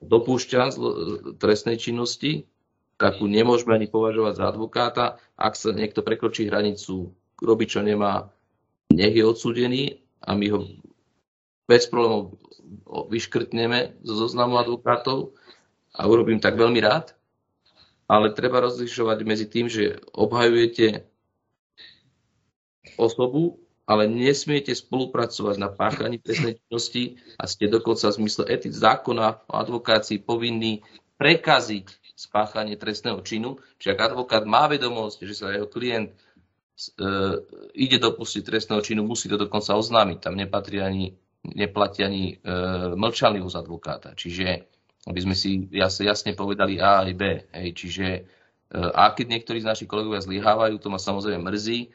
dopúšťa 0.00 0.60
trestnej 1.36 1.76
činnosti, 1.76 2.48
takú 2.96 3.28
nemôžeme 3.28 3.76
ani 3.76 3.88
považovať 3.92 4.34
za 4.40 4.44
advokáta. 4.48 5.04
Ak 5.36 5.54
sa 5.54 5.76
niekto 5.76 6.00
prekročí 6.00 6.48
hranicu, 6.48 7.12
robí 7.38 7.68
čo 7.68 7.84
nemá, 7.84 8.32
nech 8.88 9.12
je 9.12 9.24
odsudený 9.24 10.00
a 10.22 10.34
my 10.34 10.46
ho 10.52 10.60
bez 11.68 11.86
problémov 11.86 12.36
vyškrtneme 13.08 14.00
zo 14.04 14.14
zoznamu 14.16 14.60
advokátov 14.60 15.36
a 15.92 16.04
urobím 16.08 16.40
tak 16.40 16.56
veľmi 16.56 16.80
rád, 16.80 17.16
ale 18.08 18.32
treba 18.32 18.64
rozlišovať 18.64 19.18
medzi 19.24 19.46
tým, 19.48 19.68
že 19.68 20.00
obhajujete 20.16 21.04
osobu, 22.96 23.60
ale 23.88 24.04
nesmiete 24.04 24.76
spolupracovať 24.76 25.56
na 25.56 25.72
páchaní 25.72 26.20
trestnej 26.20 26.60
činnosti 26.60 27.16
a 27.40 27.48
ste 27.48 27.72
dokonca 27.72 28.12
v 28.12 28.18
zmysle 28.24 28.44
etic 28.52 28.72
zákona 28.76 29.48
o 29.48 29.54
advokácii 29.56 30.20
povinní 30.20 30.84
prekaziť 31.16 31.88
spáchanie 32.18 32.76
trestného 32.76 33.22
činu. 33.24 33.56
Čiže 33.80 33.94
ak 33.94 34.00
advokát 34.12 34.44
má 34.44 34.68
vedomosť, 34.68 35.18
že 35.24 35.34
sa 35.38 35.54
jeho 35.54 35.70
klient 35.70 36.12
ide 37.74 37.98
dopustiť 37.98 38.42
trestného 38.46 38.82
činu, 38.82 39.02
musí 39.02 39.26
to 39.26 39.34
dokonca 39.34 39.74
oznámiť. 39.74 40.18
Tam 40.22 40.38
nepatrí 40.38 40.78
ani, 40.78 41.10
neplatí 41.42 42.06
ani 42.06 42.38
e, 42.38 42.54
mlčanlivosť 42.94 43.56
advokáta. 43.58 44.14
Čiže 44.14 44.78
aby 45.08 45.20
sme 45.24 45.34
si 45.34 45.64
jasne 45.72 46.36
povedali 46.36 46.76
A 46.78 47.02
aj 47.02 47.12
B. 47.16 47.22
Hej. 47.50 47.68
Čiže 47.74 48.06
e, 48.06 48.20
a 48.78 49.10
keď 49.10 49.26
niektorí 49.34 49.58
z 49.64 49.70
našich 49.70 49.88
kolegovia 49.90 50.22
zlyhávajú, 50.22 50.78
to 50.78 50.92
ma 50.92 51.00
samozrejme 51.00 51.42
mrzí. 51.42 51.78
E, 51.82 51.88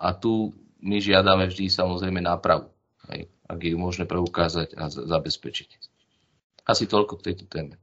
a 0.00 0.08
tu 0.16 0.56
my 0.80 0.96
žiadame 0.96 1.44
vždy 1.44 1.68
samozrejme 1.68 2.24
nápravu, 2.24 2.72
hej, 3.12 3.28
ak 3.44 3.60
je 3.60 3.76
možné 3.76 4.08
preukázať 4.08 4.72
a 4.80 4.88
zabezpečiť. 4.88 5.70
Asi 6.64 6.88
toľko 6.88 7.20
k 7.20 7.32
tejto 7.32 7.44
téme. 7.44 7.76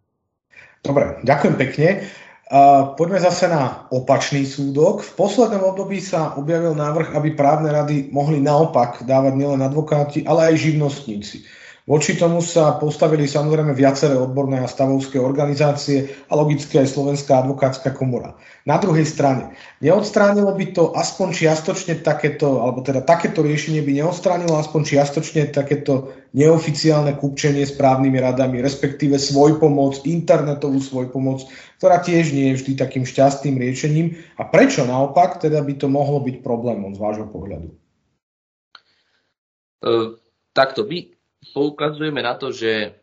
Dobre, 0.82 1.22
ďakujem 1.22 1.56
pekne. 1.62 2.10
Poďme 2.96 3.20
zase 3.20 3.52
na 3.52 3.84
opačný 3.92 4.48
súdok. 4.48 5.04
V 5.04 5.12
poslednom 5.20 5.76
období 5.76 6.00
sa 6.00 6.32
objavil 6.40 6.80
návrh, 6.80 7.12
aby 7.12 7.36
právne 7.36 7.76
rady 7.76 8.08
mohli 8.16 8.40
naopak 8.40 9.04
dávať 9.04 9.36
nielen 9.36 9.60
advokáti, 9.60 10.24
ale 10.24 10.56
aj 10.56 10.64
živnostníci. 10.64 11.44
Voči 11.88 12.20
tomu 12.20 12.44
sa 12.44 12.76
postavili 12.76 13.32
samozrejme 13.32 13.72
viaceré 13.72 14.12
odborné 14.20 14.60
a 14.60 14.68
stavovské 14.68 15.24
organizácie 15.24 16.12
a 16.28 16.36
logicky 16.36 16.84
aj 16.84 16.92
Slovenská 16.92 17.40
advokátska 17.40 17.96
komora. 17.96 18.36
Na 18.68 18.76
druhej 18.76 19.08
strane, 19.08 19.56
neodstránilo 19.80 20.52
by 20.52 20.76
to 20.76 20.92
aspoň 20.92 21.32
čiastočne 21.32 22.04
takéto, 22.04 22.60
alebo 22.60 22.84
teda 22.84 23.08
takéto 23.08 23.40
riešenie 23.40 23.88
by 23.88 24.04
neodstránilo 24.04 24.60
aspoň 24.60 24.82
čiastočne 24.84 25.48
takéto 25.48 26.12
neoficiálne 26.36 27.16
kúpčenie 27.16 27.64
s 27.64 27.72
právnymi 27.80 28.20
radami, 28.20 28.60
respektíve 28.60 29.16
svoj 29.16 29.56
pomoc, 29.56 30.04
internetovú 30.04 30.84
svoj 30.84 31.08
pomoc, 31.08 31.48
ktorá 31.80 32.04
tiež 32.04 32.36
nie 32.36 32.52
je 32.52 32.58
vždy 32.60 32.72
takým 32.76 33.08
šťastným 33.08 33.56
riešením. 33.64 34.20
A 34.36 34.44
prečo 34.44 34.84
naopak 34.84 35.40
teda 35.40 35.64
by 35.64 35.80
to 35.80 35.88
mohlo 35.88 36.20
byť 36.20 36.44
problémom 36.44 36.92
z 36.92 37.00
vášho 37.00 37.32
pohľadu? 37.32 37.72
Uh, 39.88 40.20
takto 40.52 40.84
by 40.84 41.17
poukazujeme 41.54 42.24
na 42.24 42.36
to, 42.36 42.52
že 42.52 42.96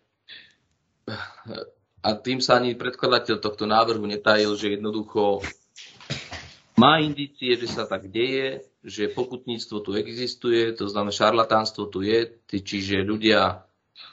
a 2.04 2.08
tým 2.20 2.40
sa 2.40 2.60
ani 2.60 2.76
predkladateľ 2.76 3.40
tohto 3.40 3.64
návrhu 3.64 4.04
netajil, 4.04 4.52
že 4.56 4.76
jednoducho 4.76 5.40
má 6.76 7.00
indície, 7.00 7.56
že 7.56 7.70
sa 7.70 7.88
tak 7.88 8.12
deje, 8.12 8.60
že 8.84 9.08
pokutníctvo 9.08 9.76
tu 9.80 9.90
existuje, 9.96 10.76
to 10.76 10.84
znamená 10.90 11.14
šarlatánstvo 11.14 11.88
tu 11.88 12.04
je, 12.04 12.28
čiže 12.50 13.00
ľudia 13.00 13.64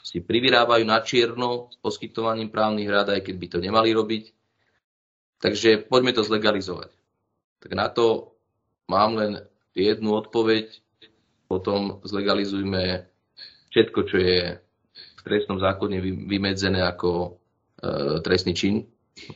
si 0.06 0.24
privyrábajú 0.24 0.86
na 0.86 1.04
čierno 1.04 1.74
s 1.74 1.76
poskytovaním 1.82 2.48
právnych 2.54 2.88
rád, 2.88 3.18
aj 3.18 3.28
keď 3.28 3.36
by 3.36 3.48
to 3.50 3.58
nemali 3.60 3.90
robiť. 3.92 4.24
Takže 5.42 5.90
poďme 5.90 6.14
to 6.14 6.22
zlegalizovať. 6.22 6.94
Tak 7.60 7.72
na 7.74 7.90
to 7.90 8.38
mám 8.86 9.18
len 9.18 9.42
jednu 9.74 10.14
odpoveď, 10.16 10.70
potom 11.50 12.00
zlegalizujme 12.06 13.11
všetko, 13.72 14.00
čo 14.06 14.18
je 14.20 14.40
v 14.92 15.22
trestnom 15.24 15.58
zákone 15.58 15.98
vymedzené 16.28 16.84
ako 16.84 17.10
e, 17.24 17.30
trestný 18.20 18.54
čin, 18.54 18.84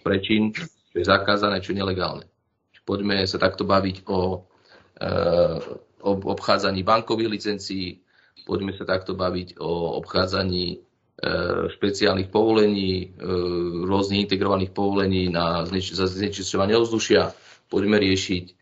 prečin, 0.03 0.51
čo 0.51 0.95
je 0.95 1.05
zakázané, 1.07 1.63
čo 1.63 1.71
je 1.71 1.79
nelegálne. 1.79 2.27
Poďme 2.85 3.25
sa 3.25 3.41
takto 3.41 3.65
baviť 3.65 4.05
o, 4.05 4.45
e, 5.01 5.07
o 6.05 6.11
obchádzaní 6.13 6.85
bankových 6.85 7.33
licencií, 7.33 7.97
poďme 8.45 8.77
sa 8.77 8.85
takto 8.85 9.17
baviť 9.17 9.57
o 9.57 9.97
obchádzaní 9.97 10.65
e, 10.69 10.77
špeciálnych 11.73 12.29
povolení, 12.29 13.09
e, 13.09 13.25
rôznych 13.89 14.29
integrovaných 14.29 14.69
povolení 14.75 15.33
na 15.33 15.65
znečisťovanie 15.65 16.77
ovzdušia, 16.77 17.33
poďme 17.73 17.97
riešiť 17.97 18.45
e, 18.45 18.53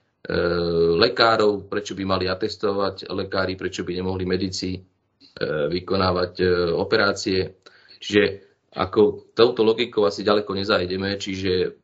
lekárov, 1.04 1.68
prečo 1.68 1.92
by 2.00 2.04
mali 2.08 2.32
atestovať 2.32 3.12
lekári, 3.12 3.60
prečo 3.60 3.84
by 3.84 4.00
nemohli 4.00 4.24
medici 4.24 4.93
vykonávať 5.42 6.34
e, 6.40 6.46
operácie. 6.74 7.58
Čiže 7.98 8.46
ako 8.74 9.34
touto 9.34 9.62
logikou 9.66 10.06
asi 10.06 10.26
ďaleko 10.26 10.54
nezajdeme, 10.54 11.18
čiže 11.18 11.78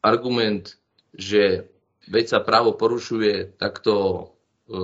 argument, 0.00 0.76
že 1.12 1.68
veď 2.08 2.24
sa 2.28 2.38
právo 2.40 2.76
porušuje, 2.76 3.56
takto, 3.56 4.28
e, 4.68 4.80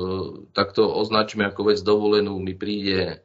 takto 0.53 0.89
označme 0.89 1.45
ako 1.49 1.73
vec 1.73 1.79
dovolenú, 1.81 2.37
mi 2.41 2.57
príde 2.57 3.21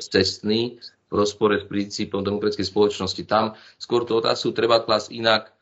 cestný 0.00 0.80
v 0.80 1.12
rozpore 1.12 1.60
s 1.60 1.68
princípom 1.68 2.24
demokratickej 2.24 2.64
spoločnosti. 2.64 3.22
Tam 3.28 3.52
skôr 3.76 4.08
tú 4.08 4.16
otázku 4.16 4.56
treba 4.56 4.80
klásť 4.80 5.12
inak. 5.12 5.52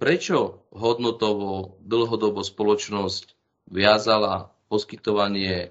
Prečo 0.00 0.64
hodnotovo 0.72 1.76
dlhodobo 1.84 2.40
spoločnosť 2.40 3.36
viazala 3.68 4.48
poskytovanie 4.72 5.68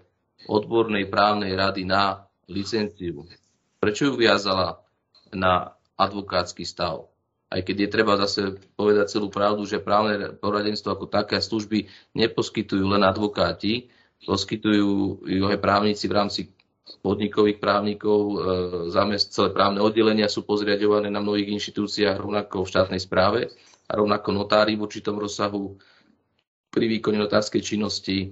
odbornej 0.47 1.09
právnej 1.11 1.57
rady 1.57 1.83
na 1.83 2.29
licenciu. 2.47 3.27
Prečo 3.79 4.11
ju 4.11 4.13
viazala 4.15 4.79
na 5.35 5.75
advokátsky 5.99 6.63
stav? 6.63 7.09
Aj 7.49 7.65
keď 7.65 7.89
je 7.89 7.89
treba 7.89 8.13
zase 8.21 8.61
povedať 8.77 9.09
celú 9.09 9.33
pravdu, 9.33 9.65
že 9.65 9.81
právne 9.81 10.37
poradenstvo 10.37 10.93
ako 10.93 11.09
také 11.09 11.41
služby 11.41 11.89
neposkytujú 12.13 12.85
len 12.85 13.01
advokáti, 13.01 13.89
poskytujú 14.21 15.25
ju 15.25 15.43
aj 15.49 15.57
právnici 15.57 16.05
v 16.05 16.13
rámci 16.13 16.41
podnikových 17.01 17.57
právnikov, 17.61 18.19
e, 18.21 18.35
zamest, 18.89 19.33
celé 19.33 19.53
právne 19.53 19.81
oddelenia 19.81 20.29
sú 20.29 20.45
pozriadované 20.45 21.09
na 21.09 21.21
mnohých 21.21 21.53
inštitúciách, 21.57 22.17
rovnako 22.17 22.65
v 22.65 22.71
štátnej 22.73 23.01
správe 23.01 23.41
a 23.89 23.91
rovnako 23.97 24.29
notári 24.33 24.77
v 24.77 24.85
určitom 24.85 25.17
rozsahu 25.17 25.77
pri 26.69 26.85
výkone 26.85 27.17
notárskej 27.17 27.61
činnosti 27.61 28.17
e, 28.21 28.27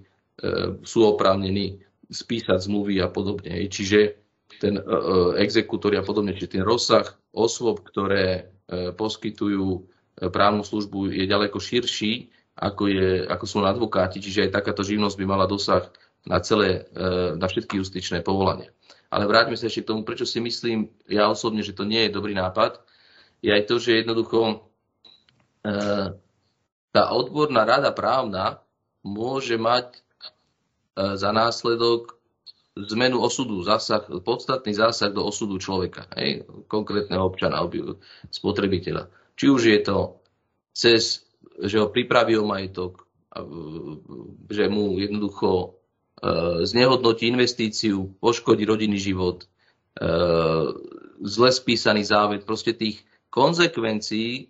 sú 0.81 1.05
oprávnení 1.05 1.86
spísať 2.07 2.59
zmluvy 2.63 3.03
a 3.03 3.11
podobne. 3.11 3.67
Čiže 3.67 4.19
ten 4.57 4.79
uh, 4.79 5.35
exekútor 5.37 5.91
a 5.99 6.03
podobne, 6.03 6.31
čiže 6.31 6.59
ten 6.59 6.63
rozsah 6.63 7.05
osôb, 7.35 7.83
ktoré 7.83 8.47
uh, 8.47 8.95
poskytujú 8.95 9.87
právnu 10.17 10.65
službu 10.65 11.13
je 11.13 11.29
ďaleko 11.29 11.61
širší, 11.61 12.33
ako, 12.57 12.89
je, 12.89 13.29
ako 13.29 13.45
sú 13.45 13.61
advokáti, 13.61 14.17
čiže 14.17 14.49
aj 14.49 14.55
takáto 14.57 14.81
živnosť 14.81 15.13
by 15.13 15.25
mala 15.29 15.45
dosah 15.45 15.93
na, 16.25 16.41
celé, 16.41 16.89
na 17.37 17.45
všetky 17.45 17.77
justičné 17.77 18.25
povolania. 18.25 18.73
Ale 19.13 19.29
vráťme 19.29 19.53
sa 19.53 19.69
ešte 19.69 19.85
k 19.85 19.89
tomu, 19.93 20.01
prečo 20.01 20.25
si 20.25 20.41
myslím 20.41 20.89
ja 21.05 21.29
osobne, 21.29 21.61
že 21.61 21.77
to 21.77 21.85
nie 21.85 22.09
je 22.09 22.17
dobrý 22.17 22.33
nápad, 22.33 22.81
je 23.45 23.53
aj 23.53 23.63
to, 23.69 23.77
že 23.77 24.01
jednoducho 24.01 24.65
tá 26.89 27.03
odborná 27.13 27.61
rada 27.61 27.93
právna 27.93 28.65
môže 29.05 29.53
mať 29.53 30.01
za 30.97 31.29
následok 31.29 32.17
zmenu 32.85 33.21
osudu, 33.21 33.63
zásah, 33.63 34.05
podstatný 34.21 34.73
zásah 34.73 35.09
do 35.09 35.25
osudu 35.25 35.57
človeka, 35.57 36.05
hej, 36.17 36.45
konkrétneho 36.69 37.25
občana, 37.25 37.65
spotrebiteľa. 38.29 39.09
Či 39.33 39.45
už 39.49 39.61
je 39.65 39.79
to 39.81 39.97
cez, 40.73 41.25
že 41.57 41.81
ho 41.81 41.89
pripraví 41.89 42.37
o 42.37 42.45
majetok, 42.45 43.09
že 44.49 44.65
mu 44.69 44.97
jednoducho 44.97 45.49
e, 45.57 45.67
znehodnotí 46.65 47.29
investíciu, 47.29 48.17
poškodí 48.21 48.65
rodinný 48.65 48.97
život, 48.97 49.45
e, 49.45 49.47
zle 51.21 51.49
spísaný 51.49 52.05
závet, 52.05 52.45
proste 52.45 52.73
tých 52.73 53.01
konsekvencií, 53.29 54.49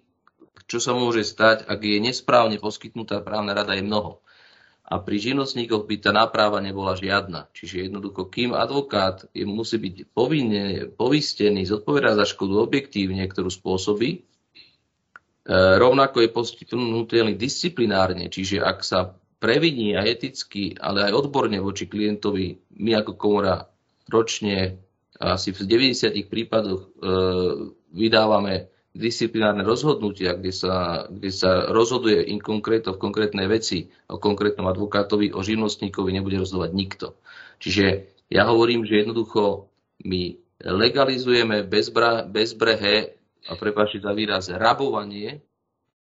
čo 0.67 0.79
sa 0.83 0.91
môže 0.91 1.23
stať, 1.23 1.67
ak 1.67 1.79
je 1.79 1.99
nesprávne 2.03 2.59
poskytnutá 2.59 3.23
právna 3.23 3.55
rada, 3.55 3.75
je 3.75 3.87
mnoho 3.87 4.19
a 4.87 5.03
pri 5.03 5.19
živnostníkoch 5.19 5.83
by 5.83 5.95
tá 5.99 6.15
náprava 6.15 6.63
nebola 6.63 6.95
žiadna. 6.95 7.51
Čiže 7.51 7.91
jednoducho, 7.91 8.31
kým 8.31 8.55
advokát 8.55 9.27
je, 9.35 9.43
musí 9.43 9.75
byť 9.75 10.15
povinne, 10.15 10.87
povistený, 10.95 11.67
zodpovedať 11.67 12.23
za 12.23 12.25
škodu 12.31 12.63
objektívne, 12.63 13.27
ktorú 13.27 13.51
spôsobí, 13.51 14.09
e, 14.15 14.19
rovnako 15.51 16.23
je 16.23 16.29
postihnutelný 16.31 17.35
disciplinárne, 17.35 18.31
čiže 18.31 18.63
ak 18.63 18.79
sa 18.79 19.11
previní 19.43 19.99
aj 19.99 20.07
eticky, 20.07 20.79
ale 20.79 21.11
aj 21.11 21.19
odborne 21.19 21.59
voči 21.59 21.91
klientovi, 21.91 22.79
my 22.79 23.03
ako 23.03 23.19
komora 23.19 23.67
ročne 24.07 24.79
asi 25.19 25.51
v 25.51 25.67
90 25.67 26.15
prípadoch 26.31 26.81
e, 26.81 26.89
vydávame 27.91 28.71
disciplinárne 28.97 29.61
rozhodnutia, 29.61 30.33
kde 30.33 30.51
sa, 30.51 31.05
kde 31.07 31.29
sa 31.29 31.69
rozhoduje 31.69 32.33
in 32.33 32.41
konkrétno 32.41 32.97
v 32.97 33.01
konkrétnej 33.01 33.45
veci 33.45 33.87
o 34.09 34.17
konkrétnom 34.17 34.65
advokátovi, 34.65 35.31
o 35.31 35.39
živnostníkovi 35.45 36.09
nebude 36.11 36.41
rozhodovať 36.41 36.71
nikto. 36.73 37.07
Čiže 37.61 37.85
ja 38.33 38.49
hovorím, 38.49 38.83
že 38.83 39.05
jednoducho 39.05 39.71
my 40.03 40.35
legalizujeme 40.65 41.63
bezbra, 41.63 42.25
bezbrehé, 42.25 43.17
a 43.47 43.55
prepáčte 43.55 44.03
za 44.03 44.11
výraz, 44.11 44.51
rabovanie 44.51 45.39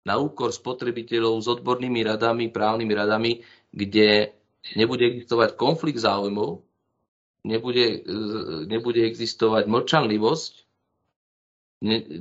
na 0.07 0.21
úkor 0.21 0.55
spotrebiteľov 0.55 1.43
s 1.43 1.47
odbornými 1.51 2.07
radami, 2.07 2.53
právnymi 2.53 2.95
radami, 2.95 3.33
kde 3.75 4.31
nebude 4.79 5.03
existovať 5.03 5.59
konflikt 5.59 5.99
záujmov, 5.99 6.63
nebude, 7.43 8.05
nebude 8.71 9.03
existovať 9.03 9.67
mlčanlivosť, 9.67 10.64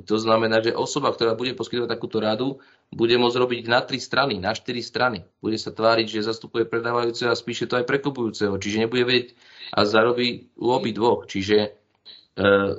to 0.04 0.16
znamená, 0.20 0.60
že 0.60 0.76
osoba, 0.76 1.14
ktorá 1.16 1.40
bude 1.40 1.56
poskytovať 1.56 1.88
takúto 1.88 2.20
radu, 2.20 2.60
bude 2.92 3.16
môcť 3.16 3.38
robiť 3.40 3.62
na 3.72 3.80
tri 3.80 3.98
strany, 3.98 4.36
na 4.38 4.52
štyri 4.52 4.84
strany. 4.84 5.24
Bude 5.40 5.56
sa 5.56 5.72
tváriť, 5.72 6.20
že 6.20 6.28
zastupuje 6.28 6.68
predávajúceho 6.68 7.32
a 7.32 7.40
spíše 7.40 7.66
to 7.66 7.80
aj 7.80 7.88
prekupujúceho. 7.88 8.60
Čiže 8.60 8.84
nebude 8.84 9.08
vedieť 9.08 9.28
a 9.72 9.88
zarobí 9.88 10.52
u 10.60 10.68
obi 10.70 10.92
dvoch. 10.92 11.26
Čiže 11.26 11.58
e, 11.64 11.70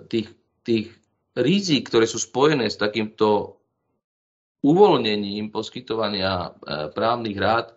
tých, 0.06 0.28
tých 0.62 0.92
rizik, 1.34 1.88
ktoré 1.88 2.04
sú 2.04 2.20
spojené 2.20 2.68
s 2.68 2.76
takýmto 2.76 3.58
uvoľnením 4.60 5.50
poskytovania 5.50 6.32
e, 6.36 6.48
právnych 6.92 7.38
rád, 7.40 7.74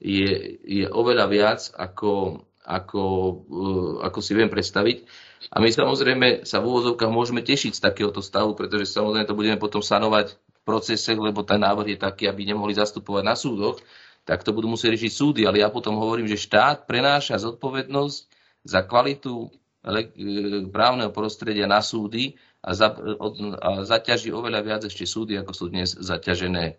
je, 0.00 0.60
je 0.64 0.84
oveľa 0.88 1.26
viac, 1.28 1.60
ako, 1.76 2.44
ako, 2.64 3.02
e, 3.46 3.70
ako 4.00 4.18
si 4.24 4.32
viem 4.32 4.48
predstaviť. 4.48 5.06
A 5.52 5.62
my 5.62 5.68
samozrejme 5.70 6.42
sa 6.42 6.58
v 6.58 6.68
úvozovkách 6.68 7.12
môžeme 7.12 7.44
tešiť 7.44 7.72
z 7.76 7.84
takéhoto 7.84 8.18
stavu, 8.18 8.58
pretože 8.58 8.90
samozrejme 8.90 9.28
to 9.28 9.38
budeme 9.38 9.58
potom 9.60 9.84
sanovať 9.84 10.34
v 10.34 10.60
procese, 10.66 11.14
lebo 11.14 11.46
ten 11.46 11.62
návrh 11.62 11.94
je 11.94 11.98
taký, 12.00 12.24
aby 12.26 12.42
nemohli 12.44 12.74
zastupovať 12.74 13.22
na 13.22 13.36
súdoch, 13.38 13.78
tak 14.26 14.42
to 14.42 14.50
budú 14.50 14.66
musieť 14.66 14.98
riešiť 14.98 15.12
súdy. 15.14 15.40
Ale 15.46 15.62
ja 15.62 15.70
potom 15.70 15.94
hovorím, 16.02 16.26
že 16.26 16.40
štát 16.40 16.90
prenáša 16.90 17.38
zodpovednosť 17.38 18.18
za 18.66 18.82
kvalitu 18.82 19.46
e, 19.46 19.48
právneho 20.66 21.14
prostredia 21.14 21.70
na 21.70 21.78
súdy 21.78 22.34
a, 22.58 22.74
za, 22.74 22.90
a 23.62 23.86
zaťaží 23.86 24.34
oveľa 24.34 24.60
viac 24.66 24.82
ešte 24.82 25.06
súdy, 25.06 25.38
ako 25.38 25.52
sú 25.54 25.64
dnes 25.70 25.94
zaťažené, 25.94 26.64
e, 26.66 26.74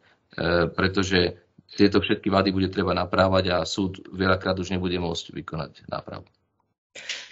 pretože 0.76 1.40
tieto 1.72 2.04
všetky 2.04 2.28
vady 2.28 2.52
bude 2.52 2.68
treba 2.68 2.92
naprávať 2.92 3.46
a 3.56 3.58
súd 3.64 4.04
veľakrát 4.12 4.60
už 4.60 4.76
nebude 4.76 5.00
môcť 5.00 5.32
vykonať 5.32 5.72
nápravu. 5.88 6.28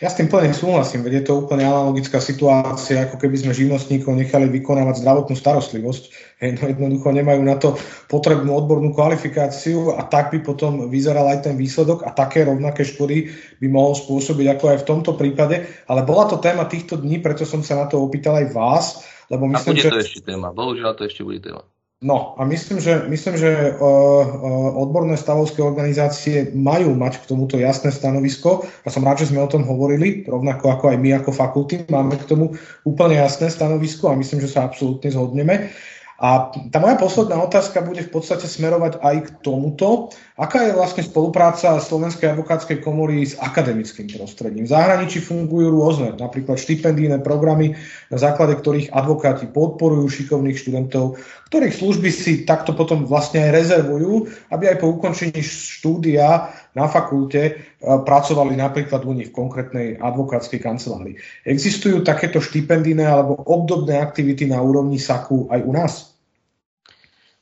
Ja 0.03 0.11
s 0.11 0.20
tým 0.20 0.28
plne 0.28 0.51
súhlasím, 0.51 1.07
veď 1.07 1.24
je 1.24 1.26
to 1.32 1.39
úplne 1.39 1.63
analogická 1.63 2.20
situácia, 2.20 3.07
ako 3.07 3.16
keby 3.16 3.39
sme 3.39 3.55
živnostníkov 3.55 4.11
nechali 4.11 4.51
vykonávať 4.51 4.99
zdravotnú 4.99 5.39
starostlivosť. 5.39 6.03
No 6.43 6.68
jednoducho 6.68 7.16
nemajú 7.16 7.41
na 7.47 7.55
to 7.55 7.80
potrebnú 8.11 8.51
odbornú 8.59 8.91
kvalifikáciu 8.91 9.95
a 9.95 10.03
tak 10.03 10.36
by 10.36 10.43
potom 10.43 10.91
vyzeral 10.91 11.32
aj 11.32 11.47
ten 11.47 11.55
výsledok 11.55 12.03
a 12.03 12.11
také 12.11 12.43
rovnaké 12.43 12.84
škody 12.84 13.32
by 13.63 13.68
mohol 13.72 13.95
spôsobiť 13.95 14.59
ako 14.59 14.66
aj 14.76 14.78
v 14.84 14.88
tomto 14.88 15.11
prípade. 15.16 15.63
Ale 15.88 16.03
bola 16.03 16.28
to 16.28 16.43
téma 16.43 16.68
týchto 16.68 16.99
dní, 16.99 17.24
preto 17.24 17.47
som 17.47 17.63
sa 17.63 17.80
na 17.80 17.86
to 17.88 18.03
opýtal 18.03 18.36
aj 18.36 18.51
vás. 18.51 18.86
Lebo 19.32 19.47
myslím, 19.47 19.74
a 19.74 19.76
bude 19.80 19.86
že... 19.88 19.93
to 19.95 20.03
ešte 20.03 20.22
téma, 20.28 20.51
bohužiaľ 20.51 20.91
to 20.99 21.07
ešte 21.07 21.24
bude 21.24 21.39
téma. 21.39 21.63
No 22.03 22.35
a 22.35 22.43
myslím, 22.43 22.83
že, 22.83 23.07
myslím, 23.07 23.39
že 23.39 23.71
uh, 23.71 23.79
uh, 23.79 24.83
odborné 24.83 25.15
stavovské 25.15 25.63
organizácie 25.63 26.51
majú 26.51 26.91
mať 26.91 27.23
k 27.23 27.29
tomuto 27.31 27.55
jasné 27.55 27.87
stanovisko 27.87 28.67
a 28.83 28.87
som 28.91 28.99
rád, 28.99 29.23
že 29.23 29.31
sme 29.31 29.39
o 29.39 29.47
tom 29.47 29.63
hovorili, 29.63 30.27
rovnako 30.27 30.75
ako 30.75 30.85
aj 30.91 30.97
my 30.99 31.09
ako 31.15 31.31
fakulty 31.31 31.87
máme 31.87 32.19
k 32.19 32.27
tomu 32.27 32.51
úplne 32.83 33.15
jasné 33.15 33.47
stanovisko 33.47 34.11
a 34.11 34.19
myslím, 34.19 34.43
že 34.43 34.51
sa 34.51 34.67
absolútne 34.67 35.07
zhodneme. 35.07 35.71
A 36.16 36.47
tá 36.72 36.80
moja 36.80 36.95
posledná 36.95 37.36
otázka 37.43 37.84
bude 37.84 37.99
v 37.99 38.07
podstate 38.07 38.47
smerovať 38.47 39.03
aj 39.03 39.16
k 39.20 39.30
tomuto. 39.43 40.16
Aká 40.39 40.63
je 40.63 40.72
vlastne 40.72 41.03
spolupráca 41.03 41.76
Slovenskej 41.76 42.32
advokátskej 42.32 42.80
komory 42.80 43.28
s 43.28 43.36
akademickým 43.36 44.07
prostredím? 44.16 44.63
V 44.63 44.72
zahraničí 44.72 45.20
fungujú 45.20 45.76
rôzne, 45.76 46.16
napríklad 46.16 46.55
štipendijné 46.55 47.20
programy, 47.20 47.76
na 48.07 48.16
základe 48.16 48.55
ktorých 48.55 48.95
advokáti 48.95 49.51
podporujú 49.51 50.07
šikovných 50.07 50.55
študentov, 50.55 51.20
ktorých 51.51 51.76
služby 51.84 52.09
si 52.11 52.47
takto 52.47 52.72
potom 52.72 53.03
vlastne 53.03 53.43
aj 53.43 53.51
rezervujú, 53.51 54.32
aby 54.55 54.72
aj 54.72 54.78
po 54.80 54.95
ukončení 54.95 55.43
štúdia 55.43 56.47
na 56.76 56.91
fakulte 56.91 57.41
e, 57.47 57.53
pracovali 57.80 58.59
napríklad 58.59 59.07
u 59.07 59.15
nich 59.15 59.32
v 59.32 59.38
konkrétnej 59.39 59.88
advokátskej 59.95 60.59
kancelárii. 60.59 61.15
Existujú 61.47 62.03
takéto 62.03 62.43
štipendíne 62.43 63.07
alebo 63.07 63.39
obdobné 63.39 63.95
aktivity 63.95 64.45
na 64.51 64.59
úrovni 64.59 64.99
SAKU 64.99 65.47
aj 65.47 65.61
u 65.63 65.71
nás? 65.71 65.93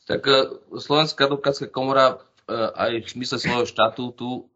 Tak 0.05 0.21
e, 0.29 0.33
Slovenská 0.77 1.25
advokátska 1.25 1.73
komora 1.73 2.13
e, 2.13 2.15
aj 2.53 2.91
v 3.03 3.07
smysle 3.09 3.41
svojho 3.41 3.65
štatútu 3.65 4.47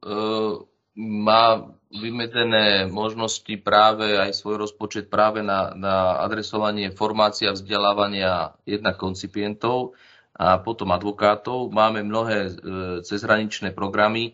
má 0.98 1.62
vymedzené 1.94 2.90
možnosti 2.90 3.54
práve 3.62 4.18
aj 4.18 4.34
svoj 4.34 4.66
rozpočet 4.66 5.14
práve 5.14 5.46
na, 5.46 5.78
na 5.78 6.26
adresovanie 6.26 6.90
formácia 6.90 7.54
vzdelávania 7.54 8.58
jednak 8.66 8.98
koncipientov 8.98 9.94
a 10.34 10.58
potom 10.58 10.90
advokátov. 10.90 11.70
Máme 11.70 12.02
mnohé 12.02 12.50
cezhraničné 13.06 13.78
programy, 13.78 14.34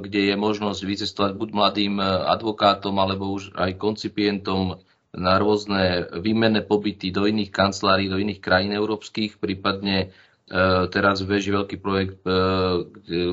kde 0.00 0.20
je 0.24 0.36
možnosť 0.36 0.80
vycestovať 0.82 1.32
buď 1.32 1.48
mladým 1.50 1.94
e, 1.96 2.04
advokátom, 2.28 2.94
alebo 2.94 3.30
už 3.30 3.54
aj 3.54 3.78
koncipientom 3.78 4.82
na 5.10 5.38
rôzne 5.38 5.82
výmenné 6.12 6.60
pobyty 6.60 7.08
do 7.08 7.22
iných 7.22 7.48
kancelárií, 7.48 8.10
do 8.10 8.18
iných 8.18 8.42
krajín 8.42 8.74
európskych, 8.74 9.38
prípadne 9.38 9.96
e, 10.00 10.06
teraz 10.90 11.22
beží 11.22 11.54
veľký 11.54 11.76
projekt 11.78 12.18
e, 12.22 12.34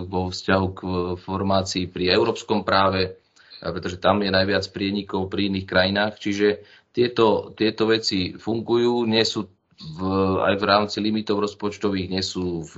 vo 0.03 0.29
vzťahu 0.29 0.67
k 0.69 0.81
formácii 1.17 1.89
pri 1.89 2.13
európskom 2.13 2.61
práve, 2.61 3.17
pretože 3.59 3.97
tam 3.97 4.21
je 4.21 4.29
najviac 4.29 4.65
prienikov 4.69 5.25
pri 5.25 5.49
iných 5.49 5.65
krajinách. 5.65 6.13
Čiže 6.17 6.47
tieto, 6.91 7.49
tieto 7.51 7.85
veci 7.85 8.33
fungujú, 8.35 9.05
nie 9.05 9.21
sú 9.21 9.49
v, 9.81 9.99
aj 10.45 10.55
v 10.61 10.63
rámci 10.67 10.97
limitov 11.01 11.41
rozpočtových 11.41 12.07
nie 12.11 12.23
sú 12.23 12.61
v, 12.61 12.75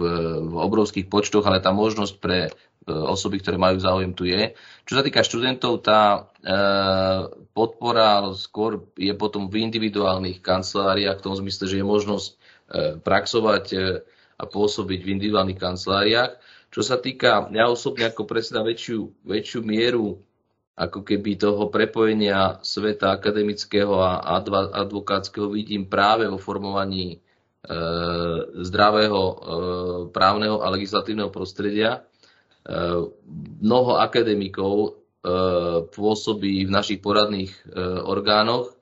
v 0.47 0.53
obrovských 0.55 1.11
počtoch, 1.11 1.43
ale 1.43 1.59
tá 1.59 1.75
možnosť 1.75 2.13
pre 2.19 2.39
e, 2.47 2.51
osoby, 2.89 3.43
ktoré 3.43 3.59
majú 3.59 3.77
záujem, 3.79 4.15
tu 4.15 4.23
je. 4.23 4.55
Čo 4.87 4.99
sa 4.99 5.03
týka 5.03 5.21
študentov, 5.23 5.83
tá 5.83 6.01
e, 6.15 6.51
podpora 7.51 8.31
skôr 8.33 8.87
je 8.95 9.11
potom 9.13 9.51
v 9.51 9.67
individuálnych 9.67 10.39
kanceláriách, 10.39 11.19
v 11.19 11.25
tom 11.25 11.35
zmysle, 11.35 11.65
že 11.67 11.79
je 11.79 11.85
možnosť 11.85 12.27
e, 12.29 12.33
praxovať 13.03 13.65
e, 13.75 13.77
a 14.39 14.43
pôsobiť 14.47 14.99
v 15.03 15.11
individuálnych 15.19 15.59
kanceláriách. 15.59 16.39
Čo 16.73 16.81
sa 16.81 16.97
týka, 16.97 17.53
ja 17.53 17.69
osobne 17.69 18.09
ako 18.09 18.25
predseda 18.25 18.65
väčšiu, 18.65 19.29
väčšiu 19.29 19.59
mieru 19.61 20.17
ako 20.73 21.05
keby 21.05 21.37
toho 21.37 21.69
prepojenia 21.69 22.57
sveta 22.65 23.13
akademického 23.13 23.93
a 24.01 24.25
advokátskeho 24.73 25.53
vidím 25.53 25.85
práve 25.85 26.25
vo 26.25 26.41
formovaní 26.41 27.21
zdravého 28.57 29.21
právneho 30.09 30.65
a 30.65 30.73
legislatívneho 30.73 31.29
prostredia. 31.29 32.03
Mnoho 33.61 34.01
akademikov 34.01 34.97
pôsobí 35.93 36.65
v 36.67 36.71
našich 36.73 36.99
poradných 36.99 37.53
orgánoch, 38.03 38.73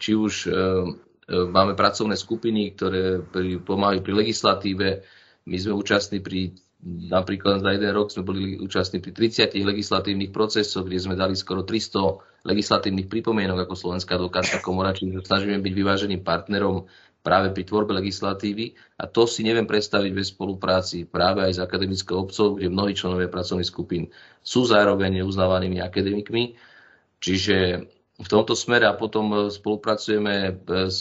či 0.00 0.12
už 0.16 0.34
máme 1.28 1.78
pracovné 1.78 2.16
skupiny, 2.18 2.74
ktoré 2.74 3.22
pomáhajú 3.62 4.00
pri 4.02 4.14
legislatíve. 4.26 4.88
My 5.44 5.56
sme 5.60 5.76
účastní 5.76 6.18
pri 6.18 6.56
Napríklad 6.84 7.64
za 7.64 7.72
jeden 7.72 7.96
rok 7.96 8.12
sme 8.12 8.28
boli 8.28 8.60
účastní 8.60 9.00
pri 9.00 9.16
30 9.16 9.56
legislatívnych 9.56 10.28
procesoch, 10.28 10.84
kde 10.84 11.00
sme 11.00 11.16
dali 11.16 11.32
skoro 11.32 11.64
300 11.64 12.44
legislatívnych 12.44 13.08
pripomienok 13.08 13.64
ako 13.64 13.72
Slovenská 13.72 14.20
advokátska 14.20 14.60
komora, 14.60 14.92
čiže 14.92 15.24
snažíme 15.24 15.64
byť 15.64 15.72
vyváženým 15.72 16.20
partnerom 16.20 16.84
práve 17.24 17.56
pri 17.56 17.64
tvorbe 17.64 17.96
legislatívy 17.96 18.76
a 19.00 19.08
to 19.08 19.24
si 19.24 19.48
neviem 19.48 19.64
predstaviť 19.64 20.12
bez 20.12 20.36
spolupráci 20.36 21.08
práve 21.08 21.40
aj 21.40 21.56
s 21.56 21.64
akademickou 21.64 22.28
obcov, 22.28 22.60
kde 22.60 22.68
mnohí 22.68 22.92
členovia 22.92 23.32
pracovných 23.32 23.72
skupín 23.72 24.12
sú 24.44 24.68
zároveň 24.68 25.24
uznávanými 25.24 25.80
akademikmi. 25.80 26.52
Čiže 27.16 27.56
v 28.20 28.28
tomto 28.28 28.52
smere 28.52 28.84
a 28.84 28.92
potom 28.92 29.48
spolupracujeme 29.48 30.60
s 30.68 31.00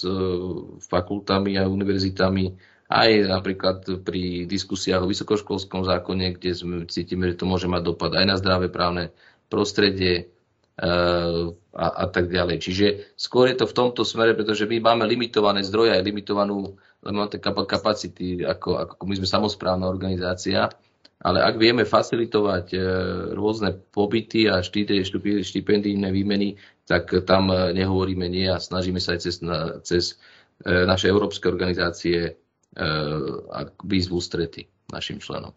fakultami 0.87 1.59
a 1.59 1.67
univerzitami 1.67 2.72
aj 2.93 3.09
napríklad 3.25 4.05
pri 4.05 4.45
diskusiách 4.45 5.01
o 5.01 5.09
vysokoškolskom 5.09 5.81
zákone, 5.81 6.37
kde 6.37 6.51
sme 6.53 6.75
cítime, 6.85 7.33
že 7.33 7.41
to 7.41 7.49
môže 7.49 7.65
mať 7.65 7.81
dopad 7.81 8.13
aj 8.13 8.25
na 8.29 8.37
zdravé 8.37 8.69
právne 8.69 9.09
prostredie 9.49 10.29
eh, 10.77 11.41
a, 11.73 11.87
a 11.89 12.05
tak 12.05 12.29
ďalej. 12.29 12.57
Čiže 12.61 12.85
skôr 13.17 13.49
je 13.49 13.57
to 13.57 13.65
v 13.65 13.73
tomto 13.73 14.05
smere, 14.05 14.37
pretože 14.37 14.69
my 14.69 14.77
máme 14.77 15.09
limitované 15.09 15.65
zdroje, 15.65 15.97
aj 15.97 16.05
limitovanú 16.05 16.77
kapacity, 17.65 18.45
ako, 18.45 18.77
ako 18.77 19.03
my 19.09 19.15
sme 19.17 19.27
samozprávna 19.27 19.89
organizácia, 19.89 20.69
ale 21.23 21.39
ak 21.41 21.57
vieme 21.57 21.89
facilitovať 21.89 22.65
eh, 22.77 22.81
rôzne 23.33 23.73
pobyty 23.89 24.45
a 24.53 24.61
štipendijné 24.61 26.13
výmeny, 26.13 26.61
tak 26.85 27.09
tam 27.25 27.47
nehovoríme 27.49 28.27
nie 28.27 28.45
a 28.51 28.59
snažíme 28.59 28.99
sa 28.99 29.15
aj 29.15 29.19
cez, 29.23 29.39
cez 29.87 30.03
naše 30.67 31.07
európske 31.07 31.47
organizácie 31.47 32.42
výsť 33.83 34.07
v 34.09 34.15
ústrety 34.15 34.61
našim 34.89 35.21
členom. 35.21 35.53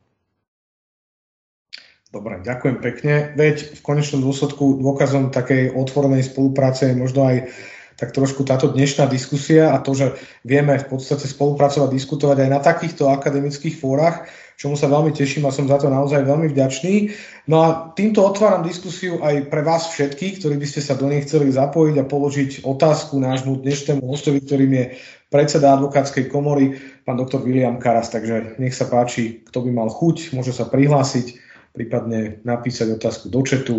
Dobre, 2.06 2.38
ďakujem 2.40 2.78
pekne. 2.80 3.14
Veď 3.34 3.76
v 3.76 3.80
konečnom 3.82 4.22
dôsledku 4.22 4.78
dôkazom 4.78 5.34
takej 5.34 5.74
otvorenej 5.74 6.24
spolupráce 6.24 6.94
je 6.94 6.96
možno 6.96 7.26
aj 7.26 7.50
tak 7.96 8.12
trošku 8.12 8.44
táto 8.44 8.68
dnešná 8.68 9.08
diskusia 9.08 9.72
a 9.72 9.80
to, 9.80 9.96
že 9.96 10.06
vieme 10.44 10.76
v 10.76 10.86
podstate 10.86 11.24
spolupracovať, 11.24 11.88
diskutovať 11.88 12.44
aj 12.44 12.50
na 12.52 12.60
takýchto 12.60 13.08
akademických 13.08 13.76
fórach, 13.80 14.28
čomu 14.60 14.76
sa 14.76 14.88
veľmi 14.88 15.12
teším 15.12 15.48
a 15.48 15.52
som 15.52 15.68
za 15.68 15.80
to 15.80 15.88
naozaj 15.88 16.24
veľmi 16.24 16.52
vďačný. 16.52 17.12
No 17.48 17.64
a 17.64 17.68
týmto 17.92 18.24
otváram 18.24 18.64
diskusiu 18.64 19.20
aj 19.20 19.48
pre 19.48 19.64
vás 19.64 19.92
všetkých, 19.92 20.40
ktorí 20.40 20.56
by 20.60 20.66
ste 20.68 20.80
sa 20.84 20.96
do 20.96 21.08
nej 21.08 21.24
chceli 21.24 21.52
zapojiť 21.52 21.96
a 22.00 22.08
položiť 22.08 22.50
otázku 22.64 23.16
nášmu 23.20 23.60
dnešnému 23.64 24.04
hostovi, 24.04 24.44
ktorým 24.44 24.72
je 24.72 24.84
predseda 25.28 25.76
advokátskej 25.76 26.32
komory, 26.32 26.76
pán 27.04 27.20
doktor 27.20 27.44
William 27.44 27.76
Karas. 27.76 28.12
Takže 28.12 28.60
nech 28.60 28.76
sa 28.76 28.88
páči, 28.88 29.44
kto 29.44 29.64
by 29.64 29.70
mal 29.72 29.88
chuť, 29.92 30.32
môže 30.32 30.52
sa 30.56 30.68
prihlásiť, 30.68 31.36
prípadne 31.76 32.40
napísať 32.44 32.96
otázku 32.96 33.28
do 33.28 33.40
četu 33.44 33.76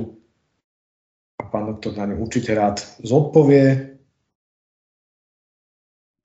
a 1.41 1.49
pán 1.49 1.69
doktor 1.69 1.97
na 1.97 2.05
ňu 2.09 2.21
určite 2.21 2.53
rád 2.53 2.81
zodpovie. 3.01 3.96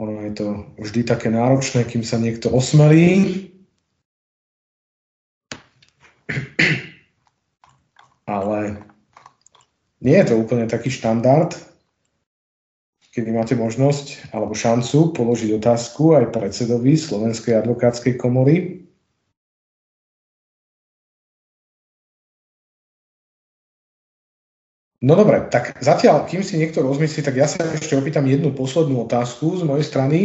Ono 0.03 0.19
je 0.27 0.33
to 0.35 0.47
vždy 0.83 1.07
také 1.07 1.31
náročné, 1.31 1.87
kým 1.87 2.03
sa 2.03 2.19
niekto 2.19 2.51
osmelí. 2.51 3.47
Ale 8.27 8.83
nie 10.03 10.19
je 10.19 10.27
to 10.27 10.35
úplne 10.43 10.67
taký 10.67 10.91
štandard, 10.91 11.55
kedy 13.15 13.31
máte 13.31 13.55
možnosť 13.55 14.35
alebo 14.35 14.59
šancu 14.59 15.15
položiť 15.15 15.55
otázku 15.63 16.19
aj 16.19 16.35
predsedovi 16.35 16.99
Slovenskej 16.99 17.63
advokátskej 17.63 18.19
komory. 18.19 18.82
No 25.03 25.19
dobre, 25.19 25.43
tak 25.51 25.83
zatiaľ, 25.83 26.31
kým 26.31 26.47
si 26.47 26.63
niekto 26.63 26.79
rozmyslí, 26.79 27.27
tak 27.27 27.35
ja 27.35 27.51
sa 27.51 27.67
ešte 27.75 27.99
opýtam 27.99 28.23
jednu 28.23 28.55
poslednú 28.55 29.03
otázku 29.03 29.59
z 29.59 29.67
mojej 29.67 29.83
strany. 29.83 30.19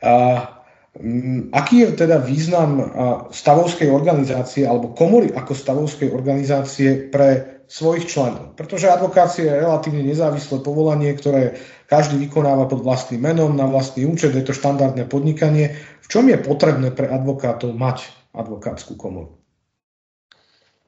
A, 0.00 0.48
m, 0.96 1.52
aký 1.52 1.84
je 1.84 1.92
teda 1.92 2.24
význam 2.24 2.80
stavovskej 3.28 3.92
organizácie 3.92 4.64
alebo 4.64 4.96
komory 4.96 5.28
ako 5.28 5.52
stavovskej 5.52 6.08
organizácie 6.08 7.12
pre 7.12 7.60
svojich 7.68 8.08
členov? 8.08 8.56
Pretože 8.56 8.88
advokácia 8.88 9.44
je 9.44 9.60
relatívne 9.60 10.00
nezávislé 10.00 10.64
povolanie, 10.64 11.12
ktoré 11.12 11.60
každý 11.84 12.16
vykonáva 12.24 12.64
pod 12.64 12.80
vlastným 12.80 13.20
menom, 13.20 13.52
na 13.52 13.68
vlastný 13.68 14.08
účet, 14.08 14.32
je 14.32 14.40
to 14.40 14.56
štandardné 14.56 15.04
podnikanie. 15.04 15.76
V 16.00 16.06
čom 16.08 16.24
je 16.32 16.40
potrebné 16.40 16.96
pre 16.96 17.12
advokátov 17.12 17.76
mať 17.76 18.08
advokátsku 18.32 18.96
komoru? 18.96 19.36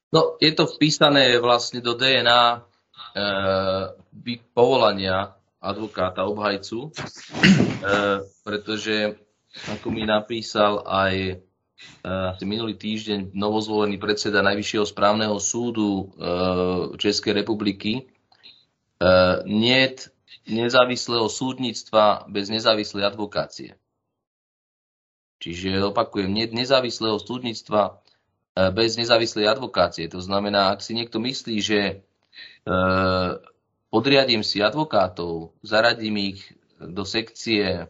No, 0.08 0.40
je 0.40 0.56
to 0.56 0.64
vpísané 0.64 1.36
vlastne 1.36 1.84
do 1.84 1.92
DNA 1.92 2.64
povolania 4.52 5.36
advokáta, 5.60 6.28
obhajcu, 6.28 6.88
e, 6.88 6.90
pretože 8.44 9.16
ako 9.72 9.88
mi 9.88 10.04
napísal 10.04 10.84
aj 10.84 11.14
e, 11.16 11.34
minulý 12.44 12.76
týždeň 12.76 13.32
novozvolený 13.32 13.96
predseda 13.96 14.44
Najvyššieho 14.44 14.86
správneho 14.86 15.36
súdu 15.40 15.88
e, 15.90 16.24
Českej 17.00 17.40
republiky, 17.42 17.92
e, 17.98 18.02
nie 19.48 19.96
nezávislého 20.46 21.26
súdnictva 21.26 22.28
bez 22.30 22.46
nezávislej 22.46 23.02
advokácie. 23.02 23.74
Čiže 25.42 25.84
opakujem, 25.84 26.32
nie 26.32 26.46
nezávislého 26.48 27.18
súdnictva 27.20 28.00
e, 28.56 28.70
bez 28.72 28.94
nezávislej 28.96 29.50
advokácie. 29.50 30.06
To 30.12 30.22
znamená, 30.22 30.72
ak 30.72 30.80
si 30.80 30.94
niekto 30.96 31.18
myslí, 31.20 31.56
že 31.60 31.80
e, 31.82 31.94
podriadím 33.90 34.42
si 34.42 34.58
advokátov, 34.58 35.54
zaradím 35.62 36.34
ich 36.34 36.40
do 36.76 37.06
sekcie 37.06 37.64
e, 37.64 37.84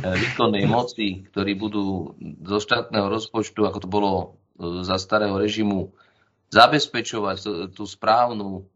výkonnej 0.00 0.64
moci, 0.64 1.28
ktorí 1.28 1.52
budú 1.58 2.16
zo 2.46 2.58
štátneho 2.62 3.10
rozpočtu, 3.10 3.66
ako 3.66 3.78
to 3.84 3.88
bolo 3.90 4.12
za 4.86 4.96
starého 5.02 5.34
režimu, 5.36 5.92
zabezpečovať 6.54 7.68
tú 7.74 7.82
správnu 7.82 8.70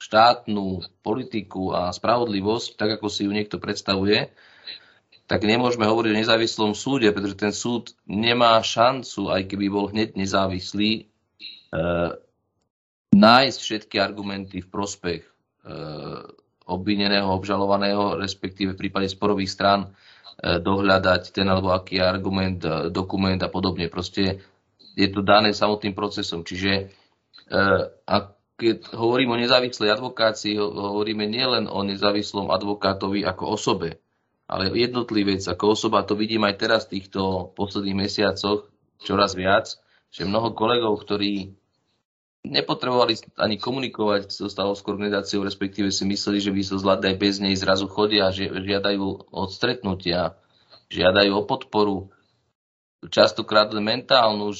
štátnu 0.00 0.84
politiku 1.04 1.72
a 1.72 1.92
spravodlivosť, 1.92 2.76
tak 2.76 3.00
ako 3.00 3.06
si 3.08 3.24
ju 3.28 3.32
niekto 3.32 3.60
predstavuje, 3.60 4.32
tak 5.24 5.44
nemôžeme 5.44 5.88
hovoriť 5.88 6.10
o 6.12 6.20
nezávislom 6.20 6.72
súde, 6.76 7.08
pretože 7.12 7.40
ten 7.40 7.52
súd 7.52 7.96
nemá 8.04 8.60
šancu, 8.60 9.32
aj 9.32 9.48
keby 9.48 9.66
bol 9.72 9.88
hneď 9.88 10.16
nezávislý, 10.16 11.08
nájsť 13.14 13.58
všetky 13.62 13.96
argumenty 14.02 14.58
v 14.60 14.68
prospech 14.68 15.22
e, 15.22 15.30
obvineného, 16.66 17.30
obžalovaného, 17.30 18.18
respektíve 18.18 18.74
v 18.74 18.80
prípade 18.86 19.06
sporových 19.06 19.54
strán 19.54 19.80
e, 19.86 19.88
dohľadať 20.58 21.22
ten 21.30 21.46
alebo 21.46 21.70
aký 21.70 22.02
argument, 22.02 22.58
e, 22.66 22.90
dokument 22.90 23.38
a 23.38 23.48
podobne. 23.48 23.86
Proste 23.86 24.42
je 24.98 25.08
to 25.10 25.22
dané 25.22 25.54
samotným 25.54 25.94
procesom. 25.94 26.42
Čiže 26.42 26.90
ak 28.06 28.24
keď 28.54 28.94
hovorím 28.94 29.34
o 29.34 29.40
nezávislej 29.40 29.90
advokácii, 29.90 30.54
hovoríme 30.56 31.26
nielen 31.26 31.66
o 31.66 31.82
nezávislom 31.82 32.54
advokátovi 32.54 33.26
ako 33.26 33.58
osobe, 33.58 33.98
ale 34.46 34.70
jednotlivec 34.70 35.42
ako 35.42 35.74
osoba. 35.74 36.06
To 36.06 36.14
vidím 36.14 36.46
aj 36.46 36.54
teraz 36.62 36.80
v 36.86 37.02
týchto 37.02 37.50
posledných 37.58 38.06
mesiacoch 38.06 38.70
čoraz 39.02 39.34
viac, 39.34 39.74
že 40.14 40.22
mnoho 40.22 40.54
kolegov, 40.54 41.02
ktorí 41.02 41.50
nepotrebovali 42.44 43.16
ani 43.40 43.56
komunikovať 43.56 44.28
so 44.28 44.46
stavovskou 44.46 44.92
organizáciou, 44.94 45.42
respektíve 45.42 45.88
si 45.88 46.04
mysleli, 46.04 46.38
že 46.44 46.52
by 46.52 46.60
sa 46.60 46.76
so 46.76 46.82
zvládli 46.84 47.06
aj 47.12 47.18
bez 47.18 47.34
nej, 47.40 47.56
zrazu 47.56 47.88
chodia, 47.88 48.28
žiadajú 48.30 49.32
od 49.32 49.48
stretnutia, 49.48 50.36
žiadajú 50.92 51.32
o 51.40 51.42
podporu, 51.48 51.96
častokrát 53.08 53.72
mentálnu, 53.72 54.52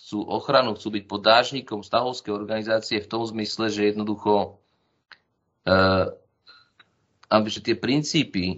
chcú 0.00 0.18
ochranu, 0.26 0.78
chcú 0.78 0.98
byť 0.98 1.04
podážnikom 1.06 1.82
stavovskej 1.82 2.30
organizácie 2.34 2.98
v 3.02 3.10
tom 3.10 3.22
zmysle, 3.26 3.70
že 3.70 3.90
jednoducho 3.90 4.58
uh, 5.66 6.14
aby 7.30 7.46
že 7.46 7.62
tie 7.62 7.78
princípy 7.78 8.44
e, 8.50 8.56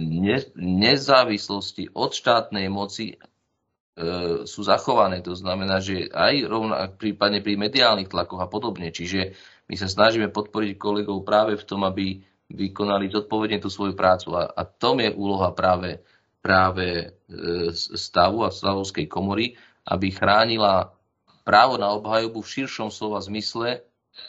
ne, 0.00 0.40
nezávislosti 0.56 1.92
od 1.92 2.16
štátnej 2.16 2.72
moci 2.72 3.14
e, 3.14 3.16
sú 4.44 4.60
zachované. 4.60 5.24
To 5.24 5.32
znamená, 5.32 5.80
že 5.80 6.12
aj 6.12 6.34
rovno, 6.44 6.76
prípadne 7.00 7.40
pri 7.40 7.56
mediálnych 7.56 8.12
tlakoch 8.12 8.44
a 8.44 8.48
podobne. 8.48 8.92
Čiže 8.92 9.32
my 9.72 9.74
sa 9.74 9.88
snažíme 9.88 10.28
podporiť 10.28 10.76
kolegov 10.76 11.24
práve 11.24 11.56
v 11.56 11.64
tom, 11.64 11.80
aby 11.88 12.20
vykonali 12.52 13.08
zodpovedne 13.10 13.58
tú 13.58 13.72
svoju 13.72 13.96
prácu. 13.96 14.36
A, 14.36 14.52
a 14.52 14.62
tom 14.68 15.00
je 15.00 15.10
úloha 15.10 15.50
práve, 15.56 16.04
práve 16.44 16.86
e, 16.86 17.06
stavu 17.74 18.44
a 18.44 18.52
stavovskej 18.52 19.08
komory, 19.08 19.56
aby 19.88 20.12
chránila 20.12 20.92
právo 21.42 21.80
na 21.80 21.90
obhajobu 21.96 22.44
v 22.44 22.52
širšom 22.52 22.92
slova 22.92 23.18
zmysle 23.24 23.80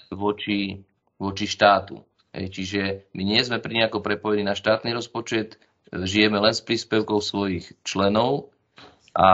voči, 0.09 0.81
voči 1.19 1.45
štátu. 1.45 2.01
Hej, 2.31 2.47
čiže 2.55 2.81
my 3.13 3.21
nie 3.25 3.41
sme 3.43 3.59
pri 3.59 3.83
nejako 3.83 3.99
prepojení 3.99 4.47
na 4.47 4.55
štátny 4.55 4.95
rozpočet, 4.95 5.59
žijeme 5.91 6.39
len 6.39 6.55
s 6.55 6.63
príspevkou 6.63 7.19
svojich 7.19 7.73
členov 7.83 8.53
a 9.17 9.27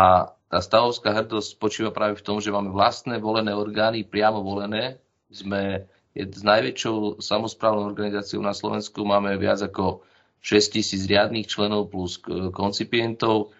tá 0.47 0.59
stavovská 0.63 1.11
hrdosť 1.11 1.59
spočíva 1.59 1.91
práve 1.91 2.15
v 2.15 2.23
tom, 2.23 2.39
že 2.39 2.53
máme 2.53 2.71
vlastné 2.71 3.19
volené 3.19 3.51
orgány, 3.51 4.07
priamo 4.07 4.39
volené. 4.39 5.01
Sme 5.27 5.89
s 6.15 6.41
najväčšou 6.45 7.19
samozprávnou 7.19 7.83
organizáciou 7.83 8.39
na 8.39 8.55
Slovensku, 8.55 9.03
máme 9.03 9.35
viac 9.35 9.59
ako 9.59 10.05
6 10.39 10.77
tisíc 10.79 11.03
riadných 11.09 11.49
členov 11.49 11.91
plus 11.91 12.21
koncipientov. 12.53 13.51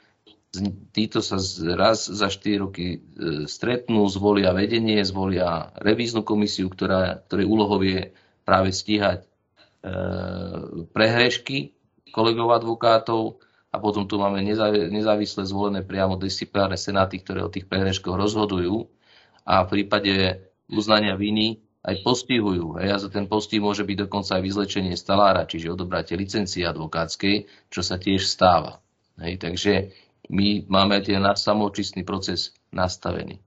Títo 0.94 1.20
sa 1.20 1.42
raz 1.76 2.08
za 2.08 2.30
4 2.30 2.62
roky 2.62 3.02
e, 3.02 3.50
stretnú, 3.50 4.06
zvolia 4.06 4.54
vedenie, 4.54 5.02
zvolia 5.02 5.74
revíznu 5.82 6.22
komisiu, 6.22 6.70
ktorá, 6.70 7.26
ktorej 7.26 7.50
úlohou 7.50 7.82
je 7.82 8.14
práve 8.46 8.70
stíhať 8.70 9.26
E, 9.84 9.92
prehrešky 10.96 11.76
kolegov 12.16 12.56
advokátov 12.56 13.44
a 13.74 13.82
potom 13.82 14.06
tu 14.06 14.22
máme 14.22 14.46
nezávisle 14.94 15.50
zvolené 15.50 15.82
priamo 15.82 16.14
disciplinárne 16.14 16.78
senáty, 16.78 17.18
ktoré 17.26 17.42
o 17.42 17.50
tých 17.50 17.66
prehreškoch 17.66 18.14
rozhodujú 18.14 18.86
a 19.50 19.66
v 19.66 19.82
prípade 19.82 20.46
uznania 20.70 21.18
viny 21.18 21.66
aj 21.82 22.06
postihujú. 22.06 22.80
Hej, 22.80 22.90
a 22.94 22.98
za 23.02 23.10
ten 23.10 23.26
postih 23.26 23.60
môže 23.60 23.82
byť 23.82 24.08
dokonca 24.08 24.38
aj 24.38 24.44
vyzlečenie 24.46 24.94
stalára, 24.94 25.50
čiže 25.50 25.74
odobratie 25.74 26.14
licencie 26.14 26.64
advokátskej, 26.64 27.50
čo 27.74 27.82
sa 27.82 27.98
tiež 27.98 28.24
stáva. 28.24 28.80
Hej, 29.18 29.42
takže 29.42 29.92
my 30.30 30.70
máme 30.70 31.02
ten 31.02 31.20
náš 31.20 31.44
samočistný 31.44 32.06
proces 32.06 32.54
nastavený. 32.70 33.42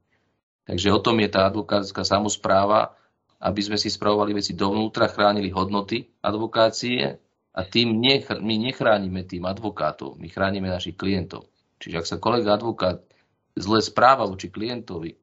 Takže 0.67 0.91
o 0.91 0.99
tom 0.99 1.23
je 1.23 1.31
tá 1.31 1.47
advokátska 1.47 2.03
samozpráva 2.03 2.99
aby 3.41 3.61
sme 3.61 3.77
si 3.77 3.93
spravovali 3.93 4.33
veci 4.33 4.57
dovnútra, 4.57 5.13
chránili 5.13 5.53
hodnoty 5.53 6.09
advokácie 6.25 7.21
a 7.57 7.61
tým 7.65 7.97
nechr- 7.97 8.45
my 8.45 8.55
nechránime 8.61 9.25
tým 9.25 9.49
advokátov, 9.49 10.21
my 10.21 10.29
chránime 10.29 10.69
našich 10.69 10.95
klientov. 10.95 11.49
Čiže 11.81 11.97
ak 11.97 12.07
sa 12.07 12.17
kolega 12.21 12.53
advokát 12.57 13.01
zle 13.57 13.81
správa 13.81 14.29
voči 14.29 14.53
klientovi, 14.53 15.17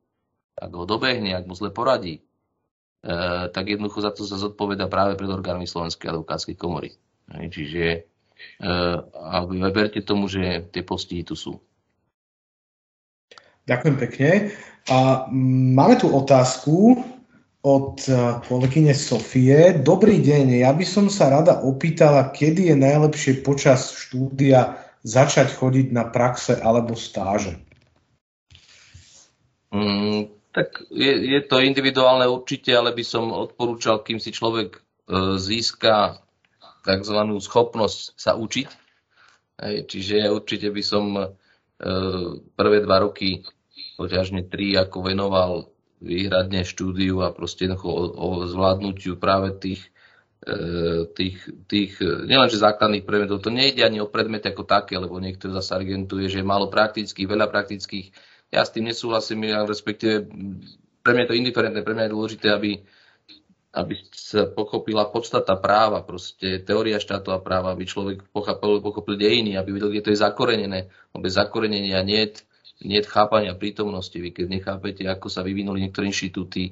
ak 0.57 0.71
ho 0.73 0.86
dobehne, 0.89 1.38
ak 1.38 1.45
mu 1.45 1.53
zle 1.53 1.69
poradí, 1.69 2.17
e, 2.17 2.21
tak 3.53 3.65
jednoducho 3.69 4.01
za 4.01 4.11
to 4.13 4.25
sa 4.25 4.41
zodpoveda 4.41 4.89
práve 4.89 5.13
pred 5.13 5.29
orgánmi 5.29 5.69
Slovenskej 5.69 6.09
advokátskej 6.09 6.57
komory. 6.57 6.97
E, 7.29 7.49
čiže 7.53 7.86
e, 7.93 8.69
a 9.13 9.45
verte 9.69 10.01
tomu, 10.01 10.25
že 10.25 10.65
tie 10.73 10.81
postihy 10.81 11.21
tu 11.21 11.38
sú. 11.38 11.61
Ďakujem 13.63 13.95
pekne. 14.09 14.31
A 14.91 15.29
máme 15.77 15.95
tu 15.95 16.11
otázku 16.11 16.99
od 17.64 17.95
eh, 18.11 18.43
kolegyne 18.43 18.91
Sofie. 18.91 19.80
Dobrý 19.80 20.20
deň, 20.20 20.68
ja 20.68 20.76
by 20.76 20.84
som 20.84 21.07
sa 21.07 21.32
rada 21.32 21.64
opýtala, 21.64 22.36
kedy 22.36 22.70
je 22.70 22.76
najlepšie 22.76 23.34
počas 23.39 23.95
štúdia 23.95 24.76
začať 25.07 25.55
chodiť 25.55 25.95
na 25.95 26.11
praxe 26.11 26.59
alebo 26.59 26.99
stáže? 26.99 27.55
Mm, 29.72 30.28
tak 30.51 30.84
je, 30.91 31.39
je 31.39 31.39
to 31.47 31.64
individuálne 31.64 32.28
určite, 32.28 32.76
ale 32.76 32.91
by 32.91 33.01
som 33.01 33.32
odporúčal, 33.32 34.03
kým 34.03 34.20
si 34.20 34.36
človek 34.36 34.78
e, 34.78 34.80
získa 35.41 36.20
tzv. 36.86 37.18
schopnosť 37.41 37.99
sa 38.14 38.38
učiť. 38.38 38.70
Hej, 39.64 39.76
čiže 39.89 40.30
určite 40.30 40.70
by 40.70 40.84
som 40.86 41.05
e, 41.18 41.26
prvé 42.53 42.86
dva 42.86 43.01
roky, 43.01 43.41
poťažne 43.97 44.45
tri, 44.45 44.78
ako 44.78 45.09
venoval 45.09 45.72
výhradne 46.03 46.67
štúdiu 46.67 47.23
a 47.23 47.31
proste 47.31 47.71
o, 47.71 47.93
o 48.11 48.27
zvládnutiu 48.43 49.15
práve 49.15 49.55
tých, 49.55 49.87
e, 50.43 51.07
tých, 51.15 51.37
tých 51.71 51.91
nielenže 52.03 52.59
základných 52.59 53.07
predmetov. 53.07 53.39
To 53.41 53.49
nejde 53.49 53.81
ani 53.87 54.03
o 54.03 54.11
predmety 54.11 54.51
ako 54.51 54.67
také, 54.67 54.99
lebo 54.99 55.15
niekto 55.23 55.47
zase 55.55 55.71
argumentuje, 55.73 56.27
že 56.27 56.43
je 56.43 56.45
málo 56.45 56.67
praktických, 56.67 57.25
veľa 57.25 57.47
praktických. 57.47 58.11
Ja 58.51 58.67
s 58.67 58.75
tým 58.75 58.91
nesúhlasím, 58.91 59.47
ja 59.47 59.63
respektíve 59.63 60.27
pre 61.01 61.11
mňa 61.15 61.23
je 61.25 61.29
to 61.31 61.39
indiferentné, 61.39 61.79
pre 61.81 61.95
mňa 61.95 62.05
je 62.05 62.15
dôležité, 62.15 62.47
aby, 62.51 62.71
aby 63.73 63.93
sa 64.13 64.45
pochopila 64.47 65.09
podstata 65.09 65.57
práva, 65.57 66.05
proste 66.05 66.61
teória 66.61 67.01
štátov 67.01 67.31
a 67.33 67.43
práva, 67.43 67.73
aby 67.73 67.83
človek 67.83 68.27
pochopil, 68.29 68.79
pochopil 68.79 69.15
dejiny, 69.17 69.57
aby 69.57 69.69
videl, 69.73 69.89
kde 69.89 70.03
to 70.05 70.13
je 70.13 70.23
zakorenené. 70.23 70.93
Bez 71.17 71.39
zakorenenia 71.39 72.05
nie 72.05 72.23
je 72.23 72.45
nie 72.82 72.99
chápania 73.05 73.53
prítomnosti. 73.53 74.17
Vy 74.17 74.34
keď 74.34 74.45
nechápete, 74.49 75.03
ako 75.05 75.30
sa 75.30 75.45
vyvinuli 75.45 75.86
niektoré 75.86 76.09
inštitúty 76.09 76.71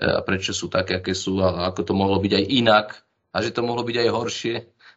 a 0.00 0.24
prečo 0.24 0.56
sú 0.56 0.72
také, 0.72 0.96
aké 0.96 1.12
sú 1.12 1.44
a 1.44 1.68
ako 1.68 1.80
to 1.84 1.92
mohlo 1.92 2.16
byť 2.16 2.32
aj 2.32 2.44
inak 2.48 2.86
a 3.32 3.36
že 3.44 3.52
to 3.52 3.60
mohlo 3.60 3.84
byť 3.84 3.96
aj 4.00 4.08
horšie, 4.08 4.54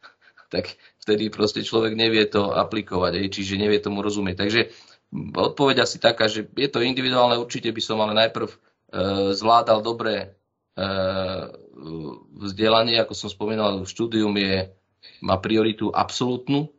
tak 0.54 0.80
vtedy 1.04 1.28
proste 1.28 1.62
človek 1.62 1.94
nevie 1.94 2.24
to 2.32 2.56
aplikovať, 2.56 3.20
aj, 3.20 3.28
čiže 3.30 3.62
nevie 3.62 3.84
tomu 3.84 4.00
rozumieť. 4.02 4.36
Takže 4.42 4.62
odpoveď 5.36 5.86
asi 5.86 5.98
taká, 6.02 6.26
že 6.32 6.50
je 6.56 6.70
to 6.72 6.82
individuálne, 6.82 7.38
určite 7.38 7.70
by 7.70 7.82
som 7.84 8.00
ale 8.02 8.16
najprv 8.16 8.50
e, 8.50 8.58
zvládal 9.36 9.84
dobre 9.86 10.14
e, 10.16 10.28
vzdelanie, 12.42 12.98
ako 13.00 13.14
som 13.14 13.30
spomínal, 13.30 13.84
štúdium 13.84 14.34
je, 14.40 14.72
má 15.22 15.38
prioritu 15.38 15.94
absolútnu 15.94 16.74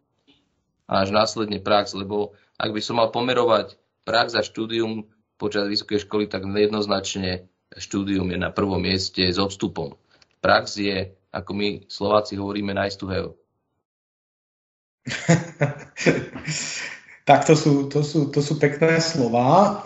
a 0.86 1.02
až 1.06 1.14
následne 1.14 1.62
prax, 1.62 1.94
lebo 1.94 2.34
ak 2.56 2.70
by 2.72 2.80
som 2.80 2.96
mal 2.96 3.12
pomerovať 3.12 3.76
prax 4.08 4.36
a 4.36 4.42
štúdium 4.42 5.04
počas 5.36 5.68
vysokej 5.68 6.08
školy, 6.08 6.24
tak 6.28 6.48
jednoznačne 6.48 7.48
štúdium 7.76 8.32
je 8.32 8.38
na 8.40 8.48
prvom 8.52 8.80
mieste 8.80 9.20
s 9.28 9.36
odstupom. 9.36 9.96
Prax 10.40 10.80
je, 10.80 11.12
ako 11.32 11.50
my 11.52 11.68
Slováci 11.90 12.40
hovoríme, 12.40 12.72
nice 12.72 12.96
to 12.96 13.06
have. 13.12 13.36
tak 17.28 17.44
to 17.44 17.54
sú, 17.58 17.90
to, 17.90 18.00
sú, 18.06 18.30
to 18.30 18.40
sú 18.40 18.56
pekné 18.56 19.02
slova, 19.02 19.82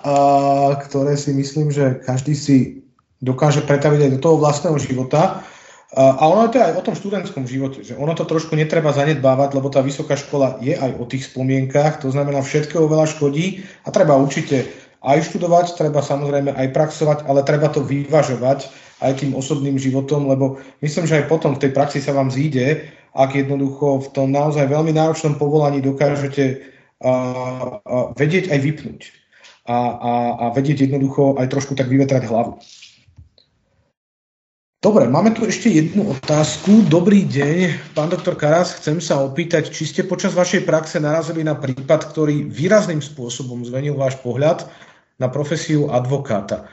ktoré 0.85 1.17
si 1.17 1.33
myslím, 1.33 1.73
že 1.73 1.99
každý 2.05 2.37
si 2.37 2.85
dokáže 3.21 3.65
pretaviť 3.65 4.01
aj 4.07 4.11
do 4.17 4.21
toho 4.21 4.37
vlastného 4.41 4.77
života. 4.81 5.45
A 5.91 6.23
ono 6.23 6.47
je 6.47 6.55
to 6.55 6.59
aj 6.63 6.79
o 6.79 6.87
tom 6.87 6.95
študentskom 6.95 7.51
živote, 7.51 7.83
že 7.83 7.99
ono 7.99 8.15
to 8.15 8.23
trošku 8.23 8.55
netreba 8.55 8.95
zanedbávať, 8.95 9.59
lebo 9.59 9.75
tá 9.75 9.83
vysoká 9.83 10.15
škola 10.15 10.63
je 10.63 10.79
aj 10.79 10.95
o 10.95 11.03
tých 11.03 11.27
spomienkach, 11.27 11.99
to 11.99 12.15
znamená 12.15 12.47
všetkého 12.47 12.87
veľa 12.87 13.11
škodí 13.11 13.67
a 13.83 13.91
treba 13.91 14.15
určite 14.15 14.71
aj 15.03 15.27
študovať, 15.27 15.75
treba 15.75 15.99
samozrejme 15.99 16.55
aj 16.55 16.71
praxovať, 16.71 17.19
ale 17.27 17.43
treba 17.43 17.67
to 17.75 17.83
vyvažovať 17.83 18.71
aj 19.03 19.19
tým 19.19 19.35
osobným 19.35 19.83
životom, 19.83 20.31
lebo 20.31 20.63
myslím, 20.79 21.11
že 21.11 21.25
aj 21.25 21.27
potom 21.27 21.59
v 21.59 21.67
tej 21.67 21.75
praxi 21.75 21.99
sa 21.99 22.15
vám 22.15 22.31
zíde, 22.31 22.87
ak 23.11 23.35
jednoducho 23.35 24.07
v 24.07 24.09
tom 24.15 24.31
naozaj 24.31 24.71
veľmi 24.71 24.95
náročnom 24.95 25.43
povolaní 25.43 25.83
dokážete 25.83 26.63
a, 27.03 27.13
a 27.83 28.15
vedieť 28.15 28.55
aj 28.55 28.59
vypnúť 28.63 29.01
a, 29.67 29.75
a, 29.75 30.13
a 30.39 30.45
vedieť 30.55 30.87
jednoducho 30.87 31.35
aj 31.35 31.51
trošku 31.51 31.75
tak 31.75 31.91
vyvetrať 31.91 32.31
hlavu. 32.31 32.63
Dobre, 34.81 35.05
máme 35.13 35.37
tu 35.37 35.45
ešte 35.45 35.69
jednu 35.69 36.09
otázku. 36.09 36.89
Dobrý 36.89 37.29
deň, 37.29 37.93
pán 37.93 38.09
doktor 38.09 38.33
Karas, 38.33 38.81
chcem 38.81 38.97
sa 38.97 39.21
opýtať, 39.21 39.69
či 39.69 39.85
ste 39.85 40.09
počas 40.09 40.33
vašej 40.33 40.65
praxe 40.65 40.97
narazili 40.97 41.45
na 41.45 41.53
prípad, 41.53 42.09
ktorý 42.09 42.49
výrazným 42.49 43.05
spôsobom 43.05 43.61
zmenil 43.61 43.93
váš 43.93 44.17
pohľad 44.25 44.65
na 45.21 45.29
profesiu 45.29 45.93
advokáta. 45.93 46.65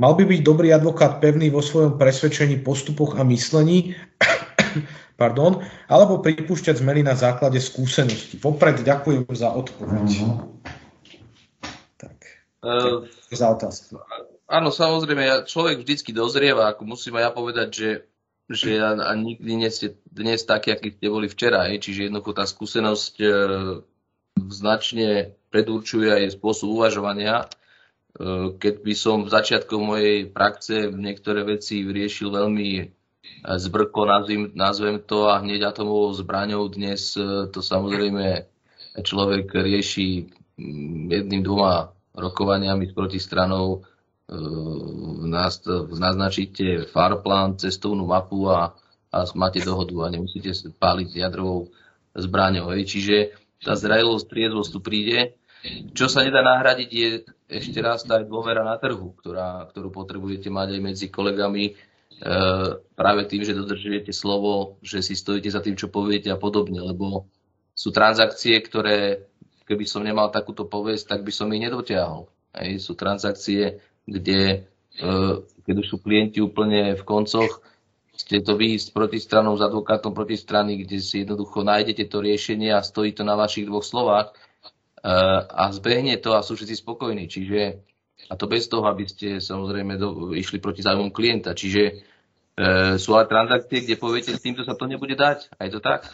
Mal 0.00 0.16
by 0.16 0.24
byť 0.24 0.40
dobrý 0.40 0.72
advokát 0.72 1.20
pevný 1.20 1.52
vo 1.52 1.60
svojom 1.60 2.00
presvedčení, 2.00 2.64
postupoch 2.64 3.20
a 3.20 3.28
myslení, 3.28 3.92
pardon, 5.20 5.60
alebo 5.92 6.24
pripúšťať 6.24 6.80
zmeny 6.80 7.04
na 7.04 7.12
základe 7.12 7.60
skúsenosti. 7.60 8.40
Vopred 8.40 8.80
ďakujem 8.80 9.28
za 9.36 9.52
odpoveď. 9.52 10.08
Uh-huh. 10.08 10.48
Tak, 12.00 12.16
uh, 12.64 13.04
za 13.28 13.52
otázku. 13.52 14.00
Áno, 14.50 14.74
samozrejme, 14.74 15.22
ja, 15.22 15.36
človek 15.46 15.86
vždycky 15.86 16.10
dozrieva, 16.10 16.74
ako 16.74 16.82
musím 16.82 17.22
aj 17.22 17.22
ja 17.22 17.30
povedať, 17.30 17.68
že, 17.70 17.90
že 18.50 18.82
ja, 18.82 18.98
a 18.98 19.14
nikdy 19.14 19.62
nie 19.62 19.70
ste 19.70 19.94
dnes 20.10 20.42
takí, 20.42 20.74
akí 20.74 20.90
ste 20.90 21.06
boli 21.06 21.30
včera. 21.30 21.70
Hej. 21.70 21.86
Čiže 21.86 22.10
jednoducho 22.10 22.34
tá 22.34 22.50
skúsenosť 22.50 23.14
e, 23.22 23.28
značne 24.50 25.38
predurčuje 25.54 26.10
aj 26.10 26.34
spôsob 26.34 26.82
uvažovania. 26.82 27.46
E, 27.46 28.58
keď 28.58 28.74
by 28.82 28.94
som 28.98 29.22
v 29.22 29.30
začiatku 29.30 29.74
mojej 29.78 30.26
praxe 30.26 30.90
niektoré 30.90 31.46
veci 31.46 31.86
riešil 31.86 32.34
veľmi 32.34 32.70
e, 32.74 32.84
zbrko, 33.46 34.02
nazvím, 34.02 34.50
nazvem 34.58 34.98
to, 34.98 35.30
a 35.30 35.38
hneď 35.46 35.70
atomovou 35.70 36.10
zbraňou, 36.10 36.66
dnes 36.74 37.14
e, 37.14 37.46
to 37.54 37.62
samozrejme 37.62 38.50
človek 38.98 39.54
rieši 39.54 40.26
jedným, 41.06 41.46
dvoma 41.46 41.94
rokovaniami 42.18 42.90
s 42.90 42.92
protistranou 42.98 43.86
naznačíte 45.98 46.86
farplán, 46.94 47.58
cestovnú 47.58 48.06
mapu 48.06 48.46
a 48.46 48.74
a 49.10 49.26
máte 49.34 49.58
dohodu 49.58 50.06
a 50.06 50.12
nemusíte 50.14 50.54
páliť 50.78 51.26
jadrovou 51.26 51.66
zbraňou. 52.14 52.70
Čiže 52.78 53.34
tá 53.58 53.74
zrelosť, 53.74 54.26
triezvosť 54.30 54.70
tu 54.70 54.80
príde. 54.80 55.34
Čo 55.92 56.08
sa 56.08 56.24
nedá 56.24 56.40
nahradiť 56.40 56.88
je 56.88 57.08
ešte 57.50 57.78
raz 57.82 58.06
tá 58.06 58.22
dôvera 58.22 58.64
na 58.64 58.78
trhu, 58.80 59.12
ktorá, 59.18 59.68
ktorú 59.68 59.92
potrebujete 59.92 60.48
mať 60.48 60.78
aj 60.78 60.80
medzi 60.80 61.06
kolegami 61.12 61.64
e, 61.68 61.72
práve 62.96 63.22
tým, 63.28 63.44
že 63.44 63.58
dodržujete 63.58 64.14
slovo, 64.14 64.80
že 64.80 65.04
si 65.04 65.12
stojíte 65.12 65.52
za 65.52 65.60
tým, 65.60 65.76
čo 65.76 65.92
poviete 65.92 66.32
a 66.32 66.40
podobne, 66.40 66.80
lebo 66.80 67.28
sú 67.76 67.92
transakcie, 67.92 68.56
ktoré 68.62 69.28
keby 69.68 69.84
som 69.84 70.00
nemal 70.00 70.32
takúto 70.32 70.64
povesť, 70.64 71.18
tak 71.18 71.20
by 71.26 71.32
som 71.34 71.52
ich 71.52 71.60
nedotiahol. 71.60 72.30
Hej, 72.56 72.82
sú 72.82 72.96
transakcie, 72.96 73.84
kde 74.06 74.40
e, 74.50 74.56
keď 75.64 75.74
už 75.74 75.86
sú 75.86 75.96
klienti 76.02 76.42
úplne 76.42 76.98
v 76.98 77.02
koncoch, 77.06 77.62
ste 78.20 78.44
to 78.44 78.52
vy 78.52 78.76
s 78.76 78.92
protistranou, 78.92 79.56
s 79.56 79.64
advokátom 79.64 80.12
protistrany, 80.12 80.84
kde 80.84 81.00
si 81.00 81.24
jednoducho 81.24 81.64
nájdete 81.64 82.04
to 82.04 82.20
riešenie 82.20 82.68
a 82.68 82.84
stojí 82.84 83.16
to 83.16 83.24
na 83.24 83.32
vašich 83.32 83.64
dvoch 83.64 83.80
slovách 83.80 84.36
uh, 85.00 85.40
a 85.48 85.72
zbehne 85.72 86.20
to 86.20 86.36
a 86.36 86.44
sú 86.44 86.52
všetci 86.52 86.84
spokojní. 86.84 87.32
Čiže, 87.32 87.80
a 88.28 88.36
to 88.36 88.44
bez 88.44 88.68
toho, 88.68 88.84
aby 88.92 89.08
ste 89.08 89.40
samozrejme 89.40 89.96
do, 89.96 90.36
išli 90.36 90.60
proti 90.60 90.84
záujmom 90.84 91.08
klienta. 91.16 91.56
Čiže 91.56 91.82
uh, 91.96 93.00
sú 93.00 93.16
ale 93.16 93.24
transakcie, 93.24 93.88
kde 93.88 93.96
poviete, 93.96 94.36
s 94.36 94.44
týmto 94.44 94.68
sa 94.68 94.76
to 94.76 94.84
nebude 94.84 95.16
dať. 95.16 95.56
A 95.56 95.64
je 95.64 95.72
to 95.72 95.80
tak. 95.80 96.04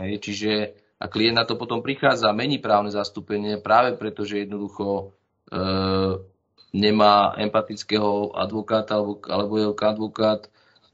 Hej, 0.00 0.24
čiže 0.24 0.50
a 0.96 1.12
klient 1.12 1.36
na 1.36 1.44
to 1.44 1.60
potom 1.60 1.84
prichádza, 1.84 2.32
mení 2.32 2.56
právne 2.56 2.88
zastúpenie 2.88 3.60
práve 3.60 4.00
preto, 4.00 4.24
že 4.24 4.48
jednoducho 4.48 5.12
uh, 5.52 6.24
nemá 6.70 7.34
empatického 7.38 8.34
advokáta 8.34 8.98
alebo, 8.98 9.18
alebo 9.26 9.54
jeho 9.58 9.74
advokát 9.74 10.46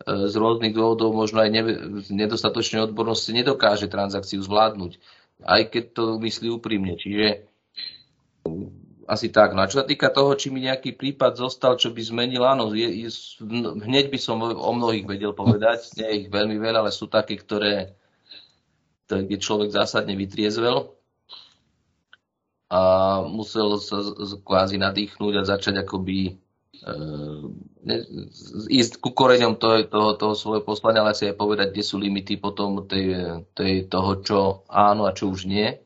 z 0.06 0.34
rôznych 0.36 0.76
dôvodov, 0.76 1.16
možno 1.16 1.40
aj 1.40 1.50
nedostatočnej 2.12 2.84
odbornosti, 2.84 3.32
nedokáže 3.32 3.88
transakciu 3.88 4.44
zvládnuť. 4.44 5.00
Aj 5.44 5.64
keď 5.68 5.84
to 5.92 6.02
myslí 6.20 6.52
úprimne. 6.52 6.96
Čiže 6.96 7.48
asi 9.06 9.28
tak. 9.30 9.54
No 9.56 9.64
a 9.64 9.70
čo 9.70 9.82
sa 9.82 9.86
týka 9.88 10.12
toho, 10.12 10.36
či 10.36 10.52
mi 10.52 10.64
nejaký 10.64 10.94
prípad 10.94 11.38
zostal, 11.38 11.78
čo 11.78 11.94
by 11.94 12.02
zmenil, 12.02 12.42
áno, 12.44 12.74
je, 12.74 13.06
je, 13.06 13.10
hneď 13.82 14.10
by 14.12 14.18
som 14.20 14.42
o 14.42 14.70
mnohých 14.72 15.06
vedel 15.06 15.32
povedať. 15.32 15.96
Nie 15.96 16.12
je 16.12 16.18
ich 16.26 16.28
veľmi 16.28 16.58
veľa, 16.58 16.86
ale 16.86 16.92
sú 16.92 17.08
také, 17.08 17.38
ktoré, 17.38 17.96
kde 19.08 19.36
človek 19.38 19.72
zásadne 19.72 20.12
vytriezvel 20.18 20.95
a 22.66 22.80
musel 23.22 23.78
sa 23.78 24.02
kvázi 24.42 24.82
nadýchnúť 24.82 25.34
a 25.38 25.48
začať 25.48 25.86
akoby 25.86 26.18
e, 26.26 26.32
ísť 28.66 28.98
ku 28.98 29.14
koreňom 29.14 29.54
toho, 29.54 29.86
toho, 29.86 30.10
toho 30.18 30.34
svojho 30.34 30.62
poslania, 30.66 31.06
ale 31.06 31.14
si 31.14 31.30
aj 31.30 31.38
povedať, 31.38 31.70
kde 31.70 31.84
sú 31.86 32.02
limity 32.02 32.42
potom 32.42 32.82
tej, 32.82 33.38
tej, 33.54 33.86
toho, 33.86 34.10
čo 34.18 34.38
áno 34.66 35.06
a 35.06 35.14
čo 35.14 35.30
už 35.30 35.46
nie. 35.46 35.78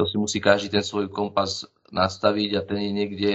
To 0.00 0.08
si 0.08 0.16
musí 0.16 0.40
každý 0.40 0.72
ten 0.72 0.80
svoj 0.80 1.12
kompas 1.12 1.68
nastaviť 1.92 2.50
a 2.56 2.64
ten 2.64 2.80
je 2.80 2.90
niekde, 2.96 3.32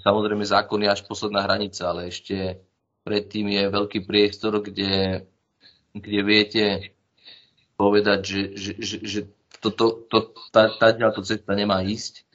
samozrejme 0.00 0.40
zákon 0.40 0.80
je 0.80 0.88
až 0.88 1.04
posledná 1.04 1.44
hranica, 1.44 1.84
ale 1.84 2.08
ešte 2.08 2.64
predtým 3.04 3.52
je 3.52 3.62
veľký 3.68 4.08
priestor, 4.08 4.64
kde, 4.64 5.28
kde 5.92 6.20
viete 6.24 6.64
povedať, 7.76 8.20
že, 8.24 8.42
že, 8.56 8.72
že, 8.80 8.96
že 9.04 9.20
to, 9.70 10.06
to, 10.06 10.34
tá, 10.52 10.70
tá, 10.78 10.92
tá 10.92 11.22
cesta 11.22 11.52
nemá 11.56 11.82
ísť. 11.82 12.26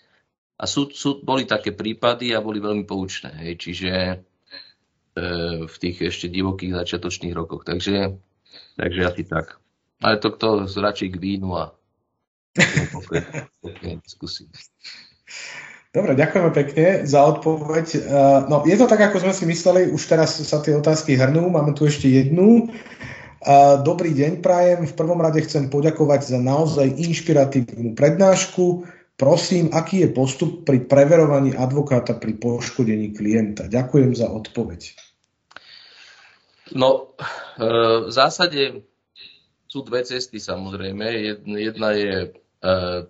A 0.61 0.69
sú, 0.69 0.93
sú, 0.93 1.25
boli 1.25 1.49
také 1.49 1.73
prípady 1.73 2.37
a 2.37 2.43
boli 2.43 2.61
veľmi 2.61 2.85
poučné. 2.85 3.33
Hej. 3.45 3.53
Čiže 3.65 3.91
e, 3.91 4.15
v 5.65 5.75
tých 5.81 5.97
ešte 6.13 6.29
divokých 6.29 6.77
začiatočných 6.77 7.33
rokoch. 7.33 7.65
Takže, 7.65 8.17
takže 8.77 9.01
asi 9.01 9.23
tak. 9.25 9.57
Ale 10.01 10.21
to 10.21 10.33
kto 10.33 10.69
radšej 10.69 11.09
k 11.13 11.21
vínu 11.21 11.57
a 11.57 11.73
diskusii. 14.05 14.49
Dobre, 15.91 16.15
ďakujeme 16.15 16.51
pekne 16.55 16.87
za 17.03 17.19
odpoveď. 17.27 17.87
E, 17.97 17.99
no, 18.47 18.63
je 18.63 18.79
to 18.79 18.87
tak, 18.87 19.11
ako 19.11 19.27
sme 19.27 19.33
si 19.35 19.43
mysleli, 19.43 19.91
už 19.91 19.99
teraz 20.07 20.39
sa 20.39 20.63
tie 20.63 20.71
otázky 20.71 21.19
hrnú. 21.19 21.51
Máme 21.51 21.75
tu 21.75 21.83
ešte 21.83 22.07
jednu. 22.07 22.71
Dobrý 23.81 24.13
deň, 24.13 24.37
Prajem. 24.45 24.85
V 24.85 24.93
prvom 24.93 25.17
rade 25.17 25.41
chcem 25.41 25.65
poďakovať 25.65 26.37
za 26.37 26.37
naozaj 26.37 26.93
inšpiratívnu 26.93 27.97
prednášku. 27.97 28.85
Prosím, 29.17 29.73
aký 29.73 30.05
je 30.05 30.09
postup 30.13 30.61
pri 30.61 30.85
preverovaní 30.85 31.57
advokáta 31.57 32.13
pri 32.21 32.37
poškodení 32.37 33.17
klienta? 33.17 33.65
Ďakujem 33.65 34.13
za 34.13 34.29
odpoveď. 34.29 34.93
No, 36.77 37.17
e, 37.57 37.65
v 38.05 38.11
zásade 38.13 38.85
sú 39.65 39.81
dve 39.89 40.05
cesty 40.05 40.37
samozrejme. 40.37 41.05
Jedna 41.45 41.97
je 41.97 42.13
e, 42.25 42.29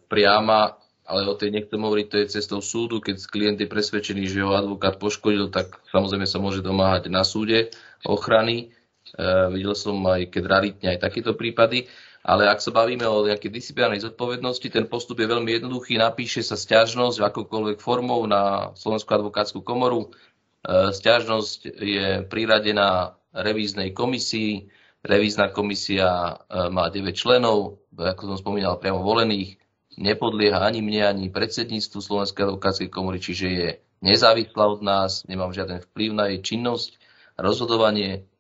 priama, 0.08 0.80
ale 1.04 1.28
o 1.28 1.36
tej 1.36 1.52
nechcem 1.52 1.80
hovoriť, 1.80 2.08
to 2.08 2.18
je 2.24 2.34
cestou 2.40 2.64
súdu. 2.64 3.04
Keď 3.04 3.20
klient 3.28 3.60
je 3.60 3.68
presvedčený, 3.68 4.32
že 4.32 4.48
ho 4.48 4.56
advokát 4.56 4.96
poškodil, 4.96 5.52
tak 5.52 5.76
samozrejme 5.92 6.24
sa 6.24 6.40
môže 6.40 6.64
domáhať 6.64 7.12
na 7.12 7.28
súde 7.28 7.68
ochrany. 8.08 8.72
Uh, 9.12 9.52
videl 9.52 9.76
som 9.76 9.98
aj, 10.08 10.30
keď 10.32 10.44
raritne 10.48 10.88
aj 10.96 11.00
takéto 11.04 11.36
prípady. 11.36 11.90
Ale 12.22 12.46
ak 12.46 12.62
sa 12.62 12.70
bavíme 12.70 13.02
o 13.10 13.26
nejakej 13.26 13.50
disciplinárnej 13.50 14.06
zodpovednosti, 14.06 14.68
ten 14.70 14.86
postup 14.86 15.20
je 15.20 15.28
veľmi 15.28 15.58
jednoduchý. 15.58 15.98
Napíše 15.98 16.46
sa 16.46 16.54
stiažnosť 16.54 17.18
akokoľvek 17.18 17.82
formou 17.82 18.22
na 18.30 18.72
Slovenskú 18.78 19.10
advokátsku 19.18 19.60
komoru. 19.66 20.14
Uh, 20.62 20.94
stiažnosť 20.94 21.60
je 21.82 22.08
priradená 22.30 23.18
revíznej 23.34 23.90
komisii. 23.92 24.70
Revízna 25.02 25.50
komisia 25.50 26.38
uh, 26.38 26.70
má 26.70 26.94
9 26.94 27.10
členov, 27.18 27.82
ako 27.98 28.36
som 28.36 28.38
spomínal, 28.38 28.78
priamo 28.78 29.02
volených. 29.02 29.58
Nepodlieha 29.98 30.62
ani 30.62 30.80
mne, 30.80 31.02
ani 31.04 31.26
predsedníctvu 31.34 32.00
Slovenskej 32.00 32.48
advokátskej 32.48 32.90
komory, 32.94 33.20
čiže 33.20 33.48
je 33.50 33.68
nezávislá 34.02 34.66
od 34.66 34.82
nás, 34.82 35.28
nemám 35.30 35.54
žiaden 35.54 35.84
vplyv 35.84 36.10
na 36.16 36.26
jej 36.32 36.40
činnosť, 36.42 36.98
rozhodovanie 37.38 38.31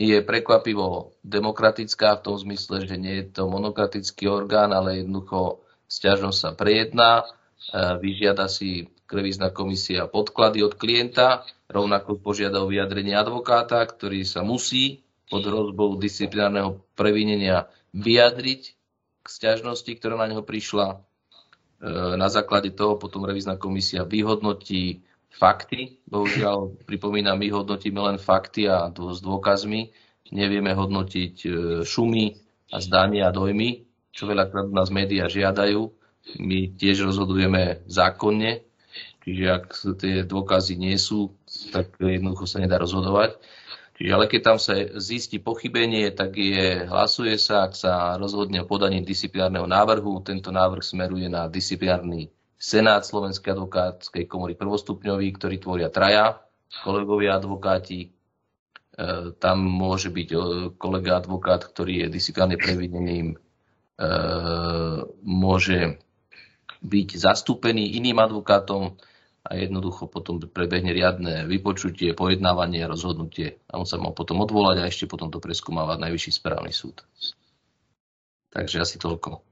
je 0.00 0.16
prekvapivo 0.24 1.12
demokratická 1.20 2.16
v 2.16 2.24
tom 2.24 2.36
zmysle, 2.40 2.88
že 2.88 2.96
nie 2.96 3.20
je 3.20 3.36
to 3.36 3.52
monokratický 3.52 4.32
orgán, 4.32 4.72
ale 4.72 5.04
jednoducho 5.04 5.60
sťažnosť 5.92 6.38
sa 6.40 6.50
prejedná, 6.56 7.10
eh, 7.20 8.00
vyžiada 8.00 8.48
si 8.48 8.88
revízna 9.10 9.52
komisia 9.52 10.08
podklady 10.08 10.64
od 10.64 10.78
klienta, 10.78 11.44
rovnako 11.68 12.16
požiada 12.22 12.64
o 12.64 12.70
vyjadrenie 12.70 13.12
advokáta, 13.12 13.82
ktorý 13.84 14.24
sa 14.24 14.40
musí 14.40 15.04
pod 15.28 15.44
hrozbou 15.44 15.98
disciplinárneho 16.00 16.80
previnenia 16.96 17.68
vyjadriť 17.92 18.62
k 19.20 19.26
sťažnosti, 19.26 19.90
ktorá 19.98 20.16
na 20.16 20.32
neho 20.32 20.40
prišla. 20.40 20.96
Eh, 20.96 22.16
na 22.16 22.32
základe 22.32 22.72
toho 22.72 22.96
potom 22.96 23.28
revízna 23.28 23.60
komisia 23.60 24.08
vyhodnotí 24.08 25.04
fakty. 25.30 26.02
Bohužiaľ, 26.10 26.84
pripomínam, 26.84 27.38
my 27.38 27.48
hodnotíme 27.54 28.00
len 28.02 28.18
fakty 28.18 28.66
a 28.66 28.90
s 28.90 29.18
dôkazmi. 29.22 29.90
Nevieme 30.30 30.74
hodnotiť 30.74 31.34
e, 31.42 31.48
šumy 31.82 32.24
a 32.70 32.76
zdania 32.78 33.30
a 33.30 33.34
dojmy, 33.34 33.82
čo 34.14 34.30
veľakrát 34.30 34.70
nás 34.70 34.94
médiá 34.94 35.26
žiadajú. 35.26 35.90
My 36.38 36.70
tiež 36.70 37.02
rozhodujeme 37.02 37.82
zákonne, 37.90 38.62
čiže 39.26 39.44
ak 39.50 39.64
tie 39.98 40.14
dôkazy 40.22 40.78
nie 40.78 40.94
sú, 40.94 41.34
tak 41.74 41.98
jednoducho 41.98 42.46
sa 42.46 42.62
nedá 42.62 42.78
rozhodovať. 42.78 43.42
Čiže 43.98 44.10
ale 44.14 44.30
keď 44.30 44.40
tam 44.40 44.58
sa 44.62 44.78
zistí 44.96 45.42
pochybenie, 45.42 46.14
tak 46.14 46.38
je, 46.38 46.86
hlasuje 46.86 47.34
sa, 47.36 47.66
ak 47.66 47.74
sa 47.74 48.14
rozhodne 48.16 48.62
o 48.62 48.70
podaní 48.70 49.02
disciplinárneho 49.02 49.66
návrhu, 49.66 50.22
tento 50.22 50.54
návrh 50.54 50.80
smeruje 50.80 51.26
na 51.26 51.50
disciplinárny 51.50 52.30
Senát 52.60 53.08
Slovenskej 53.08 53.56
advokátskej 53.56 54.28
komory 54.28 54.52
prvostupňový, 54.52 55.32
ktorý 55.32 55.56
tvoria 55.56 55.88
traja 55.88 56.44
kolegovia 56.84 57.34
advokáti. 57.34 58.00
E, 58.04 58.08
tam 59.42 59.66
môže 59.66 60.12
byť 60.12 60.28
e, 60.30 60.36
kolega 60.78 61.18
advokát, 61.18 61.66
ktorý 61.66 62.06
je 62.06 62.14
disciplinárne 62.14 62.60
previnením, 62.60 63.28
e, 63.34 63.36
môže 65.26 65.98
byť 66.80 67.08
zastúpený 67.16 67.98
iným 67.98 68.22
advokátom 68.22 68.96
a 69.40 69.56
jednoducho 69.56 70.06
potom 70.08 70.36
prebehne 70.40 70.92
riadne 70.92 71.48
vypočutie, 71.48 72.12
pojednávanie 72.12 72.84
rozhodnutie. 72.84 73.56
A 73.72 73.80
on 73.80 73.88
sa 73.88 73.96
mal 73.96 74.12
potom 74.12 74.40
odvolať 74.44 74.84
a 74.84 74.88
ešte 74.88 75.08
potom 75.08 75.32
to 75.32 75.40
preskúmavať 75.40 75.96
Najvyšší 75.96 76.32
správny 76.40 76.72
súd. 76.72 77.00
Takže 78.52 78.84
asi 78.84 79.00
toľko. 79.00 79.49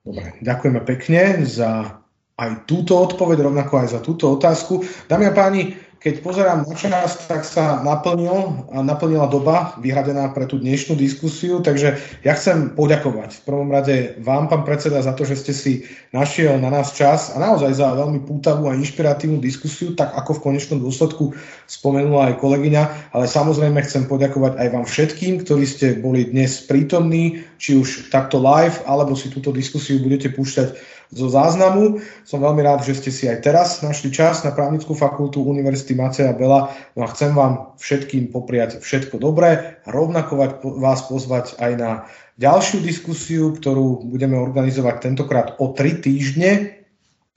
Dobre, 0.00 0.32
ďakujeme 0.40 0.80
pekne 0.88 1.44
za 1.44 2.00
aj 2.40 2.64
túto 2.64 2.96
odpoveď, 2.96 3.44
rovnako 3.44 3.84
aj 3.84 3.88
za 3.92 4.00
túto 4.00 4.32
otázku. 4.32 4.80
Dámy 5.12 5.28
a 5.28 5.32
páni, 5.36 5.76
keď 6.00 6.24
pozerám 6.24 6.64
na 6.64 6.72
čas, 6.72 7.28
tak 7.28 7.44
sa 7.44 7.84
naplnil, 7.84 8.64
naplnila 8.72 9.28
doba 9.28 9.76
vyhradená 9.84 10.32
pre 10.32 10.48
tú 10.48 10.56
dnešnú 10.56 10.96
diskusiu, 10.96 11.60
takže 11.60 12.00
ja 12.24 12.32
chcem 12.32 12.72
poďakovať 12.72 13.36
v 13.36 13.42
prvom 13.44 13.68
rade 13.68 14.16
vám, 14.24 14.48
pán 14.48 14.64
predseda, 14.64 15.04
za 15.04 15.12
to, 15.12 15.28
že 15.28 15.44
ste 15.44 15.52
si 15.52 15.72
našiel 16.16 16.56
na 16.56 16.72
nás 16.72 16.96
čas 16.96 17.36
a 17.36 17.36
naozaj 17.36 17.76
za 17.76 17.92
veľmi 17.92 18.24
pútavú 18.24 18.72
a 18.72 18.76
inšpiratívnu 18.80 19.44
diskusiu, 19.44 19.92
tak 19.92 20.16
ako 20.16 20.40
v 20.40 20.44
konečnom 20.48 20.80
dôsledku 20.80 21.36
spomenula 21.68 22.32
aj 22.32 22.40
kolegyňa, 22.40 23.12
ale 23.12 23.28
samozrejme 23.28 23.84
chcem 23.84 24.08
poďakovať 24.08 24.56
aj 24.56 24.68
vám 24.72 24.88
všetkým, 24.88 25.44
ktorí 25.44 25.68
ste 25.68 26.00
boli 26.00 26.32
dnes 26.32 26.64
prítomní, 26.64 27.44
či 27.60 27.76
už 27.76 28.08
takto 28.08 28.40
live, 28.40 28.80
alebo 28.88 29.12
si 29.12 29.28
túto 29.28 29.52
diskusiu 29.52 30.00
budete 30.00 30.32
púšťať 30.32 30.99
zo 31.10 31.26
záznamu. 31.26 31.98
Som 32.22 32.42
veľmi 32.42 32.62
rád, 32.62 32.86
že 32.86 32.94
ste 32.94 33.10
si 33.10 33.24
aj 33.26 33.42
teraz 33.42 33.68
našli 33.82 34.14
čas 34.14 34.46
na 34.46 34.54
právnickú 34.54 34.94
fakultu 34.94 35.42
Univerzity 35.42 35.98
Maceja 35.98 36.30
Bela. 36.34 36.70
No 36.94 37.04
a 37.04 37.10
chcem 37.10 37.34
vám 37.34 37.74
všetkým 37.76 38.30
popriať 38.30 38.78
všetko 38.78 39.18
dobré 39.18 39.82
a 39.82 39.88
rovnako 39.90 40.38
vás 40.78 41.00
pozvať 41.10 41.58
aj 41.58 41.72
na 41.76 41.90
ďalšiu 42.38 42.80
diskusiu, 42.80 43.52
ktorú 43.52 44.06
budeme 44.06 44.38
organizovať 44.38 44.94
tentokrát 45.02 45.48
o 45.58 45.74
tri 45.74 45.98
týždne. 45.98 46.78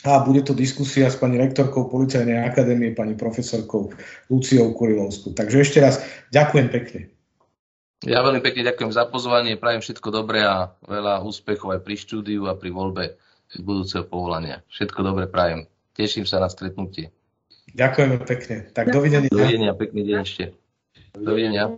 A 0.03 0.19
bude 0.19 0.43
to 0.43 0.51
diskusia 0.51 1.07
s 1.07 1.15
pani 1.15 1.39
rektorkou 1.39 1.87
Policajnej 1.87 2.43
akadémie, 2.43 2.91
pani 2.91 3.15
profesorkou 3.15 3.95
Luciou 4.27 4.75
Kurilovskou. 4.75 5.31
Takže 5.31 5.63
ešte 5.63 5.79
raz 5.79 6.03
ďakujem 6.35 6.67
pekne. 6.67 6.99
Ja 8.03 8.19
veľmi 8.19 8.43
pekne 8.43 8.67
ďakujem 8.67 8.91
za 8.91 9.07
pozvanie, 9.07 9.55
prajem 9.55 9.79
všetko 9.79 10.11
dobré 10.11 10.43
a 10.43 10.75
veľa 10.83 11.23
úspechov 11.23 11.79
aj 11.79 11.87
pri 11.87 11.95
štúdiu 11.95 12.51
a 12.51 12.59
pri 12.59 12.75
voľbe 12.75 13.15
budúceho 13.61 14.07
povolania. 14.07 14.65
Všetko 14.73 14.99
dobre 15.05 15.25
prajem. 15.29 15.69
Teším 15.93 16.25
sa 16.25 16.41
na 16.41 16.49
stretnutie. 16.49 17.13
Ďakujeme 17.73 18.17
pekne. 18.25 18.55
Tak 18.73 18.89
dovidenia. 18.89 19.29
Dovidenia, 19.29 19.73
pekný 19.77 20.01
deň 20.05 20.17
ešte. 20.25 20.43
Dovidenia. 21.13 21.73